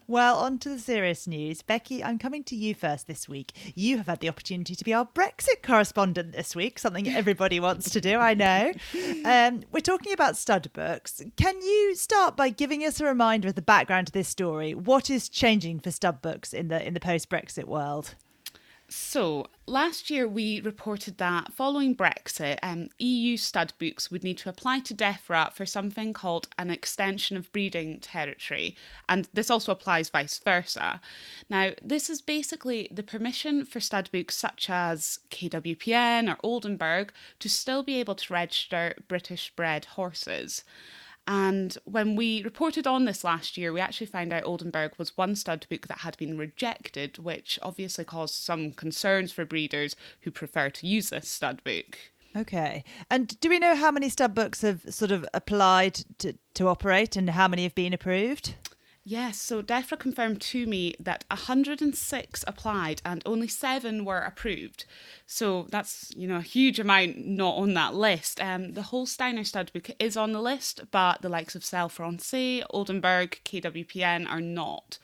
Well, 0.07 0.37
on 0.37 0.57
to 0.59 0.69
the 0.69 0.79
serious 0.79 1.27
news. 1.27 1.61
Becky, 1.61 2.03
I'm 2.03 2.17
coming 2.17 2.43
to 2.45 2.55
you 2.55 2.73
first 2.73 3.07
this 3.07 3.27
week. 3.29 3.51
You 3.75 3.97
have 3.97 4.07
had 4.07 4.19
the 4.19 4.29
opportunity 4.29 4.75
to 4.75 4.83
be 4.83 4.93
our 4.93 5.05
Brexit 5.05 5.61
correspondent 5.63 6.31
this 6.31 6.55
week, 6.55 6.79
something 6.79 7.07
everybody 7.07 7.59
wants 7.59 7.89
to 7.91 8.01
do, 8.01 8.17
I 8.17 8.33
know. 8.33 8.71
Um, 9.25 9.61
we're 9.71 9.79
talking 9.79 10.13
about 10.13 10.37
stud 10.37 10.71
books. 10.73 11.21
Can 11.37 11.61
you 11.61 11.95
start 11.95 12.35
by 12.35 12.49
giving 12.49 12.83
us 12.83 12.99
a 12.99 13.05
reminder 13.05 13.49
of 13.49 13.55
the 13.55 13.61
background 13.61 14.07
to 14.07 14.13
this 14.13 14.27
story? 14.27 14.73
What 14.73 15.09
is 15.09 15.29
changing 15.29 15.79
for 15.79 15.91
stud 15.91 16.21
books 16.21 16.53
in 16.53 16.67
the 16.67 16.85
in 16.85 16.93
the 16.93 16.99
post 16.99 17.29
Brexit 17.29 17.65
world? 17.65 18.15
So, 18.95 19.47
last 19.65 20.11
year 20.11 20.27
we 20.27 20.61
reported 20.61 21.17
that 21.17 21.51
following 21.51 21.95
Brexit, 21.95 22.59
um, 22.61 22.89
EU 22.99 23.37
stud 23.37 23.73
books 23.79 24.11
would 24.11 24.23
need 24.23 24.37
to 24.37 24.49
apply 24.49 24.81
to 24.81 24.93
DEFRA 24.93 25.51
for 25.51 25.65
something 25.65 26.13
called 26.13 26.47
an 26.59 26.69
extension 26.69 27.35
of 27.35 27.51
breeding 27.51 27.99
territory, 28.01 28.77
and 29.09 29.27
this 29.33 29.49
also 29.49 29.71
applies 29.71 30.09
vice 30.09 30.37
versa. 30.37 31.01
Now, 31.49 31.71
this 31.81 32.07
is 32.07 32.21
basically 32.21 32.87
the 32.91 33.01
permission 33.01 33.65
for 33.65 33.79
stud 33.79 34.11
books 34.11 34.37
such 34.37 34.69
as 34.69 35.17
KWPN 35.31 36.31
or 36.31 36.37
Oldenburg 36.43 37.11
to 37.39 37.49
still 37.49 37.81
be 37.81 37.99
able 37.99 38.15
to 38.15 38.31
register 38.31 38.93
British 39.07 39.51
bred 39.55 39.85
horses. 39.85 40.63
And 41.25 41.77
when 41.85 42.15
we 42.15 42.43
reported 42.43 42.85
on 42.85 43.05
this 43.05 43.23
last 43.23 43.57
year, 43.57 43.71
we 43.71 43.79
actually 43.79 44.07
found 44.07 44.33
out 44.33 44.43
Oldenburg 44.43 44.93
was 44.97 45.17
one 45.17 45.35
stud 45.35 45.65
book 45.69 45.87
that 45.87 45.99
had 45.99 46.17
been 46.17 46.37
rejected, 46.37 47.17
which 47.17 47.57
obviously 47.61 48.03
caused 48.03 48.35
some 48.35 48.71
concerns 48.71 49.31
for 49.31 49.45
breeders 49.45 49.95
who 50.21 50.31
prefer 50.31 50.69
to 50.69 50.87
use 50.87 51.09
this 51.09 51.29
stud 51.29 51.63
book. 51.63 51.97
Okay. 52.35 52.83
And 53.09 53.39
do 53.39 53.49
we 53.49 53.59
know 53.59 53.75
how 53.75 53.91
many 53.91 54.09
stud 54.09 54.33
books 54.33 54.61
have 54.61 54.81
sort 54.93 55.11
of 55.11 55.25
applied 55.33 56.03
to, 56.17 56.33
to 56.55 56.67
operate 56.67 57.15
and 57.15 57.29
how 57.29 57.47
many 57.47 57.63
have 57.63 57.75
been 57.75 57.93
approved? 57.93 58.55
Yes, 59.05 59.41
so 59.41 59.61
DEFRA 59.61 59.99
confirmed 59.99 60.39
to 60.41 60.65
me 60.65 60.95
that 60.97 61.25
106 61.29 62.45
applied 62.47 63.01
and 63.03 63.21
only 63.25 63.49
seven 63.49 64.05
were 64.05 64.19
approved. 64.19 64.85
So 65.25 65.67
that's, 65.69 66.13
you 66.15 66.25
know, 66.25 66.37
a 66.37 66.41
huge 66.41 66.79
amount 66.79 67.17
not 67.17 67.57
on 67.57 67.73
that 67.73 67.93
list. 67.93 68.41
Um, 68.41 68.75
the 68.75 68.81
Holsteiner 68.81 69.41
Studbook 69.41 69.93
is 69.99 70.15
on 70.15 70.31
the 70.31 70.41
list, 70.41 70.89
but 70.91 71.21
the 71.21 71.27
likes 71.27 71.53
of 71.53 71.65
Selle 71.65 71.89
Francais, 71.89 72.63
Oldenburg, 72.69 73.41
KWPN 73.43 74.29
are 74.29 74.39
not. 74.39 74.99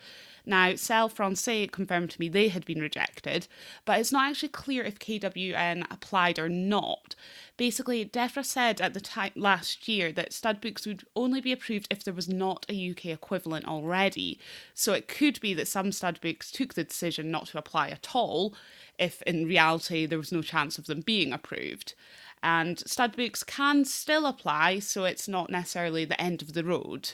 Now, 0.50 0.74
Selle 0.74 1.10
Francais 1.10 1.68
confirmed 1.68 2.10
to 2.10 2.20
me 2.20 2.28
they 2.28 2.48
had 2.48 2.66
been 2.66 2.82
rejected, 2.82 3.46
but 3.86 4.00
it's 4.00 4.12
not 4.12 4.32
actually 4.32 4.50
clear 4.50 4.84
if 4.84 4.98
KWN 4.98 5.86
applied 5.92 6.40
or 6.40 6.50
not. 6.50 7.14
Basically, 7.56 8.04
DEFRA 8.04 8.44
said 8.44 8.82
at 8.82 8.96
the 8.96 9.00
time 9.00 9.32
last 9.36 9.88
year 9.88 10.12
that 10.12 10.34
stud 10.34 10.60
books 10.60 10.88
would 10.88 11.06
only 11.16 11.40
be 11.40 11.52
approved 11.52 11.88
if 11.92 12.04
there 12.04 12.16
was 12.16 12.28
not 12.28 12.66
a 12.68 12.90
UK 12.90 13.06
equivalent 13.06 13.68
already. 13.68 14.40
So 14.74 14.94
it 14.94 15.08
could 15.08 15.40
be 15.40 15.54
that 15.54 15.68
some 15.68 15.92
stud 15.92 16.20
books 16.20 16.50
took 16.50 16.74
the 16.74 16.84
decision 16.84 17.30
not 17.30 17.46
to 17.50 17.60
apply 17.60 17.90
at 17.90 18.16
all, 18.16 18.56
if 18.98 19.22
in 19.28 19.46
reality 19.46 20.08
there 20.08 20.18
was 20.18 20.32
no 20.32 20.42
chance 20.42 20.80
of 20.80 20.88
them 20.88 21.02
being 21.02 21.32
approved. 21.32 21.94
And 22.42 22.80
stud 22.90 23.16
books 23.16 23.44
can 23.44 23.86
still 23.86 24.26
apply, 24.26 24.80
so 24.80 25.04
it's 25.04 25.28
not 25.28 25.52
necessarily 25.52 26.06
the 26.06 26.20
end 26.20 26.42
of 26.42 26.54
the 26.54 26.64
road. 26.64 27.12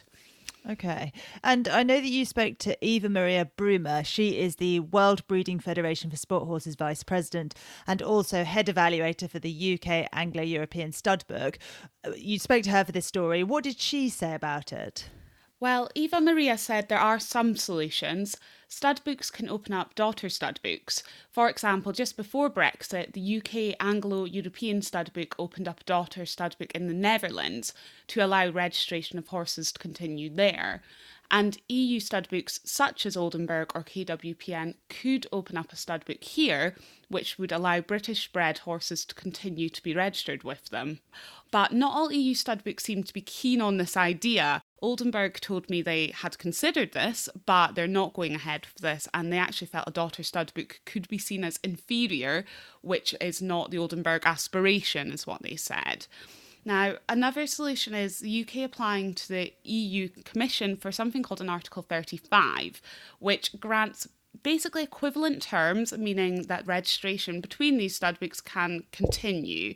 Okay. 0.69 1.11
And 1.43 1.67
I 1.67 1.83
know 1.83 2.01
that 2.01 2.09
you 2.09 2.25
spoke 2.25 2.57
to 2.59 2.77
Eva 2.83 3.07
Maria 3.07 3.49
Broomer. 3.55 4.03
She 4.03 4.39
is 4.39 4.55
the 4.55 4.79
World 4.79 5.25
Breeding 5.27 5.59
Federation 5.59 6.09
for 6.09 6.17
Sport 6.17 6.47
Horses 6.47 6.75
Vice 6.75 7.03
President 7.03 7.53
and 7.85 8.01
also 8.01 8.43
head 8.43 8.65
evaluator 8.65 9.29
for 9.29 9.37
the 9.37 9.79
UK 9.79 10.07
Anglo 10.11 10.41
European 10.41 10.91
Stud 10.91 11.23
Book. 11.27 11.59
Uh, 12.05 12.11
you 12.17 12.39
spoke 12.39 12.63
to 12.63 12.71
her 12.71 12.83
for 12.83 12.91
this 12.91 13.05
story. 13.05 13.43
What 13.43 13.63
did 13.63 13.79
she 13.79 14.09
say 14.09 14.33
about 14.33 14.73
it? 14.73 15.09
Well, 15.59 15.89
Eva 15.95 16.19
Maria 16.19 16.57
said 16.57 16.89
there 16.89 16.99
are 16.99 17.19
some 17.19 17.55
solutions. 17.55 18.35
Stud 18.67 19.01
books 19.05 19.31
can 19.31 19.47
open 19.47 19.71
up 19.73 19.95
daughter 19.95 20.27
stud 20.27 20.59
books. 20.61 21.01
For 21.31 21.47
example, 21.47 21.93
just 21.93 22.17
before 22.17 22.49
Brexit, 22.49 23.13
the 23.13 23.37
UK 23.37 23.77
Anglo 23.79 24.25
European 24.25 24.81
stud 24.81 25.13
book 25.13 25.33
opened 25.39 25.69
up 25.69 25.79
a 25.79 25.83
daughter 25.85 26.25
stud 26.25 26.57
book 26.59 26.73
in 26.73 26.87
the 26.87 26.93
Netherlands 26.93 27.73
to 28.07 28.19
allow 28.19 28.49
registration 28.49 29.17
of 29.17 29.29
horses 29.29 29.71
to 29.71 29.79
continue 29.79 30.29
there. 30.29 30.83
And 31.31 31.57
EU 31.69 31.99
stud 31.99 32.27
books 32.29 32.59
such 32.65 33.05
as 33.05 33.17
Oldenburg 33.17 33.71
or 33.73 33.83
KWPN 33.83 34.75
could 34.89 35.25
open 35.31 35.57
up 35.57 35.71
a 35.71 35.75
stud 35.75 36.05
book 36.05 36.23
here, 36.23 36.75
which 37.07 37.39
would 37.39 37.51
allow 37.51 37.79
British 37.79 38.31
bred 38.31 38.59
horses 38.59 39.05
to 39.05 39.15
continue 39.15 39.69
to 39.69 39.81
be 39.81 39.95
registered 39.95 40.43
with 40.43 40.69
them. 40.69 40.99
But 41.49 41.71
not 41.71 41.95
all 41.95 42.11
EU 42.11 42.33
stud 42.33 42.63
books 42.63 42.83
seem 42.83 43.03
to 43.03 43.13
be 43.13 43.21
keen 43.21 43.61
on 43.61 43.77
this 43.77 43.95
idea. 43.97 44.61
Oldenburg 44.81 45.39
told 45.39 45.69
me 45.69 45.81
they 45.81 46.07
had 46.07 46.37
considered 46.37 46.91
this, 46.91 47.29
but 47.45 47.75
they're 47.75 47.87
not 47.87 48.13
going 48.13 48.35
ahead 48.35 48.67
with 48.73 48.81
this, 48.81 49.07
and 49.13 49.31
they 49.31 49.37
actually 49.37 49.67
felt 49.67 49.87
a 49.87 49.91
daughter 49.91 50.23
stud 50.23 50.53
book 50.53 50.81
could 50.85 51.07
be 51.07 51.17
seen 51.17 51.43
as 51.43 51.59
inferior, 51.63 52.45
which 52.81 53.15
is 53.21 53.41
not 53.41 53.71
the 53.71 53.77
Oldenburg 53.77 54.23
aspiration, 54.25 55.11
is 55.11 55.25
what 55.25 55.41
they 55.41 55.55
said. 55.55 56.07
Now, 56.65 56.95
another 57.07 57.45
solution 57.45 57.93
is 57.93 58.19
the 58.19 58.41
UK 58.41 58.63
applying 58.63 59.13
to 59.13 59.27
the 59.27 59.53
EU 59.63 60.09
Commission 60.23 60.75
for 60.75 60.91
something 60.91 61.21
called 61.21 61.41
an 61.41 61.49
Article 61.49 61.83
35, 61.83 62.81
which 63.19 63.59
grants 63.59 64.07
basically 64.43 64.83
equivalent 64.83 65.41
terms, 65.41 65.93
meaning 65.97 66.43
that 66.43 66.67
registration 66.67 67.39
between 67.39 67.77
these 67.77 67.95
stud 67.95 68.19
books 68.19 68.41
can 68.41 68.83
continue. 68.91 69.75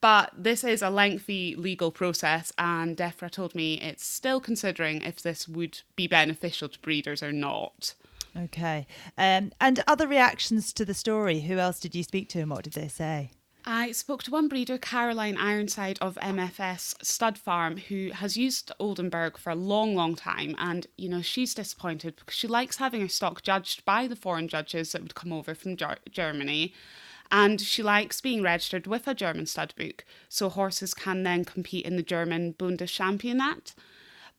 But 0.00 0.32
this 0.36 0.64
is 0.64 0.82
a 0.82 0.90
lengthy 0.90 1.54
legal 1.56 1.90
process, 1.90 2.52
and 2.58 2.96
DEFRA 2.96 3.30
told 3.30 3.54
me 3.54 3.80
it's 3.80 4.06
still 4.06 4.40
considering 4.40 5.02
if 5.02 5.22
this 5.22 5.48
would 5.48 5.80
be 5.96 6.06
beneficial 6.06 6.68
to 6.68 6.78
breeders 6.80 7.22
or 7.22 7.32
not. 7.32 7.94
Okay. 8.36 8.86
Um, 9.16 9.52
and 9.60 9.82
other 9.86 10.06
reactions 10.06 10.72
to 10.74 10.84
the 10.84 10.94
story? 10.94 11.40
Who 11.42 11.58
else 11.58 11.80
did 11.80 11.94
you 11.94 12.02
speak 12.02 12.28
to, 12.30 12.40
and 12.40 12.50
what 12.50 12.64
did 12.64 12.74
they 12.74 12.88
say? 12.88 13.30
I 13.66 13.92
spoke 13.92 14.22
to 14.24 14.30
one 14.30 14.48
breeder, 14.48 14.76
Caroline 14.76 15.38
Ironside 15.38 15.98
of 16.02 16.16
MFS 16.16 17.02
Stud 17.02 17.38
Farm, 17.38 17.78
who 17.78 18.10
has 18.12 18.36
used 18.36 18.70
Oldenburg 18.78 19.38
for 19.38 19.48
a 19.50 19.54
long, 19.54 19.94
long 19.94 20.16
time. 20.16 20.54
And, 20.58 20.86
you 20.98 21.08
know, 21.08 21.22
she's 21.22 21.54
disappointed 21.54 22.16
because 22.16 22.34
she 22.34 22.46
likes 22.46 22.76
having 22.76 23.00
her 23.00 23.08
stock 23.08 23.42
judged 23.42 23.86
by 23.86 24.06
the 24.06 24.16
foreign 24.16 24.48
judges 24.48 24.92
that 24.92 25.00
would 25.00 25.14
come 25.14 25.32
over 25.32 25.54
from 25.54 25.78
Germany 26.10 26.74
and 27.30 27.60
she 27.60 27.82
likes 27.82 28.20
being 28.20 28.42
registered 28.42 28.86
with 28.86 29.06
a 29.08 29.14
German 29.14 29.46
stud 29.46 29.74
book, 29.76 30.04
so 30.28 30.48
horses 30.48 30.94
can 30.94 31.22
then 31.22 31.44
compete 31.44 31.86
in 31.86 31.96
the 31.96 32.02
German 32.02 32.54
Bundeschampionate. 32.54 33.74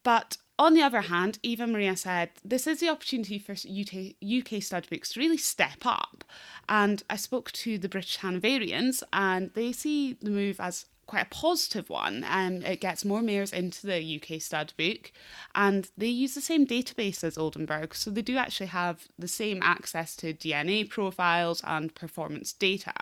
But 0.03 0.37
on 0.57 0.73
the 0.73 0.81
other 0.81 1.01
hand, 1.01 1.39
Eva 1.43 1.67
Maria 1.67 1.97
said 1.97 2.29
this 2.43 2.65
is 2.67 2.79
the 2.79 2.89
opportunity 2.89 3.39
for 3.39 3.53
UK, 3.53 4.15
UK 4.23 4.61
stud 4.61 4.87
books 4.89 5.09
to 5.13 5.19
really 5.19 5.37
step 5.37 5.85
up. 5.85 6.23
And 6.69 7.03
I 7.09 7.17
spoke 7.17 7.51
to 7.53 7.77
the 7.77 7.89
British 7.89 8.19
Hanoverians, 8.19 9.03
and 9.11 9.51
they 9.53 9.71
see 9.71 10.13
the 10.13 10.29
move 10.29 10.59
as 10.59 10.85
quite 11.07 11.27
a 11.27 11.29
positive 11.29 11.89
one 11.89 12.23
and 12.23 12.63
it 12.63 12.81
gets 12.81 13.05
more 13.05 13.21
mares 13.21 13.53
into 13.53 13.85
the 13.85 14.21
UK 14.21 14.41
stud 14.41 14.73
book 14.77 15.11
and 15.53 15.89
they 15.97 16.07
use 16.07 16.35
the 16.35 16.41
same 16.41 16.65
database 16.65 17.23
as 17.23 17.37
Oldenburg 17.37 17.93
so 17.93 18.09
they 18.09 18.21
do 18.21 18.37
actually 18.37 18.67
have 18.67 19.07
the 19.17 19.27
same 19.27 19.61
access 19.61 20.15
to 20.15 20.33
DNA 20.33 20.89
profiles 20.89 21.61
and 21.65 21.93
performance 21.93 22.53
data. 22.53 22.93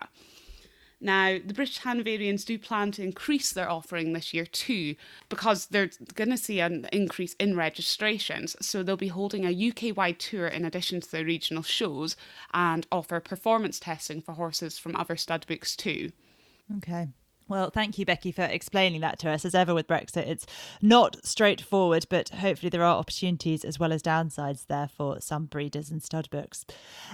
Now, 1.03 1.37
the 1.45 1.53
British 1.53 1.81
Hanoverians 1.81 2.45
do 2.45 2.57
plan 2.57 2.93
to 2.93 3.03
increase 3.03 3.51
their 3.51 3.69
offering 3.69 4.13
this 4.13 4.33
year 4.33 4.45
too, 4.45 4.95
because 5.27 5.65
they're 5.65 5.91
going 6.15 6.29
to 6.29 6.37
see 6.37 6.61
an 6.61 6.87
increase 6.93 7.33
in 7.33 7.57
registrations. 7.57 8.55
So 8.61 8.81
they'll 8.83 8.95
be 8.95 9.09
holding 9.09 9.43
a 9.45 9.69
UK 9.69 9.97
wide 9.97 10.17
tour 10.17 10.47
in 10.47 10.63
addition 10.63 11.01
to 11.01 11.11
their 11.11 11.25
regional 11.25 11.61
shows 11.61 12.15
and 12.53 12.87
offer 12.89 13.19
performance 13.19 13.81
testing 13.81 14.21
for 14.21 14.31
horses 14.31 14.77
from 14.77 14.95
other 14.95 15.17
stud 15.17 15.45
books 15.45 15.75
too. 15.75 16.13
Okay. 16.77 17.09
Well, 17.49 17.69
thank 17.69 17.97
you, 17.97 18.05
Becky, 18.05 18.31
for 18.31 18.43
explaining 18.43 19.01
that 19.01 19.19
to 19.19 19.29
us. 19.29 19.43
As 19.43 19.53
ever 19.53 19.73
with 19.73 19.87
Brexit, 19.87 20.27
it's 20.27 20.45
not 20.81 21.17
straightforward, 21.25 22.05
but 22.09 22.29
hopefully 22.29 22.69
there 22.69 22.83
are 22.83 22.97
opportunities 22.97 23.65
as 23.65 23.77
well 23.77 23.91
as 23.91 24.01
downsides 24.01 24.67
there 24.67 24.87
for 24.87 25.19
some 25.19 25.45
breeders 25.45 25.91
and 25.91 26.01
stud 26.01 26.29
books. 26.29 26.65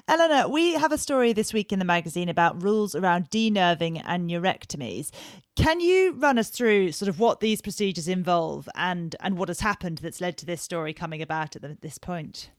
Eleanor, 0.08 0.48
we 0.48 0.74
have 0.74 0.92
a 0.92 0.98
story 0.98 1.34
this 1.34 1.52
week 1.52 1.74
in 1.74 1.80
the 1.80 1.86
magazine 1.86 2.30
about 2.30 2.62
rules 2.62 2.94
around 2.94 3.32
denerving 3.32 4.02
and 4.06 4.30
neurectomies. 4.30 5.10
Can 5.56 5.80
you 5.80 6.14
run 6.14 6.38
us 6.38 6.50
through 6.50 6.92
sort 6.92 7.10
of 7.10 7.20
what 7.20 7.40
these 7.40 7.62
procedures 7.62 8.08
involve 8.08 8.70
and, 8.76 9.16
and 9.20 9.38
what 9.38 9.50
has 9.50 9.62
happened 9.62 9.98
that's 9.98 10.22
led 10.22 10.38
to 10.38 10.46
this 10.46 10.62
story 10.62 10.94
coming 10.94 11.22
about 11.22 11.56
at 11.56 11.64
the, 11.64 11.78
this 11.82 11.98
point? 11.98 12.52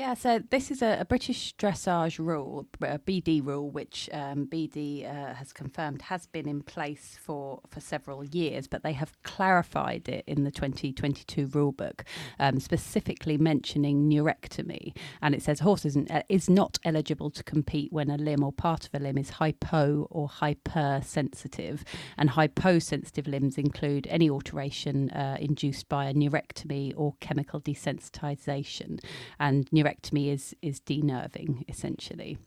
Yeah, 0.00 0.14
so 0.14 0.38
this 0.48 0.70
is 0.70 0.80
a, 0.80 1.00
a 1.00 1.04
British 1.04 1.54
dressage 1.56 2.18
rule, 2.18 2.66
a 2.80 2.98
BD 2.98 3.44
rule, 3.44 3.70
which 3.70 4.08
um, 4.14 4.46
BD 4.46 5.04
uh, 5.04 5.34
has 5.34 5.52
confirmed 5.52 6.00
has 6.00 6.24
been 6.24 6.48
in 6.48 6.62
place 6.62 7.18
for, 7.20 7.60
for 7.68 7.80
several 7.80 8.24
years, 8.24 8.66
but 8.66 8.82
they 8.82 8.94
have 8.94 9.12
clarified 9.24 10.08
it 10.08 10.24
in 10.26 10.44
the 10.44 10.50
2022 10.50 11.48
rulebook, 11.48 12.06
um, 12.38 12.60
specifically 12.60 13.36
mentioning 13.36 14.08
neurectomy. 14.08 14.96
And 15.20 15.34
it 15.34 15.42
says 15.42 15.60
horses 15.60 15.98
uh, 15.98 16.22
is 16.30 16.48
not 16.48 16.78
eligible 16.82 17.30
to 17.32 17.44
compete 17.44 17.92
when 17.92 18.08
a 18.08 18.16
limb 18.16 18.42
or 18.42 18.52
part 18.52 18.86
of 18.86 18.94
a 18.94 19.04
limb 19.04 19.18
is 19.18 19.28
hypo 19.28 20.08
or 20.10 20.28
hypersensitive. 20.30 21.84
And 22.16 22.30
hyposensitive 22.30 23.26
limbs 23.26 23.58
include 23.58 24.06
any 24.08 24.30
alteration 24.30 25.10
uh, 25.10 25.36
induced 25.38 25.90
by 25.90 26.06
a 26.06 26.14
neurectomy 26.14 26.94
or 26.96 27.16
chemical 27.20 27.60
desensitization. 27.60 28.98
And 29.38 29.68
neurectomy 29.68 29.89
is 30.30 30.54
is 30.62 30.80
denerving 30.80 31.64
essentially. 31.68 32.38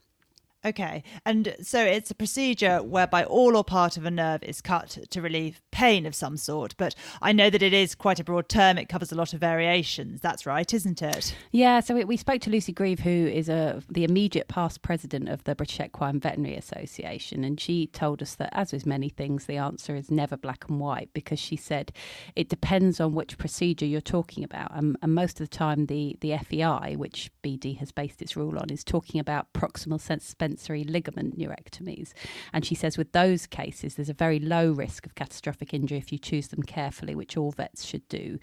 Okay. 0.66 1.03
And 1.26 1.55
so 1.61 1.84
it's 1.84 2.09
a 2.09 2.16
procedure 2.16 2.82
whereby 2.82 3.26
all 3.26 3.57
or 3.57 3.66
part 3.66 3.97
of 3.97 4.05
a 4.05 4.11
nerve 4.11 4.43
is 4.43 4.61
cut 4.61 4.97
to 5.09 5.22
relieve 5.22 5.61
pain 5.72 6.05
of 6.05 6.16
some 6.16 6.38
sort. 6.38 6.74
But 6.78 6.95
I 7.22 7.34
know 7.34 7.49
that 7.49 7.61
it 7.61 7.74
is 7.74 7.95
quite 7.95 8.20
a 8.20 8.24
broad 8.24 8.47
term. 8.47 8.78
It 8.78 8.88
covers 8.88 9.11
a 9.11 9.16
lot 9.16 9.34
of 9.34 9.41
variations. 9.41 10.22
That's 10.22 10.45
right, 10.45 10.74
isn't 10.74 11.01
it? 11.01 11.36
Yeah. 11.51 11.82
So 11.82 11.95
we, 11.95 12.05
we 12.05 12.18
spoke 12.18 12.41
to 12.41 12.49
Lucy 12.49 12.72
Grieve, 12.72 13.01
who 13.01 13.09
is 13.09 13.49
a, 13.49 13.84
the 13.89 14.05
immediate 14.05 14.47
past 14.47 14.82
president 14.82 15.28
of 15.28 15.43
the 15.43 15.53
British 15.53 15.82
Equine 15.82 16.22
Veterinary 16.22 16.55
Association. 16.55 17.43
And 17.43 17.59
she 17.59 17.88
told 17.88 18.22
us 18.22 18.36
that, 18.36 18.49
as 18.53 18.72
with 18.72 18.86
many 18.86 19.09
things, 19.09 19.45
the 19.45 19.57
answer 19.57 19.95
is 19.95 20.09
never 20.09 20.38
black 20.38 20.70
and 20.70 20.80
white 20.80 21.09
because 21.14 21.39
she 21.39 21.57
said 21.57 21.91
it 22.38 22.47
depends 22.47 23.01
on 23.01 23.14
which 23.14 23.38
procedure 23.38 23.86
you're 23.86 23.99
talking 23.99 24.45
about. 24.45 24.72
And, 24.74 24.95
and 25.01 25.14
most 25.14 25.41
of 25.41 25.49
the 25.49 25.55
time, 25.55 25.88
the, 25.88 26.16
the 26.22 26.38
FEI, 26.38 26.95
which 26.95 27.32
BD 27.43 27.78
has 27.80 27.91
based 27.91 28.22
its 28.22 28.38
rule 28.38 28.57
on, 28.57 28.70
is 28.70 28.86
talking 28.86 29.20
about 29.20 29.51
proximal 29.51 29.99
suspension 29.99 30.53
sensory 30.54 30.84
ligament 30.84 31.38
neurectomies. 31.38 32.14
And 32.51 32.66
she 32.66 32.76
says 32.76 32.97
with 32.97 33.12
those 33.12 33.47
cases, 33.47 33.95
there's 33.95 34.10
a 34.10 34.14
very 34.14 34.39
low 34.39 34.72
risk 34.72 35.06
of 35.06 35.16
catastrophic 35.16 35.74
injury 35.74 35.97
if 35.97 36.12
you 36.12 36.20
choose 36.20 36.49
them 36.49 36.64
carefully, 36.64 37.16
which 37.16 37.36
all 37.38 37.51
vets 37.51 37.84
should 37.84 38.08
do. 38.08 38.38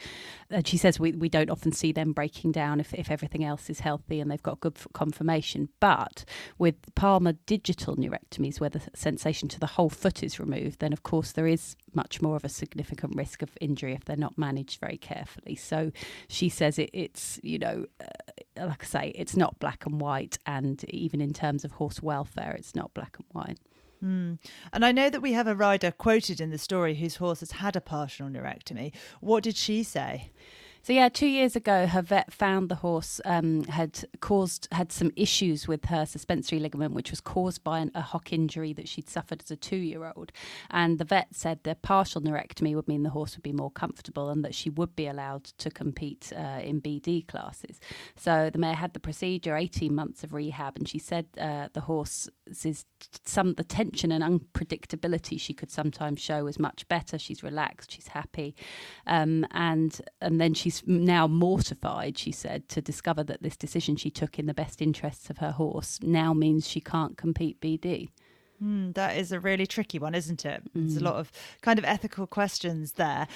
And 0.50 0.66
she 0.66 0.76
says 0.76 0.98
we, 0.98 1.12
we 1.12 1.28
don't 1.28 1.50
often 1.50 1.72
see 1.72 1.92
them 1.92 2.12
breaking 2.12 2.52
down 2.52 2.80
if, 2.80 2.92
if 2.94 3.10
everything 3.10 3.44
else 3.44 3.70
is 3.70 3.80
healthy 3.80 4.20
and 4.20 4.30
they've 4.30 4.42
got 4.42 4.60
good 4.60 4.76
conformation. 4.92 5.68
But 5.78 6.24
with 6.58 6.74
palmar 6.94 7.34
digital 7.46 7.96
neurectomies, 7.96 8.60
where 8.60 8.70
the 8.70 8.82
sensation 8.94 9.48
to 9.48 9.60
the 9.60 9.66
whole 9.66 9.90
foot 9.90 10.22
is 10.22 10.40
removed, 10.40 10.80
then 10.80 10.92
of 10.92 11.02
course 11.02 11.32
there 11.32 11.46
is 11.46 11.76
much 11.94 12.22
more 12.22 12.36
of 12.36 12.44
a 12.44 12.48
significant 12.48 13.14
risk 13.16 13.42
of 13.42 13.50
injury 13.60 13.94
if 13.94 14.04
they're 14.04 14.16
not 14.16 14.38
managed 14.38 14.80
very 14.80 14.96
carefully. 14.96 15.56
So 15.56 15.92
she 16.28 16.48
says 16.48 16.78
it, 16.78 16.90
it's, 16.92 17.40
you 17.42 17.58
know, 17.58 17.86
uh, 18.00 18.66
like 18.66 18.82
I 18.82 18.86
say, 18.86 19.12
it's 19.14 19.36
not 19.36 19.58
black 19.58 19.86
and 19.86 20.00
white. 20.00 20.38
And 20.46 20.82
even 20.84 21.20
in 21.20 21.32
terms 21.32 21.64
of 21.64 21.72
horse 21.72 22.02
welfare, 22.02 22.54
it's 22.58 22.74
not 22.74 22.94
black 22.94 23.16
and 23.18 23.26
white. 23.32 23.58
Mm. 24.04 24.38
And 24.72 24.84
I 24.84 24.92
know 24.92 25.10
that 25.10 25.20
we 25.20 25.32
have 25.32 25.46
a 25.46 25.54
rider 25.54 25.90
quoted 25.90 26.40
in 26.40 26.50
the 26.50 26.58
story 26.58 26.94
whose 26.94 27.16
horse 27.16 27.40
has 27.40 27.52
had 27.52 27.76
a 27.76 27.80
partial 27.80 28.28
neurectomy. 28.28 28.92
What 29.20 29.44
did 29.44 29.56
she 29.56 29.82
say? 29.82 30.30
So 30.82 30.94
yeah, 30.94 31.10
two 31.10 31.26
years 31.26 31.56
ago, 31.56 31.86
her 31.86 32.00
vet 32.00 32.32
found 32.32 32.70
the 32.70 32.76
horse 32.76 33.20
um, 33.26 33.64
had 33.64 34.02
caused 34.20 34.66
had 34.72 34.90
some 34.90 35.10
issues 35.14 35.68
with 35.68 35.86
her 35.86 36.06
suspensory 36.06 36.58
ligament, 36.58 36.94
which 36.94 37.10
was 37.10 37.20
caused 37.20 37.62
by 37.62 37.80
an, 37.80 37.90
a 37.94 38.00
hock 38.00 38.32
injury 38.32 38.72
that 38.72 38.88
she'd 38.88 39.10
suffered 39.10 39.42
as 39.42 39.50
a 39.50 39.56
two-year-old. 39.56 40.32
And 40.70 40.98
the 40.98 41.04
vet 41.04 41.28
said 41.34 41.60
the 41.64 41.74
partial 41.74 42.22
neurectomy 42.22 42.74
would 42.74 42.88
mean 42.88 43.02
the 43.02 43.10
horse 43.10 43.36
would 43.36 43.42
be 43.42 43.52
more 43.52 43.70
comfortable 43.70 44.30
and 44.30 44.42
that 44.42 44.54
she 44.54 44.70
would 44.70 44.96
be 44.96 45.06
allowed 45.06 45.44
to 45.44 45.70
compete 45.70 46.32
uh, 46.34 46.60
in 46.62 46.80
BD 46.80 47.28
classes. 47.28 47.78
So 48.16 48.48
the 48.50 48.58
mare 48.58 48.74
had 48.74 48.94
the 48.94 49.00
procedure, 49.00 49.56
18 49.56 49.94
months 49.94 50.24
of 50.24 50.32
rehab, 50.32 50.78
and 50.78 50.88
she 50.88 50.98
said 50.98 51.26
uh, 51.38 51.68
the 51.74 51.82
horse's 51.82 52.86
some 53.24 53.54
the 53.54 53.64
tension 53.64 54.12
and 54.12 54.24
unpredictability 54.24 55.38
she 55.38 55.52
could 55.52 55.70
sometimes 55.70 56.20
show 56.20 56.44
was 56.44 56.58
much 56.58 56.88
better. 56.88 57.18
She's 57.18 57.42
relaxed, 57.42 57.92
she's 57.92 58.08
happy, 58.08 58.54
um, 59.06 59.46
and 59.50 60.00
and 60.22 60.40
then 60.40 60.54
she 60.54 60.69
she's 60.70 60.86
now 60.86 61.26
mortified, 61.26 62.16
she 62.16 62.32
said, 62.32 62.68
to 62.68 62.80
discover 62.80 63.24
that 63.24 63.42
this 63.42 63.56
decision 63.56 63.96
she 63.96 64.10
took 64.10 64.38
in 64.38 64.46
the 64.46 64.54
best 64.54 64.80
interests 64.80 65.30
of 65.30 65.38
her 65.38 65.52
horse 65.52 65.98
now 66.02 66.32
means 66.32 66.68
she 66.68 66.80
can't 66.80 67.16
compete 67.16 67.60
BD. 67.60 68.10
Mm, 68.62 68.94
that 68.94 69.16
is 69.16 69.32
a 69.32 69.40
really 69.40 69.66
tricky 69.66 69.98
one, 69.98 70.14
isn't 70.14 70.44
it? 70.44 70.62
Mm. 70.64 70.70
There's 70.74 70.96
a 70.96 70.98
hmm. 70.98 71.06
lot 71.06 71.14
of 71.14 71.32
kind 71.62 71.78
of 71.78 71.84
ethical 71.86 72.26
questions 72.26 72.92
there. 72.92 73.26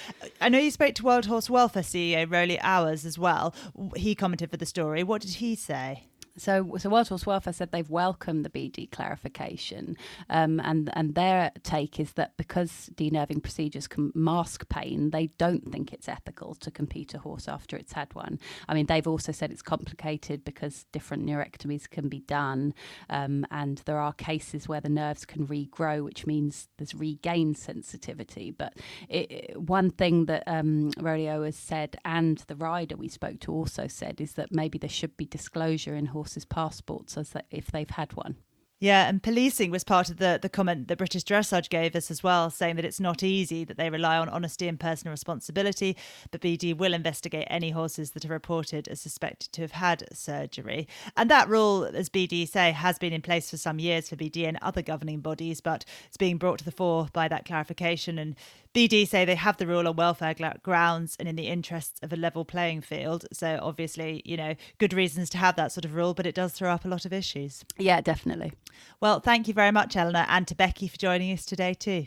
I 0.41 0.51
know 0.51 0.59
you 0.59 0.71
spoke 0.71 0.95
to 0.97 1.03
World 1.03 1.25
Horse 1.25 1.49
Welfare 1.49 1.83
CEO 1.83 2.31
Roly 2.31 2.59
Owers 2.59 3.07
as 3.07 3.19
well. 3.19 3.55
He 3.97 4.15
commented 4.15 4.51
for 4.51 4.59
the 4.59 4.67
story. 4.67 5.03
What 5.03 5.23
did 5.23 5.35
he 5.35 5.57
say? 5.57 6.05
So, 6.37 6.77
so 6.79 6.91
World 6.91 7.09
Horse 7.09 7.27
Welfare 7.27 7.53
said 7.53 7.71
they've 7.71 7.89
welcomed 7.89 8.45
the 8.45 8.51
BD 8.51 8.91
clarification, 8.91 9.97
um, 10.29 10.59
and 10.65 10.91
and 10.95 11.15
their 11.15 11.53
take 11.63 12.01
is 12.01 12.15
that 12.15 12.37
because 12.37 12.91
denerving 12.95 13.41
procedures 13.41 13.87
can 13.87 14.11
mask 14.17 14.69
pain, 14.69 15.11
they 15.11 15.29
don't 15.39 15.71
think 15.71 15.93
it's 15.93 16.09
ethical 16.09 16.57
to 16.57 16.73
compete 16.73 17.15
a 17.15 17.19
horse 17.19 17.47
after 17.47 17.77
it's 17.77 17.93
had 17.93 18.13
one. 18.15 18.41
I 18.69 18.75
mean, 18.75 18.87
they've 18.87 19.07
also 19.07 19.31
said 19.31 19.53
it's 19.53 19.63
complicated 19.63 20.45
because 20.45 20.87
different 20.91 21.25
neurectomies 21.25 21.89
can 21.89 22.09
be 22.09 22.21
done, 22.21 22.75
um, 23.09 23.47
and 23.53 23.79
there 23.85 23.99
are 23.99 24.13
cases 24.13 24.67
where 24.69 24.81
the 24.81 24.89
nerves 24.89 25.25
can 25.25 25.47
regrow, 25.47 26.03
which 26.03 26.27
means 26.27 26.69
there's 26.79 26.97
regained 26.97 27.59
sensitivity. 27.59 28.51
But 28.51 28.75
it, 29.09 29.57
one 29.57 29.91
thing 29.91 30.25
that 30.25 30.43
um, 30.49 30.91
Roly 30.99 31.27
has 31.27 31.55
said, 31.55 31.97
and 32.05 32.39
the 32.49 32.57
rider 32.57 32.97
we 32.97 33.09
spoke 33.09 33.39
to 33.41 33.53
also 33.53 33.87
said, 33.87 34.21
is 34.21 34.33
that 34.33 34.51
maybe 34.51 34.79
there 34.79 34.91
should 34.91 35.17
be 35.17 35.27
disclosure 35.27 35.95
in 35.95 36.07
horse 36.07 36.24
horses' 36.25 36.47
passports 36.47 37.19
as 37.19 37.35
if 37.51 37.71
they've 37.71 37.91
had 37.91 38.15
one. 38.15 38.37
Yeah, 38.81 39.09
and 39.09 39.23
policing 39.23 39.71
was 39.71 39.85
part 39.85 40.11
of 40.11 40.17
the, 40.17 40.39
the 40.41 40.49
comment 40.49 40.89
that 40.89 40.99
British 40.99 41.25
Dressage 41.25 41.69
gave 41.69 41.95
us 41.95 42.11
as 42.11 42.23
well, 42.23 42.51
saying 42.51 42.77
that 42.77 42.85
it's 42.85 43.01
not 43.01 43.23
easy, 43.23 43.65
that 43.65 43.77
they 43.77 43.89
rely 43.89 44.19
on 44.19 44.29
honesty 44.29 44.67
and 44.67 44.81
personal 44.81 45.13
responsibility. 45.13 45.97
But 46.31 46.41
BD 46.41 46.77
will 46.77 46.93
investigate 46.93 47.47
any 47.49 47.71
horses 47.71 48.11
that 48.11 48.25
are 48.25 48.29
reported 48.29 48.89
as 48.89 49.01
suspected 49.01 49.53
to 49.53 49.63
have 49.63 49.73
had 49.73 50.05
surgery. 50.13 50.89
And 51.17 51.31
that 51.31 51.49
rule, 51.49 51.85
as 51.85 52.09
BD 52.09 52.49
say, 52.49 52.73
has 52.73 52.99
been 52.99 53.13
in 53.13 53.23
place 53.23 53.49
for 53.49 53.57
some 53.57 53.79
years 53.79 54.09
for 54.09 54.17
BD 54.17 54.47
and 54.47 54.59
other 54.61 54.83
governing 54.83 55.21
bodies, 55.21 55.61
but 55.61 55.85
it's 56.07 56.17
being 56.17 56.37
brought 56.37 56.59
to 56.59 56.65
the 56.65 56.73
fore 56.73 57.09
by 57.13 57.29
that 57.29 57.45
clarification. 57.45 58.19
And 58.19 58.35
BD 58.75 59.07
say 59.07 59.25
they 59.25 59.37
have 59.37 59.57
the 59.57 59.69
rule 59.69 59.87
on 59.87 59.95
welfare 59.95 60.35
grounds 60.65 61.17
and 61.21 61.29
in 61.29 61.37
the 61.37 61.47
interests 61.47 62.01
of 62.03 62.13
a 62.13 62.17
level 62.17 62.45
playing 62.45 62.81
field. 62.81 63.25
So 63.33 63.61
obviously, 63.63 64.21
you 64.25 64.37
know, 64.37 64.57
good 64.79 64.93
reasons 64.93 65.31
to 65.31 65.39
have 65.39 65.55
that 65.55 65.71
sort 65.71 65.85
of 65.85 65.95
rule, 65.95 66.13
but 66.13 66.27
it 66.27 66.35
does 66.35 66.53
throw 66.53 66.73
up 66.73 66.85
a 66.85 66.89
lot 66.89 67.05
of 67.05 67.13
issues. 67.13 67.65
Yeah, 67.79 68.01
definitely. 68.01 68.53
Well, 69.01 69.21
thank 69.21 69.47
you 69.47 69.55
very 69.55 69.71
much, 69.71 69.95
Eleanor, 69.95 70.27
and 70.29 70.49
to 70.49 70.57
Becky 70.57 70.89
for 70.89 70.97
joining 70.97 71.33
us 71.33 71.45
today 71.45 71.73
too. 71.75 72.07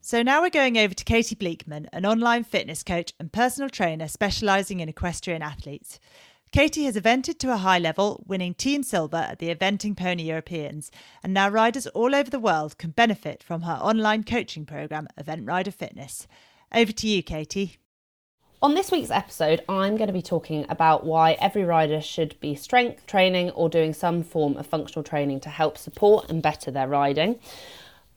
So 0.00 0.22
now 0.22 0.40
we're 0.40 0.50
going 0.50 0.78
over 0.78 0.94
to 0.94 1.04
Katie 1.04 1.34
Bleekman, 1.34 1.88
an 1.92 2.06
online 2.06 2.44
fitness 2.44 2.84
coach 2.84 3.12
and 3.18 3.32
personal 3.32 3.68
trainer 3.68 4.06
specialising 4.06 4.78
in 4.78 4.88
equestrian 4.88 5.42
athletes. 5.42 5.98
Katie 6.50 6.84
has 6.84 6.96
evented 6.96 7.38
to 7.40 7.52
a 7.52 7.58
high 7.58 7.78
level, 7.78 8.24
winning 8.26 8.54
Team 8.54 8.82
Silver 8.82 9.18
at 9.18 9.38
the 9.38 9.54
Eventing 9.54 9.94
Pony 9.94 10.22
Europeans, 10.22 10.90
and 11.22 11.34
now 11.34 11.46
riders 11.50 11.86
all 11.88 12.14
over 12.14 12.30
the 12.30 12.40
world 12.40 12.78
can 12.78 12.90
benefit 12.90 13.42
from 13.42 13.62
her 13.62 13.74
online 13.74 14.24
coaching 14.24 14.64
programme, 14.64 15.08
Event 15.18 15.46
Rider 15.46 15.70
Fitness. 15.70 16.26
Over 16.74 16.90
to 16.90 17.06
you, 17.06 17.22
Katie. 17.22 17.76
On 18.62 18.74
this 18.74 18.90
week's 18.90 19.10
episode, 19.10 19.62
I'm 19.68 19.98
going 19.98 20.06
to 20.06 20.12
be 20.12 20.22
talking 20.22 20.64
about 20.70 21.04
why 21.04 21.32
every 21.32 21.64
rider 21.64 22.00
should 22.00 22.40
be 22.40 22.54
strength 22.54 23.06
training 23.06 23.50
or 23.50 23.68
doing 23.68 23.92
some 23.92 24.22
form 24.22 24.56
of 24.56 24.66
functional 24.66 25.04
training 25.04 25.40
to 25.40 25.50
help 25.50 25.76
support 25.76 26.30
and 26.30 26.42
better 26.42 26.70
their 26.70 26.88
riding. 26.88 27.38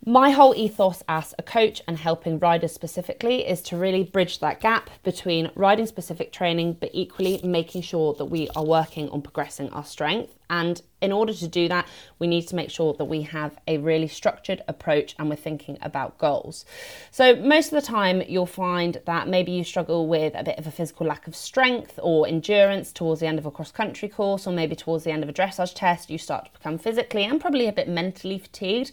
My 0.06 0.32
whole 0.32 0.56
ethos 0.56 1.04
as 1.08 1.36
a 1.38 1.44
coach 1.44 1.80
and 1.88 1.96
helping 1.96 2.40
riders 2.40 2.72
specifically 2.72 3.48
is 3.48 3.62
to 3.64 3.78
really 3.78 4.04
bridge 4.04 4.40
that 4.40 4.60
gap 4.60 4.90
between 5.04 5.52
riding 5.54 5.86
specific 5.86 6.34
training, 6.34 6.78
but 6.80 6.90
equally 6.92 7.40
making 7.44 7.84
sure 7.84 8.16
that 8.16 8.26
we 8.26 8.50
are 8.56 8.66
working 8.66 9.12
on 9.12 9.22
progressing 9.22 9.70
our 9.70 9.86
strength 9.86 10.34
And 10.52 10.82
in 11.02 11.14
order 11.14 11.34
to 11.34 11.48
do 11.48 11.68
that, 11.70 11.88
we 12.20 12.28
need 12.28 12.48
to 12.50 12.56
make 12.56 12.70
sure 12.70 12.94
that 12.94 13.06
we 13.06 13.22
have 13.24 13.58
a 13.68 13.78
really 13.78 14.08
structured 14.08 14.62
approach 14.68 15.16
and 15.18 15.30
we're 15.30 15.38
thinking 15.38 15.78
about 15.82 16.18
goals. 16.18 16.66
So, 17.10 17.36
most 17.38 17.72
of 17.72 17.82
the 17.82 17.88
time, 17.88 18.22
you'll 18.28 18.46
find 18.46 19.02
that 19.06 19.30
maybe 19.30 19.54
you 19.54 19.64
struggle 19.64 20.08
with 20.08 20.34
a 20.36 20.44
bit 20.44 20.60
of 20.60 20.68
a 20.68 20.72
physical 20.72 21.08
lack 21.08 21.26
of 21.26 21.36
strength 21.36 21.98
or 22.04 22.28
endurance 22.28 22.92
towards 22.92 23.22
the 23.22 23.28
end 23.28 23.40
of 23.40 23.46
a 23.46 23.52
cross 23.52 23.72
country 23.72 24.10
course, 24.10 24.46
or 24.46 24.54
maybe 24.54 24.76
towards 24.76 25.06
the 25.06 25.12
end 25.12 25.24
of 25.24 25.30
a 25.30 25.34
dressage 25.34 25.74
test, 25.74 26.10
you 26.10 26.18
start 26.18 26.46
to 26.46 26.52
become 26.52 26.78
physically 26.78 27.24
and 27.24 27.40
probably 27.40 27.68
a 27.68 27.74
bit 27.74 27.88
mentally 27.88 28.38
fatigued. 28.38 28.92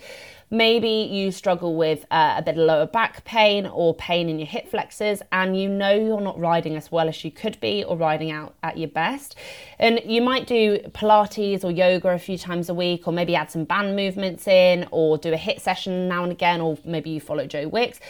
Maybe 0.51 0.89
you 0.89 1.31
struggle 1.31 1.77
with 1.77 2.07
uh, 2.11 2.37
a 2.39 2.43
bit 2.43 2.57
of 2.57 2.65
lower 2.65 2.87
back 2.87 3.23
pain 3.25 3.67
or 3.67 3.95
pain 3.95 4.31
in 4.31 4.39
your 4.39 4.47
hip 4.47 4.71
flexors, 4.71 5.21
and 5.31 5.61
you 5.61 5.69
know 5.69 5.93
you're 5.93 6.23
not 6.23 6.39
riding 6.39 6.75
as 6.75 6.91
well 6.91 7.07
as 7.09 7.23
you 7.23 7.31
could 7.31 7.61
be 7.61 7.85
or 7.85 7.99
riding 7.99 8.31
out 8.31 8.55
at 8.63 8.79
your 8.79 8.89
best. 8.89 9.37
And 9.79 10.01
you 10.07 10.23
might 10.23 10.47
do 10.47 10.79
Pilates 10.95 11.48
or 11.57 11.71
yoga 11.71 12.09
a 12.11 12.19
few 12.19 12.39
times 12.39 12.69
a 12.69 12.75
week, 12.75 13.07
or 13.07 13.13
maybe 13.13 13.35
add 13.35 13.51
some 13.51 13.65
band 13.65 13.97
movements 13.97 14.47
in, 14.47 14.87
or 14.91 15.19
do 15.19 15.33
a 15.33 15.37
HIIT 15.37 15.61
session 15.61 16.09
now 16.09 16.23
and 16.23 16.33
again, 16.33 16.61
or 16.61 16.79
maybe 16.85 17.11
you 17.11 17.21
follow 17.21 17.47
Joe 17.47 17.69
Wicks. 17.69 18.01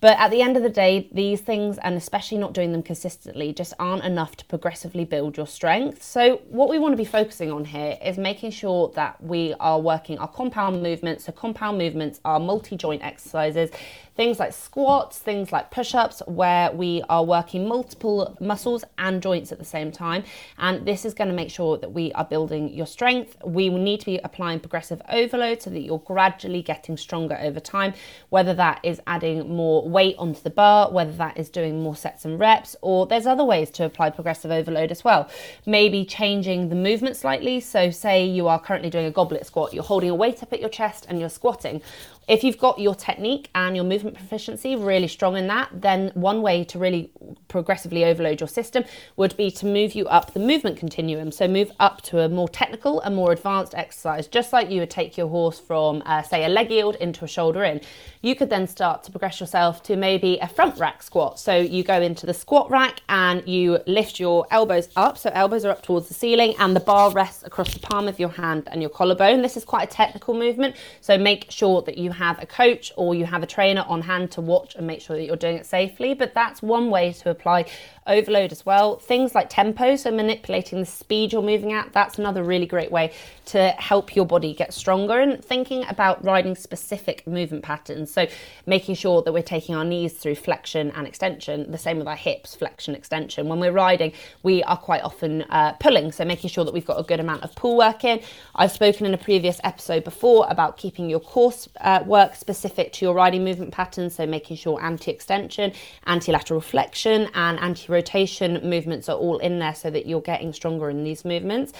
But 0.00 0.16
at 0.20 0.30
the 0.30 0.42
end 0.42 0.56
of 0.56 0.62
the 0.62 0.68
day, 0.68 1.08
these 1.10 1.40
things, 1.40 1.76
and 1.78 1.96
especially 1.96 2.38
not 2.38 2.52
doing 2.52 2.70
them 2.70 2.84
consistently, 2.84 3.52
just 3.52 3.74
aren't 3.80 4.04
enough 4.04 4.36
to 4.36 4.44
progressively 4.44 5.04
build 5.04 5.36
your 5.36 5.46
strength. 5.46 6.04
So, 6.04 6.36
what 6.48 6.68
we 6.68 6.78
want 6.78 6.92
to 6.92 6.96
be 6.96 7.04
focusing 7.04 7.50
on 7.50 7.64
here 7.64 7.98
is 8.04 8.16
making 8.16 8.52
sure 8.52 8.92
that 8.94 9.20
we 9.20 9.54
are 9.58 9.80
working 9.80 10.16
our 10.18 10.28
compound 10.28 10.84
movements. 10.84 11.24
So, 11.24 11.32
compound 11.32 11.78
movements 11.78 12.20
are 12.24 12.38
multi 12.38 12.76
joint 12.76 13.02
exercises 13.02 13.70
things 14.18 14.40
like 14.40 14.52
squats, 14.52 15.16
things 15.16 15.52
like 15.52 15.70
push 15.70 15.94
ups, 15.94 16.20
where 16.26 16.72
we 16.72 17.00
are 17.08 17.24
working 17.24 17.68
multiple 17.68 18.36
muscles 18.40 18.82
and 18.98 19.22
joints 19.22 19.52
at 19.52 19.60
the 19.60 19.64
same 19.64 19.92
time. 19.92 20.24
And 20.58 20.84
this 20.84 21.04
is 21.04 21.14
going 21.14 21.28
to 21.28 21.34
make 21.34 21.52
sure 21.52 21.78
that 21.78 21.92
we 21.92 22.10
are 22.14 22.24
building 22.24 22.74
your 22.74 22.84
strength. 22.84 23.36
We 23.44 23.70
will 23.70 23.78
need 23.78 24.00
to 24.00 24.06
be 24.06 24.18
applying 24.24 24.58
progressive 24.58 25.00
overload 25.08 25.62
so 25.62 25.70
that 25.70 25.82
you're 25.82 26.00
gradually 26.00 26.62
getting 26.62 26.96
stronger 26.96 27.38
over 27.40 27.60
time, 27.60 27.94
whether 28.30 28.54
that 28.54 28.80
is 28.82 29.00
adding 29.06 29.54
more 29.54 29.88
weight 29.88 30.16
onto 30.18 30.40
the 30.40 30.50
bar, 30.50 30.90
whether 30.90 31.12
that 31.12 31.38
is 31.38 31.48
doing 31.48 31.80
more 31.80 31.94
sets 31.94 32.24
and 32.24 32.40
reps, 32.40 32.74
or 32.82 33.06
there's 33.06 33.24
other 33.24 33.44
ways 33.44 33.70
to 33.70 33.84
apply 33.84 34.10
progressive 34.10 34.50
overload 34.50 34.90
as 34.90 35.04
well. 35.04 35.30
Maybe 35.64 36.04
changing 36.04 36.70
the 36.70 36.74
movement 36.74 37.14
slightly. 37.14 37.60
So, 37.60 37.92
say 37.92 38.26
you 38.26 38.48
are 38.48 38.58
currently 38.58 38.90
doing 38.90 39.06
a 39.06 39.12
goblet 39.12 39.46
squat, 39.46 39.72
you're 39.72 39.84
holding 39.84 40.10
a 40.10 40.14
weight 40.16 40.42
up 40.42 40.52
at 40.52 40.58
your 40.58 40.70
chest 40.70 41.06
and 41.08 41.20
you're 41.20 41.28
squatting. 41.28 41.82
If 42.28 42.44
you've 42.44 42.58
got 42.58 42.78
your 42.78 42.94
technique 42.94 43.48
and 43.54 43.74
your 43.74 43.86
movement 43.86 44.16
proficiency 44.16 44.76
really 44.76 45.08
strong 45.08 45.36
in 45.38 45.46
that, 45.46 45.70
then 45.72 46.12
one 46.12 46.42
way 46.42 46.62
to 46.64 46.78
really 46.78 47.10
progressively 47.48 48.04
overload 48.04 48.40
your 48.40 48.48
system 48.48 48.84
would 49.16 49.34
be 49.38 49.50
to 49.52 49.64
move 49.64 49.94
you 49.94 50.06
up 50.08 50.34
the 50.34 50.40
movement 50.40 50.76
continuum. 50.76 51.32
So 51.32 51.48
move 51.48 51.72
up 51.80 52.02
to 52.02 52.20
a 52.20 52.28
more 52.28 52.48
technical 52.48 53.00
and 53.00 53.16
more 53.16 53.32
advanced 53.32 53.74
exercise, 53.74 54.26
just 54.26 54.52
like 54.52 54.70
you 54.70 54.80
would 54.80 54.90
take 54.90 55.16
your 55.16 55.28
horse 55.28 55.58
from, 55.58 56.02
uh, 56.04 56.20
say, 56.20 56.44
a 56.44 56.50
leg 56.50 56.70
yield 56.70 56.96
into 56.96 57.24
a 57.24 57.28
shoulder 57.28 57.64
in. 57.64 57.80
You 58.20 58.34
could 58.34 58.50
then 58.50 58.66
start 58.66 59.04
to 59.04 59.10
progress 59.10 59.40
yourself 59.40 59.82
to 59.84 59.96
maybe 59.96 60.38
a 60.42 60.48
front 60.48 60.78
rack 60.78 61.02
squat. 61.02 61.38
So 61.38 61.56
you 61.56 61.82
go 61.82 62.02
into 62.02 62.26
the 62.26 62.34
squat 62.34 62.70
rack 62.70 63.00
and 63.08 63.46
you 63.48 63.78
lift 63.86 64.20
your 64.20 64.46
elbows 64.50 64.90
up. 64.96 65.16
So 65.16 65.30
elbows 65.32 65.64
are 65.64 65.70
up 65.70 65.82
towards 65.82 66.08
the 66.08 66.14
ceiling 66.14 66.54
and 66.58 66.76
the 66.76 66.80
bar 66.80 67.10
rests 67.10 67.42
across 67.42 67.72
the 67.72 67.80
palm 67.80 68.06
of 68.06 68.18
your 68.18 68.28
hand 68.28 68.68
and 68.70 68.82
your 68.82 68.90
collarbone. 68.90 69.40
This 69.40 69.56
is 69.56 69.64
quite 69.64 69.88
a 69.88 69.90
technical 69.90 70.34
movement. 70.34 70.76
So 71.00 71.16
make 71.16 71.50
sure 71.50 71.80
that 71.82 71.96
you 71.96 72.10
have 72.18 72.42
a 72.42 72.46
coach 72.46 72.92
or 72.96 73.14
you 73.14 73.24
have 73.24 73.42
a 73.42 73.46
trainer 73.46 73.84
on 73.88 74.02
hand 74.02 74.30
to 74.32 74.40
watch 74.40 74.74
and 74.74 74.86
make 74.86 75.00
sure 75.00 75.16
that 75.16 75.24
you're 75.24 75.36
doing 75.36 75.56
it 75.56 75.66
safely. 75.66 76.14
But 76.14 76.34
that's 76.34 76.60
one 76.60 76.90
way 76.90 77.12
to 77.12 77.30
apply 77.30 77.66
overload 78.06 78.52
as 78.52 78.66
well. 78.66 78.96
Things 78.98 79.34
like 79.34 79.48
tempo, 79.48 79.96
so 79.96 80.10
manipulating 80.10 80.80
the 80.80 80.86
speed 80.86 81.32
you're 81.32 81.42
moving 81.42 81.72
at, 81.72 81.92
that's 81.92 82.18
another 82.18 82.42
really 82.42 82.66
great 82.66 82.90
way 82.90 83.12
to 83.46 83.68
help 83.78 84.16
your 84.16 84.26
body 84.26 84.54
get 84.54 84.74
stronger 84.74 85.20
and 85.20 85.44
thinking 85.44 85.84
about 85.88 86.24
riding 86.24 86.54
specific 86.54 87.26
movement 87.26 87.62
patterns. 87.62 88.10
So 88.10 88.26
making 88.66 88.96
sure 88.96 89.22
that 89.22 89.32
we're 89.32 89.42
taking 89.42 89.74
our 89.74 89.84
knees 89.84 90.14
through 90.14 90.34
flexion 90.36 90.90
and 90.92 91.06
extension, 91.06 91.70
the 91.70 91.78
same 91.78 91.98
with 91.98 92.08
our 92.08 92.16
hips, 92.16 92.54
flexion, 92.54 92.94
extension. 92.94 93.48
When 93.48 93.60
we're 93.60 93.72
riding, 93.72 94.12
we 94.42 94.62
are 94.64 94.76
quite 94.76 95.02
often 95.02 95.42
uh, 95.42 95.72
pulling, 95.74 96.12
so 96.12 96.24
making 96.24 96.50
sure 96.50 96.64
that 96.64 96.74
we've 96.74 96.86
got 96.86 96.98
a 96.98 97.04
good 97.04 97.20
amount 97.20 97.42
of 97.42 97.54
pull 97.54 97.76
work 97.76 98.04
in. 98.04 98.20
I've 98.54 98.72
spoken 98.72 99.06
in 99.06 99.14
a 99.14 99.18
previous 99.18 99.60
episode 99.64 100.04
before 100.04 100.46
about 100.48 100.76
keeping 100.76 101.08
your 101.08 101.20
course 101.20 101.68
uh, 101.80 102.02
work 102.08 102.34
specific 102.34 102.92
to 102.94 103.04
your 103.04 103.14
riding 103.14 103.44
movement 103.44 103.72
patterns, 103.72 104.16
so 104.16 104.26
making 104.26 104.56
sure 104.56 104.82
anti 104.82 105.10
extension, 105.10 105.72
anti 106.06 106.32
lateral 106.32 106.60
flexion, 106.60 107.28
and 107.34 107.58
anti 107.60 107.92
rotation 107.92 108.60
movements 108.68 109.08
are 109.08 109.16
all 109.16 109.38
in 109.38 109.58
there 109.58 109.74
so 109.74 109.90
that 109.90 110.06
you're 110.06 110.20
getting 110.20 110.52
stronger 110.52 110.90
in 110.90 111.04
these 111.04 111.24
movements. 111.24 111.72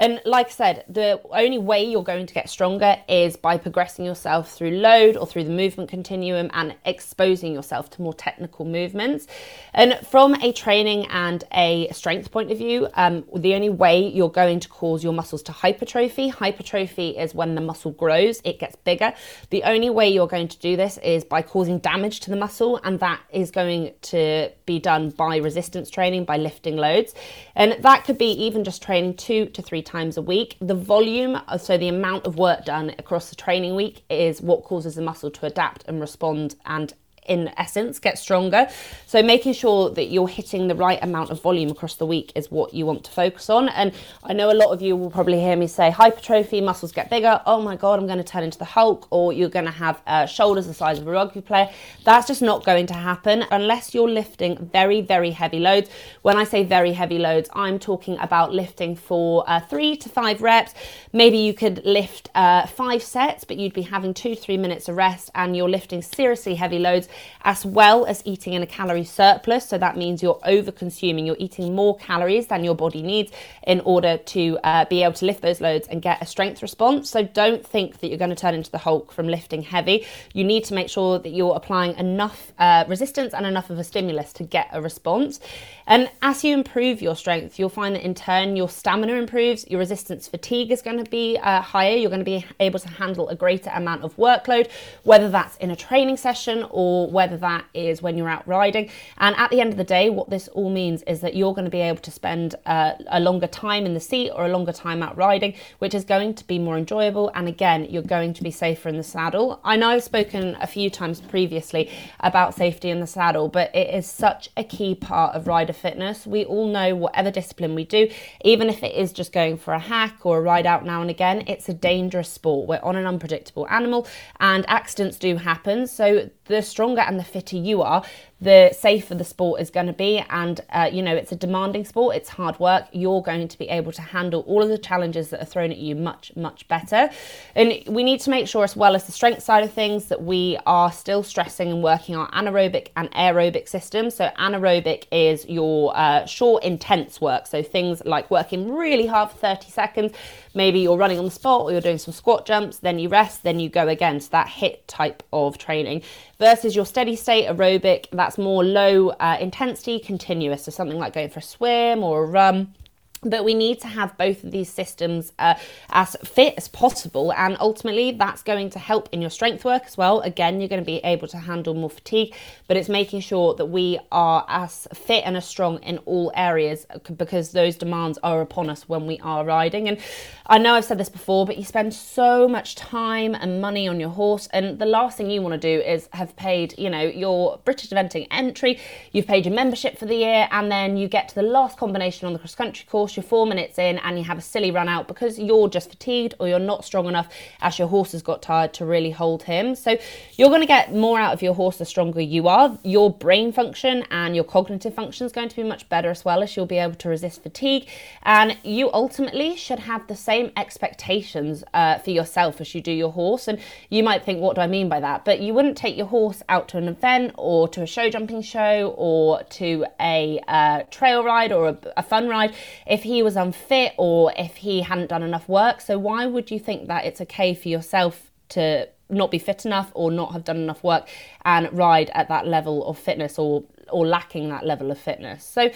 And 0.00 0.22
like 0.24 0.46
I 0.46 0.50
said, 0.50 0.84
the 0.88 1.20
only 1.30 1.58
way 1.58 1.84
you're 1.84 2.02
going 2.02 2.24
to 2.24 2.32
get 2.32 2.48
stronger 2.48 2.96
is 3.06 3.36
by 3.36 3.58
progressing 3.58 4.06
yourself 4.06 4.50
through 4.50 4.70
load 4.70 5.18
or 5.18 5.26
through 5.26 5.44
the 5.44 5.50
movement 5.50 5.90
continuum 5.90 6.50
and 6.54 6.74
exposing 6.86 7.52
yourself 7.52 7.90
to 7.90 8.02
more 8.02 8.14
technical 8.14 8.64
movements. 8.64 9.26
And 9.74 9.98
from 10.06 10.34
a 10.36 10.52
training 10.52 11.06
and 11.10 11.44
a 11.52 11.90
strength 11.92 12.30
point 12.30 12.50
of 12.50 12.56
view, 12.56 12.88
um, 12.94 13.24
the 13.36 13.54
only 13.54 13.68
way 13.68 14.08
you're 14.08 14.30
going 14.30 14.60
to 14.60 14.68
cause 14.70 15.04
your 15.04 15.12
muscles 15.12 15.42
to 15.44 15.52
hypertrophy, 15.52 16.28
hypertrophy 16.28 17.10
is 17.10 17.34
when 17.34 17.54
the 17.54 17.60
muscle 17.60 17.90
grows, 17.90 18.40
it 18.42 18.58
gets 18.58 18.76
bigger. 18.76 19.12
The 19.50 19.64
only 19.64 19.90
way 19.90 20.08
you're 20.08 20.26
going 20.26 20.48
to 20.48 20.58
do 20.60 20.76
this 20.76 20.96
is 20.98 21.24
by 21.24 21.42
causing 21.42 21.78
damage 21.78 22.20
to 22.20 22.30
the 22.30 22.36
muscle, 22.36 22.80
and 22.84 22.98
that 23.00 23.20
is 23.30 23.50
going 23.50 23.92
to 24.02 24.50
be 24.64 24.78
done 24.78 25.10
by 25.10 25.36
resistance 25.36 25.90
training, 25.90 26.24
by 26.24 26.38
lifting 26.38 26.76
loads. 26.76 27.14
And 27.54 27.76
that 27.82 28.04
could 28.04 28.16
be 28.16 28.30
even 28.46 28.64
just 28.64 28.82
training 28.82 29.16
two 29.16 29.44
to 29.44 29.60
three 29.60 29.82
times 29.82 29.89
a 29.92 30.22
week. 30.22 30.56
The 30.60 30.74
volume, 30.74 31.40
uh, 31.48 31.58
so 31.58 31.76
the 31.76 31.88
amount 31.88 32.24
of 32.26 32.36
work 32.36 32.64
done 32.64 32.94
across 32.98 33.30
the 33.30 33.36
training 33.36 33.74
week, 33.74 34.02
is 34.08 34.40
what 34.40 34.62
causes 34.64 34.94
the 34.94 35.02
muscle 35.02 35.30
to 35.30 35.46
adapt 35.46 35.84
and 35.88 36.00
respond 36.00 36.54
and 36.64 36.94
in 37.26 37.52
essence 37.56 37.98
get 37.98 38.18
stronger. 38.18 38.68
So 39.06 39.22
making 39.22 39.52
sure 39.52 39.90
that 39.90 40.06
you're 40.06 40.28
hitting 40.28 40.68
the 40.68 40.74
right 40.74 40.98
amount 41.02 41.30
of 41.30 41.40
volume 41.40 41.70
across 41.70 41.94
the 41.94 42.06
week 42.06 42.32
is 42.34 42.50
what 42.50 42.74
you 42.74 42.86
want 42.86 43.04
to 43.04 43.10
focus 43.10 43.50
on. 43.50 43.68
And 43.68 43.92
I 44.24 44.32
know 44.32 44.50
a 44.50 44.54
lot 44.54 44.70
of 44.72 44.82
you 44.82 44.96
will 44.96 45.10
probably 45.10 45.40
hear 45.40 45.56
me 45.56 45.66
say 45.66 45.90
hypertrophy, 45.90 46.60
muscles 46.60 46.92
get 46.92 47.10
bigger. 47.10 47.40
Oh 47.46 47.60
my 47.60 47.76
God, 47.76 47.98
I'm 47.98 48.06
going 48.06 48.18
to 48.18 48.24
turn 48.24 48.42
into 48.42 48.58
the 48.58 48.64
Hulk, 48.64 49.06
or 49.10 49.32
you're 49.32 49.48
going 49.48 49.64
to 49.64 49.70
have 49.70 50.00
uh, 50.06 50.26
shoulders 50.26 50.66
the 50.66 50.74
size 50.74 50.98
of 50.98 51.06
a 51.06 51.10
rugby 51.10 51.40
player. 51.40 51.70
That's 52.04 52.26
just 52.26 52.42
not 52.42 52.64
going 52.64 52.86
to 52.86 52.94
happen 52.94 53.44
unless 53.50 53.94
you're 53.94 54.08
lifting 54.08 54.56
very, 54.72 55.00
very 55.00 55.30
heavy 55.30 55.58
loads. 55.58 55.90
When 56.22 56.36
I 56.36 56.44
say 56.44 56.64
very 56.64 56.92
heavy 56.92 57.18
loads, 57.18 57.48
I'm 57.52 57.78
talking 57.78 58.18
about 58.18 58.52
lifting 58.52 58.96
for 58.96 59.44
uh, 59.46 59.60
three 59.60 59.96
to 59.96 60.08
five 60.08 60.42
reps. 60.42 60.74
Maybe 61.12 61.38
you 61.38 61.54
could 61.54 61.84
lift 61.84 62.30
uh, 62.34 62.66
five 62.66 63.02
sets, 63.02 63.44
but 63.44 63.56
you'd 63.56 63.74
be 63.74 63.82
having 63.82 64.14
two, 64.14 64.34
three 64.34 64.56
minutes 64.56 64.88
of 64.88 64.96
rest, 64.96 65.30
and 65.34 65.56
you're 65.56 65.68
lifting 65.68 66.02
seriously 66.02 66.54
heavy 66.54 66.78
loads 66.78 67.08
as 67.42 67.64
well 67.64 68.06
as 68.06 68.22
eating 68.24 68.52
in 68.52 68.62
a 68.62 68.66
calorie 68.66 69.04
surplus. 69.04 69.68
So 69.68 69.78
that 69.78 69.96
means 69.96 70.22
you're 70.22 70.40
over 70.44 70.72
consuming, 70.72 71.26
you're 71.26 71.36
eating 71.38 71.74
more 71.74 71.96
calories 71.98 72.46
than 72.48 72.64
your 72.64 72.74
body 72.74 73.02
needs 73.02 73.32
in 73.66 73.80
order 73.80 74.16
to 74.18 74.58
uh, 74.64 74.84
be 74.86 75.02
able 75.02 75.14
to 75.14 75.26
lift 75.26 75.42
those 75.42 75.60
loads 75.60 75.88
and 75.88 76.02
get 76.02 76.20
a 76.22 76.26
strength 76.26 76.62
response. 76.62 77.10
So 77.10 77.22
don't 77.24 77.66
think 77.66 78.00
that 78.00 78.08
you're 78.08 78.18
going 78.18 78.30
to 78.30 78.36
turn 78.36 78.54
into 78.54 78.70
the 78.70 78.78
Hulk 78.78 79.12
from 79.12 79.28
lifting 79.28 79.62
heavy. 79.62 80.06
You 80.32 80.44
need 80.44 80.64
to 80.64 80.74
make 80.74 80.88
sure 80.88 81.18
that 81.18 81.30
you're 81.30 81.54
applying 81.54 81.96
enough 81.96 82.52
uh, 82.58 82.84
resistance 82.88 83.34
and 83.34 83.46
enough 83.46 83.70
of 83.70 83.78
a 83.78 83.84
stimulus 83.84 84.32
to 84.34 84.44
get 84.44 84.68
a 84.72 84.80
response. 84.80 85.40
And 85.86 86.10
as 86.22 86.44
you 86.44 86.54
improve 86.54 87.02
your 87.02 87.16
strength, 87.16 87.58
you'll 87.58 87.68
find 87.68 87.96
that 87.96 88.04
in 88.04 88.14
turn 88.14 88.56
your 88.56 88.68
stamina 88.68 89.14
improves, 89.14 89.68
your 89.68 89.80
resistance 89.80 90.28
fatigue 90.28 90.70
is 90.70 90.82
going 90.82 91.02
to 91.02 91.10
be 91.10 91.38
uh, 91.38 91.60
higher, 91.60 91.96
you're 91.96 92.10
going 92.10 92.20
to 92.20 92.24
be 92.24 92.44
able 92.60 92.78
to 92.78 92.88
handle 92.88 93.28
a 93.28 93.34
greater 93.34 93.70
amount 93.70 94.02
of 94.02 94.16
workload, 94.16 94.70
whether 95.02 95.28
that's 95.28 95.56
in 95.56 95.70
a 95.70 95.76
training 95.76 96.16
session 96.16 96.66
or 96.70 96.99
whether 97.08 97.36
that 97.36 97.64
is 97.74 98.02
when 98.02 98.18
you're 98.18 98.28
out 98.28 98.46
riding. 98.48 98.90
And 99.18 99.36
at 99.36 99.50
the 99.50 99.60
end 99.60 99.70
of 99.70 99.76
the 99.76 99.84
day, 99.84 100.10
what 100.10 100.30
this 100.30 100.48
all 100.48 100.70
means 100.70 101.02
is 101.04 101.20
that 101.20 101.36
you're 101.36 101.54
going 101.54 101.64
to 101.64 101.70
be 101.70 101.80
able 101.80 102.00
to 102.00 102.10
spend 102.10 102.56
uh, 102.66 102.94
a 103.08 103.20
longer 103.20 103.46
time 103.46 103.86
in 103.86 103.94
the 103.94 104.00
seat 104.00 104.30
or 104.30 104.46
a 104.46 104.48
longer 104.48 104.72
time 104.72 105.02
out 105.02 105.16
riding, 105.16 105.54
which 105.78 105.94
is 105.94 106.04
going 106.04 106.34
to 106.34 106.46
be 106.46 106.58
more 106.58 106.76
enjoyable. 106.76 107.30
And 107.34 107.46
again, 107.48 107.86
you're 107.88 108.02
going 108.02 108.34
to 108.34 108.42
be 108.42 108.50
safer 108.50 108.88
in 108.88 108.96
the 108.96 109.02
saddle. 109.02 109.60
I 109.64 109.76
know 109.76 109.88
I've 109.90 110.02
spoken 110.02 110.56
a 110.60 110.66
few 110.66 110.90
times 110.90 111.20
previously 111.20 111.90
about 112.20 112.54
safety 112.54 112.90
in 112.90 113.00
the 113.00 113.06
saddle, 113.06 113.48
but 113.48 113.74
it 113.74 113.94
is 113.94 114.06
such 114.06 114.48
a 114.56 114.64
key 114.64 114.94
part 114.94 115.34
of 115.34 115.46
rider 115.46 115.72
fitness. 115.72 116.26
We 116.26 116.44
all 116.44 116.66
know 116.66 116.96
whatever 116.96 117.30
discipline 117.30 117.74
we 117.74 117.84
do, 117.84 118.10
even 118.44 118.68
if 118.68 118.82
it 118.82 118.94
is 118.94 119.12
just 119.12 119.32
going 119.32 119.58
for 119.58 119.74
a 119.74 119.78
hack 119.78 120.24
or 120.24 120.38
a 120.38 120.40
ride 120.40 120.66
out 120.66 120.84
now 120.84 121.00
and 121.00 121.10
again, 121.10 121.44
it's 121.46 121.68
a 121.68 121.74
dangerous 121.74 122.28
sport. 122.28 122.68
We're 122.68 122.80
on 122.82 122.96
an 122.96 123.06
unpredictable 123.06 123.66
animal 123.68 124.06
and 124.38 124.64
accidents 124.68 125.18
do 125.18 125.36
happen. 125.36 125.86
So 125.86 126.30
the 126.46 126.62
stronger 126.62 126.89
and 126.98 127.18
the 127.18 127.24
fitter 127.24 127.56
you 127.56 127.82
are, 127.82 128.02
the 128.40 128.70
safer 128.72 129.14
the 129.14 129.24
sport 129.24 129.60
is 129.60 129.70
going 129.70 129.86
to 129.86 129.92
be. 129.92 130.24
And, 130.30 130.60
uh, 130.70 130.88
you 130.90 131.02
know, 131.02 131.14
it's 131.14 131.32
a 131.32 131.36
demanding 131.36 131.84
sport, 131.84 132.16
it's 132.16 132.30
hard 132.30 132.58
work. 132.58 132.86
You're 132.92 133.22
going 133.22 133.48
to 133.48 133.58
be 133.58 133.68
able 133.68 133.92
to 133.92 134.02
handle 134.02 134.40
all 134.46 134.62
of 134.62 134.68
the 134.68 134.78
challenges 134.78 135.30
that 135.30 135.42
are 135.42 135.46
thrown 135.46 135.70
at 135.70 135.78
you 135.78 135.94
much, 135.94 136.32
much 136.36 136.66
better. 136.68 137.10
And 137.54 137.82
we 137.86 138.02
need 138.02 138.20
to 138.20 138.30
make 138.30 138.48
sure, 138.48 138.64
as 138.64 138.74
well 138.74 138.96
as 138.96 139.04
the 139.04 139.12
strength 139.12 139.42
side 139.42 139.62
of 139.62 139.72
things, 139.72 140.06
that 140.06 140.22
we 140.22 140.58
are 140.66 140.90
still 140.90 141.22
stressing 141.22 141.70
and 141.70 141.82
working 141.82 142.16
our 142.16 142.30
anaerobic 142.30 142.88
and 142.96 143.10
aerobic 143.12 143.68
systems. 143.68 144.14
So, 144.14 144.30
anaerobic 144.38 145.04
is 145.12 145.44
your 145.46 145.96
uh, 145.96 146.24
short, 146.24 146.64
intense 146.64 147.20
work. 147.20 147.46
So, 147.46 147.62
things 147.62 148.02
like 148.06 148.30
working 148.30 148.72
really 148.74 149.06
hard 149.06 149.30
for 149.30 149.36
30 149.36 149.70
seconds, 149.70 150.12
maybe 150.54 150.80
you're 150.80 150.96
running 150.96 151.18
on 151.18 151.26
the 151.26 151.30
spot 151.30 151.62
or 151.62 151.72
you're 151.72 151.80
doing 151.80 151.98
some 151.98 152.14
squat 152.14 152.46
jumps, 152.46 152.78
then 152.78 152.98
you 152.98 153.08
rest, 153.08 153.42
then 153.42 153.60
you 153.60 153.68
go 153.68 153.86
again. 153.88 154.20
So, 154.20 154.28
that 154.32 154.46
HIIT 154.46 154.80
type 154.86 155.22
of 155.32 155.58
training 155.58 156.02
versus 156.38 156.74
your 156.74 156.79
steady 156.84 157.16
state 157.16 157.46
aerobic, 157.48 158.06
that's 158.12 158.38
more 158.38 158.64
low 158.64 159.10
uh, 159.10 159.36
intensity, 159.40 159.98
continuous. 159.98 160.64
So 160.64 160.70
something 160.70 160.98
like 160.98 161.12
going 161.12 161.30
for 161.30 161.40
a 161.40 161.42
swim 161.42 162.02
or 162.02 162.24
a 162.24 162.26
run 162.26 162.74
but 163.22 163.44
we 163.44 163.54
need 163.54 163.80
to 163.80 163.86
have 163.86 164.16
both 164.16 164.44
of 164.44 164.50
these 164.50 164.70
systems 164.70 165.32
uh, 165.38 165.54
as 165.90 166.16
fit 166.24 166.54
as 166.56 166.68
possible. 166.68 167.32
And 167.34 167.56
ultimately 167.60 168.12
that's 168.12 168.42
going 168.42 168.70
to 168.70 168.78
help 168.78 169.08
in 169.12 169.20
your 169.20 169.30
strength 169.30 169.64
work 169.64 169.84
as 169.86 169.96
well. 169.96 170.20
Again 170.20 170.60
you're 170.60 170.68
going 170.68 170.82
to 170.82 170.86
be 170.86 170.98
able 170.98 171.28
to 171.28 171.38
handle 171.38 171.74
more 171.74 171.90
fatigue 171.90 172.34
but 172.66 172.76
it's 172.76 172.88
making 172.88 173.20
sure 173.20 173.54
that 173.54 173.66
we 173.66 173.98
are 174.10 174.44
as 174.48 174.88
fit 174.94 175.24
and 175.26 175.36
as 175.36 175.46
strong 175.46 175.78
in 175.82 175.98
all 175.98 176.32
areas 176.34 176.86
because 177.16 177.52
those 177.52 177.76
demands 177.76 178.18
are 178.22 178.40
upon 178.40 178.70
us 178.70 178.88
when 178.88 179.06
we 179.06 179.18
are 179.20 179.44
riding. 179.44 179.88
And 179.88 179.98
i 180.46 180.58
know 180.58 180.74
i've 180.74 180.84
said 180.84 180.98
this 180.98 181.08
before 181.08 181.46
but 181.46 181.56
you 181.56 181.64
spend 181.64 181.94
so 181.94 182.48
much 182.48 182.74
time 182.74 183.36
and 183.36 183.60
money 183.60 183.86
on 183.86 184.00
your 184.00 184.08
horse 184.08 184.48
and 184.52 184.78
the 184.78 184.86
last 184.86 185.16
thing 185.16 185.30
you 185.30 185.40
want 185.40 185.60
to 185.60 185.76
do 185.76 185.82
is 185.82 186.08
have 186.12 186.34
paid 186.34 186.74
you 186.76 186.90
know 186.90 187.02
your 187.02 187.60
british 187.64 187.90
eventing 187.90 188.26
entry. 188.30 188.78
You've 189.12 189.26
paid 189.26 189.46
your 189.46 189.54
membership 189.54 189.98
for 189.98 190.06
the 190.06 190.16
year 190.16 190.48
and 190.50 190.70
then 190.70 190.96
you 190.96 191.08
get 191.08 191.28
to 191.28 191.34
the 191.34 191.42
last 191.42 191.78
combination 191.78 192.26
on 192.26 192.32
the 192.32 192.38
cross 192.38 192.54
country 192.54 192.86
course 192.88 193.09
course, 193.10 193.16
you're 193.16 193.28
four 193.28 193.46
minutes 193.46 193.78
in 193.78 193.98
and 193.98 194.18
you 194.18 194.24
have 194.24 194.38
a 194.38 194.42
silly 194.42 194.70
run 194.70 194.88
out 194.88 195.08
because 195.08 195.38
you're 195.38 195.68
just 195.68 195.90
fatigued 195.90 196.34
or 196.38 196.48
you're 196.48 196.58
not 196.58 196.84
strong 196.84 197.06
enough 197.06 197.28
as 197.60 197.78
your 197.78 197.88
horse 197.88 198.12
has 198.12 198.22
got 198.22 198.40
tired 198.40 198.72
to 198.74 198.84
really 198.84 199.10
hold 199.10 199.42
him. 199.42 199.74
So 199.74 199.98
you're 200.36 200.48
going 200.48 200.60
to 200.60 200.66
get 200.66 200.94
more 200.94 201.18
out 201.18 201.32
of 201.32 201.42
your 201.42 201.54
horse 201.54 201.78
the 201.78 201.84
stronger 201.84 202.20
you 202.20 202.46
are. 202.46 202.78
Your 202.84 203.12
brain 203.12 203.52
function 203.52 204.04
and 204.10 204.34
your 204.34 204.44
cognitive 204.44 204.94
function 204.94 205.26
is 205.26 205.32
going 205.32 205.48
to 205.48 205.56
be 205.56 205.64
much 205.64 205.88
better 205.88 206.10
as 206.10 206.24
well 206.24 206.42
as 206.42 206.56
you'll 206.56 206.66
be 206.66 206.78
able 206.78 206.94
to 206.96 207.08
resist 207.08 207.42
fatigue. 207.42 207.88
And 208.22 208.56
you 208.62 208.92
ultimately 208.92 209.56
should 209.56 209.80
have 209.80 210.06
the 210.06 210.16
same 210.16 210.52
expectations 210.56 211.64
uh, 211.74 211.98
for 211.98 212.10
yourself 212.10 212.60
as 212.60 212.74
you 212.74 212.80
do 212.80 212.92
your 212.92 213.12
horse. 213.12 213.48
And 213.48 213.58
you 213.88 214.02
might 214.04 214.24
think, 214.24 214.40
what 214.40 214.54
do 214.54 214.60
I 214.60 214.66
mean 214.66 214.88
by 214.88 215.00
that? 215.00 215.24
But 215.24 215.40
you 215.40 215.52
wouldn't 215.54 215.76
take 215.76 215.96
your 215.96 216.06
horse 216.06 216.42
out 216.48 216.68
to 216.68 216.78
an 216.78 216.86
event 216.86 217.32
or 217.36 217.66
to 217.68 217.82
a 217.82 217.86
show 217.86 218.08
jumping 218.08 218.42
show 218.42 218.94
or 218.96 219.42
to 219.42 219.86
a 220.00 220.40
uh, 220.46 220.82
trail 220.90 221.24
ride 221.24 221.52
or 221.52 221.70
a, 221.70 221.78
a 221.96 222.02
fun 222.02 222.28
ride 222.28 222.54
if 222.86 222.99
if 223.00 223.04
he 223.04 223.22
was 223.22 223.34
unfit 223.34 223.94
or 223.96 224.30
if 224.36 224.56
he 224.56 224.82
hadn't 224.82 225.08
done 225.08 225.22
enough 225.22 225.48
work. 225.48 225.80
So, 225.80 225.98
why 225.98 226.26
would 226.26 226.50
you 226.50 226.58
think 226.58 226.86
that 226.88 227.06
it's 227.06 227.20
okay 227.22 227.54
for 227.54 227.68
yourself 227.68 228.30
to 228.50 228.88
not 229.08 229.30
be 229.30 229.38
fit 229.38 229.64
enough 229.64 229.90
or 229.94 230.10
not 230.10 230.32
have 230.32 230.44
done 230.44 230.58
enough 230.58 230.84
work 230.84 231.08
and 231.44 231.72
ride 231.72 232.10
at 232.14 232.28
that 232.28 232.46
level 232.46 232.86
of 232.86 232.98
fitness 232.98 233.38
or 233.38 233.64
or 233.90 234.06
lacking 234.06 234.50
that 234.50 234.64
level 234.64 234.92
of 234.92 234.98
fitness. 234.98 235.44
So 235.44 235.68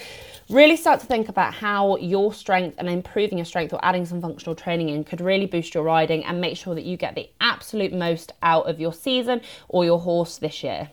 really 0.49 0.77
start 0.77 1.01
to 1.01 1.05
think 1.05 1.27
about 1.27 1.53
how 1.53 1.97
your 1.97 2.31
strength 2.31 2.75
and 2.77 2.87
improving 2.87 3.39
your 3.39 3.45
strength 3.45 3.73
or 3.73 3.79
adding 3.83 4.05
some 4.05 4.21
functional 4.21 4.55
training 4.55 4.87
in 4.87 5.03
could 5.03 5.19
really 5.19 5.47
boost 5.47 5.73
your 5.73 5.83
riding 5.83 6.23
and 6.23 6.39
make 6.39 6.55
sure 6.55 6.75
that 6.75 6.85
you 6.85 6.95
get 6.95 7.15
the 7.15 7.29
absolute 7.41 7.91
most 7.91 8.31
out 8.41 8.69
of 8.69 8.79
your 8.79 8.93
season 8.93 9.41
or 9.67 9.83
your 9.83 9.99
horse 9.99 10.37
this 10.37 10.63
year. 10.63 10.89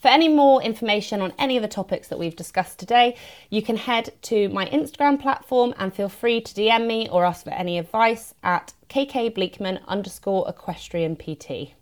For 0.00 0.08
any 0.08 0.28
more 0.28 0.62
information 0.62 1.20
on 1.20 1.32
any 1.38 1.56
of 1.56 1.62
the 1.62 1.68
topics 1.68 2.08
that 2.08 2.18
we've 2.18 2.36
discussed 2.36 2.78
today, 2.78 3.16
you 3.50 3.62
can 3.62 3.76
head 3.76 4.12
to 4.22 4.48
my 4.50 4.66
Instagram 4.66 5.20
platform 5.20 5.74
and 5.78 5.92
feel 5.92 6.08
free 6.08 6.40
to 6.40 6.54
DM 6.54 6.86
me 6.86 7.08
or 7.10 7.24
ask 7.24 7.44
for 7.44 7.50
any 7.50 7.78
advice 7.78 8.34
at 8.42 8.72
kkbleekman 8.88 9.84
underscore 9.86 10.48
equestrian 10.48 11.16
PT. 11.16 11.74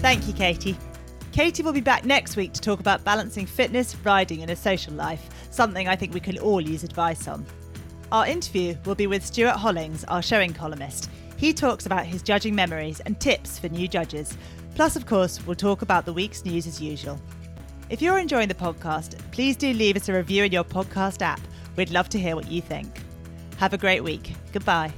Thank 0.00 0.26
you, 0.26 0.32
Katie. 0.32 0.76
Katie 1.32 1.62
will 1.62 1.72
be 1.72 1.80
back 1.80 2.04
next 2.04 2.36
week 2.36 2.52
to 2.52 2.60
talk 2.60 2.80
about 2.80 3.04
balancing 3.04 3.46
fitness, 3.46 3.96
riding, 4.04 4.42
and 4.42 4.50
a 4.50 4.56
social 4.56 4.92
life, 4.92 5.30
something 5.50 5.88
I 5.88 5.96
think 5.96 6.12
we 6.12 6.20
can 6.20 6.38
all 6.38 6.60
use 6.60 6.84
advice 6.84 7.26
on. 7.26 7.46
Our 8.10 8.26
interview 8.26 8.76
will 8.84 8.94
be 8.94 9.06
with 9.06 9.24
Stuart 9.24 9.56
Hollings, 9.56 10.04
our 10.04 10.20
showing 10.20 10.52
columnist. 10.52 11.08
He 11.42 11.52
talks 11.52 11.86
about 11.86 12.06
his 12.06 12.22
judging 12.22 12.54
memories 12.54 13.00
and 13.00 13.18
tips 13.18 13.58
for 13.58 13.68
new 13.68 13.88
judges. 13.88 14.38
Plus, 14.76 14.94
of 14.94 15.06
course, 15.06 15.44
we'll 15.44 15.56
talk 15.56 15.82
about 15.82 16.04
the 16.04 16.12
week's 16.12 16.44
news 16.44 16.68
as 16.68 16.80
usual. 16.80 17.20
If 17.90 18.00
you're 18.00 18.20
enjoying 18.20 18.46
the 18.46 18.54
podcast, 18.54 19.18
please 19.32 19.56
do 19.56 19.72
leave 19.72 19.96
us 19.96 20.08
a 20.08 20.12
review 20.12 20.44
in 20.44 20.52
your 20.52 20.62
podcast 20.62 21.20
app. 21.20 21.40
We'd 21.74 21.90
love 21.90 22.08
to 22.10 22.18
hear 22.20 22.36
what 22.36 22.48
you 22.48 22.62
think. 22.62 23.02
Have 23.56 23.72
a 23.72 23.76
great 23.76 24.04
week. 24.04 24.36
Goodbye. 24.52 24.92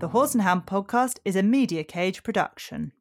The 0.00 0.08
Horse 0.08 0.34
and 0.34 0.42
Hound 0.42 0.66
podcast 0.66 1.18
is 1.24 1.34
a 1.34 1.42
Media 1.42 1.82
Cage 1.82 2.22
production. 2.22 2.92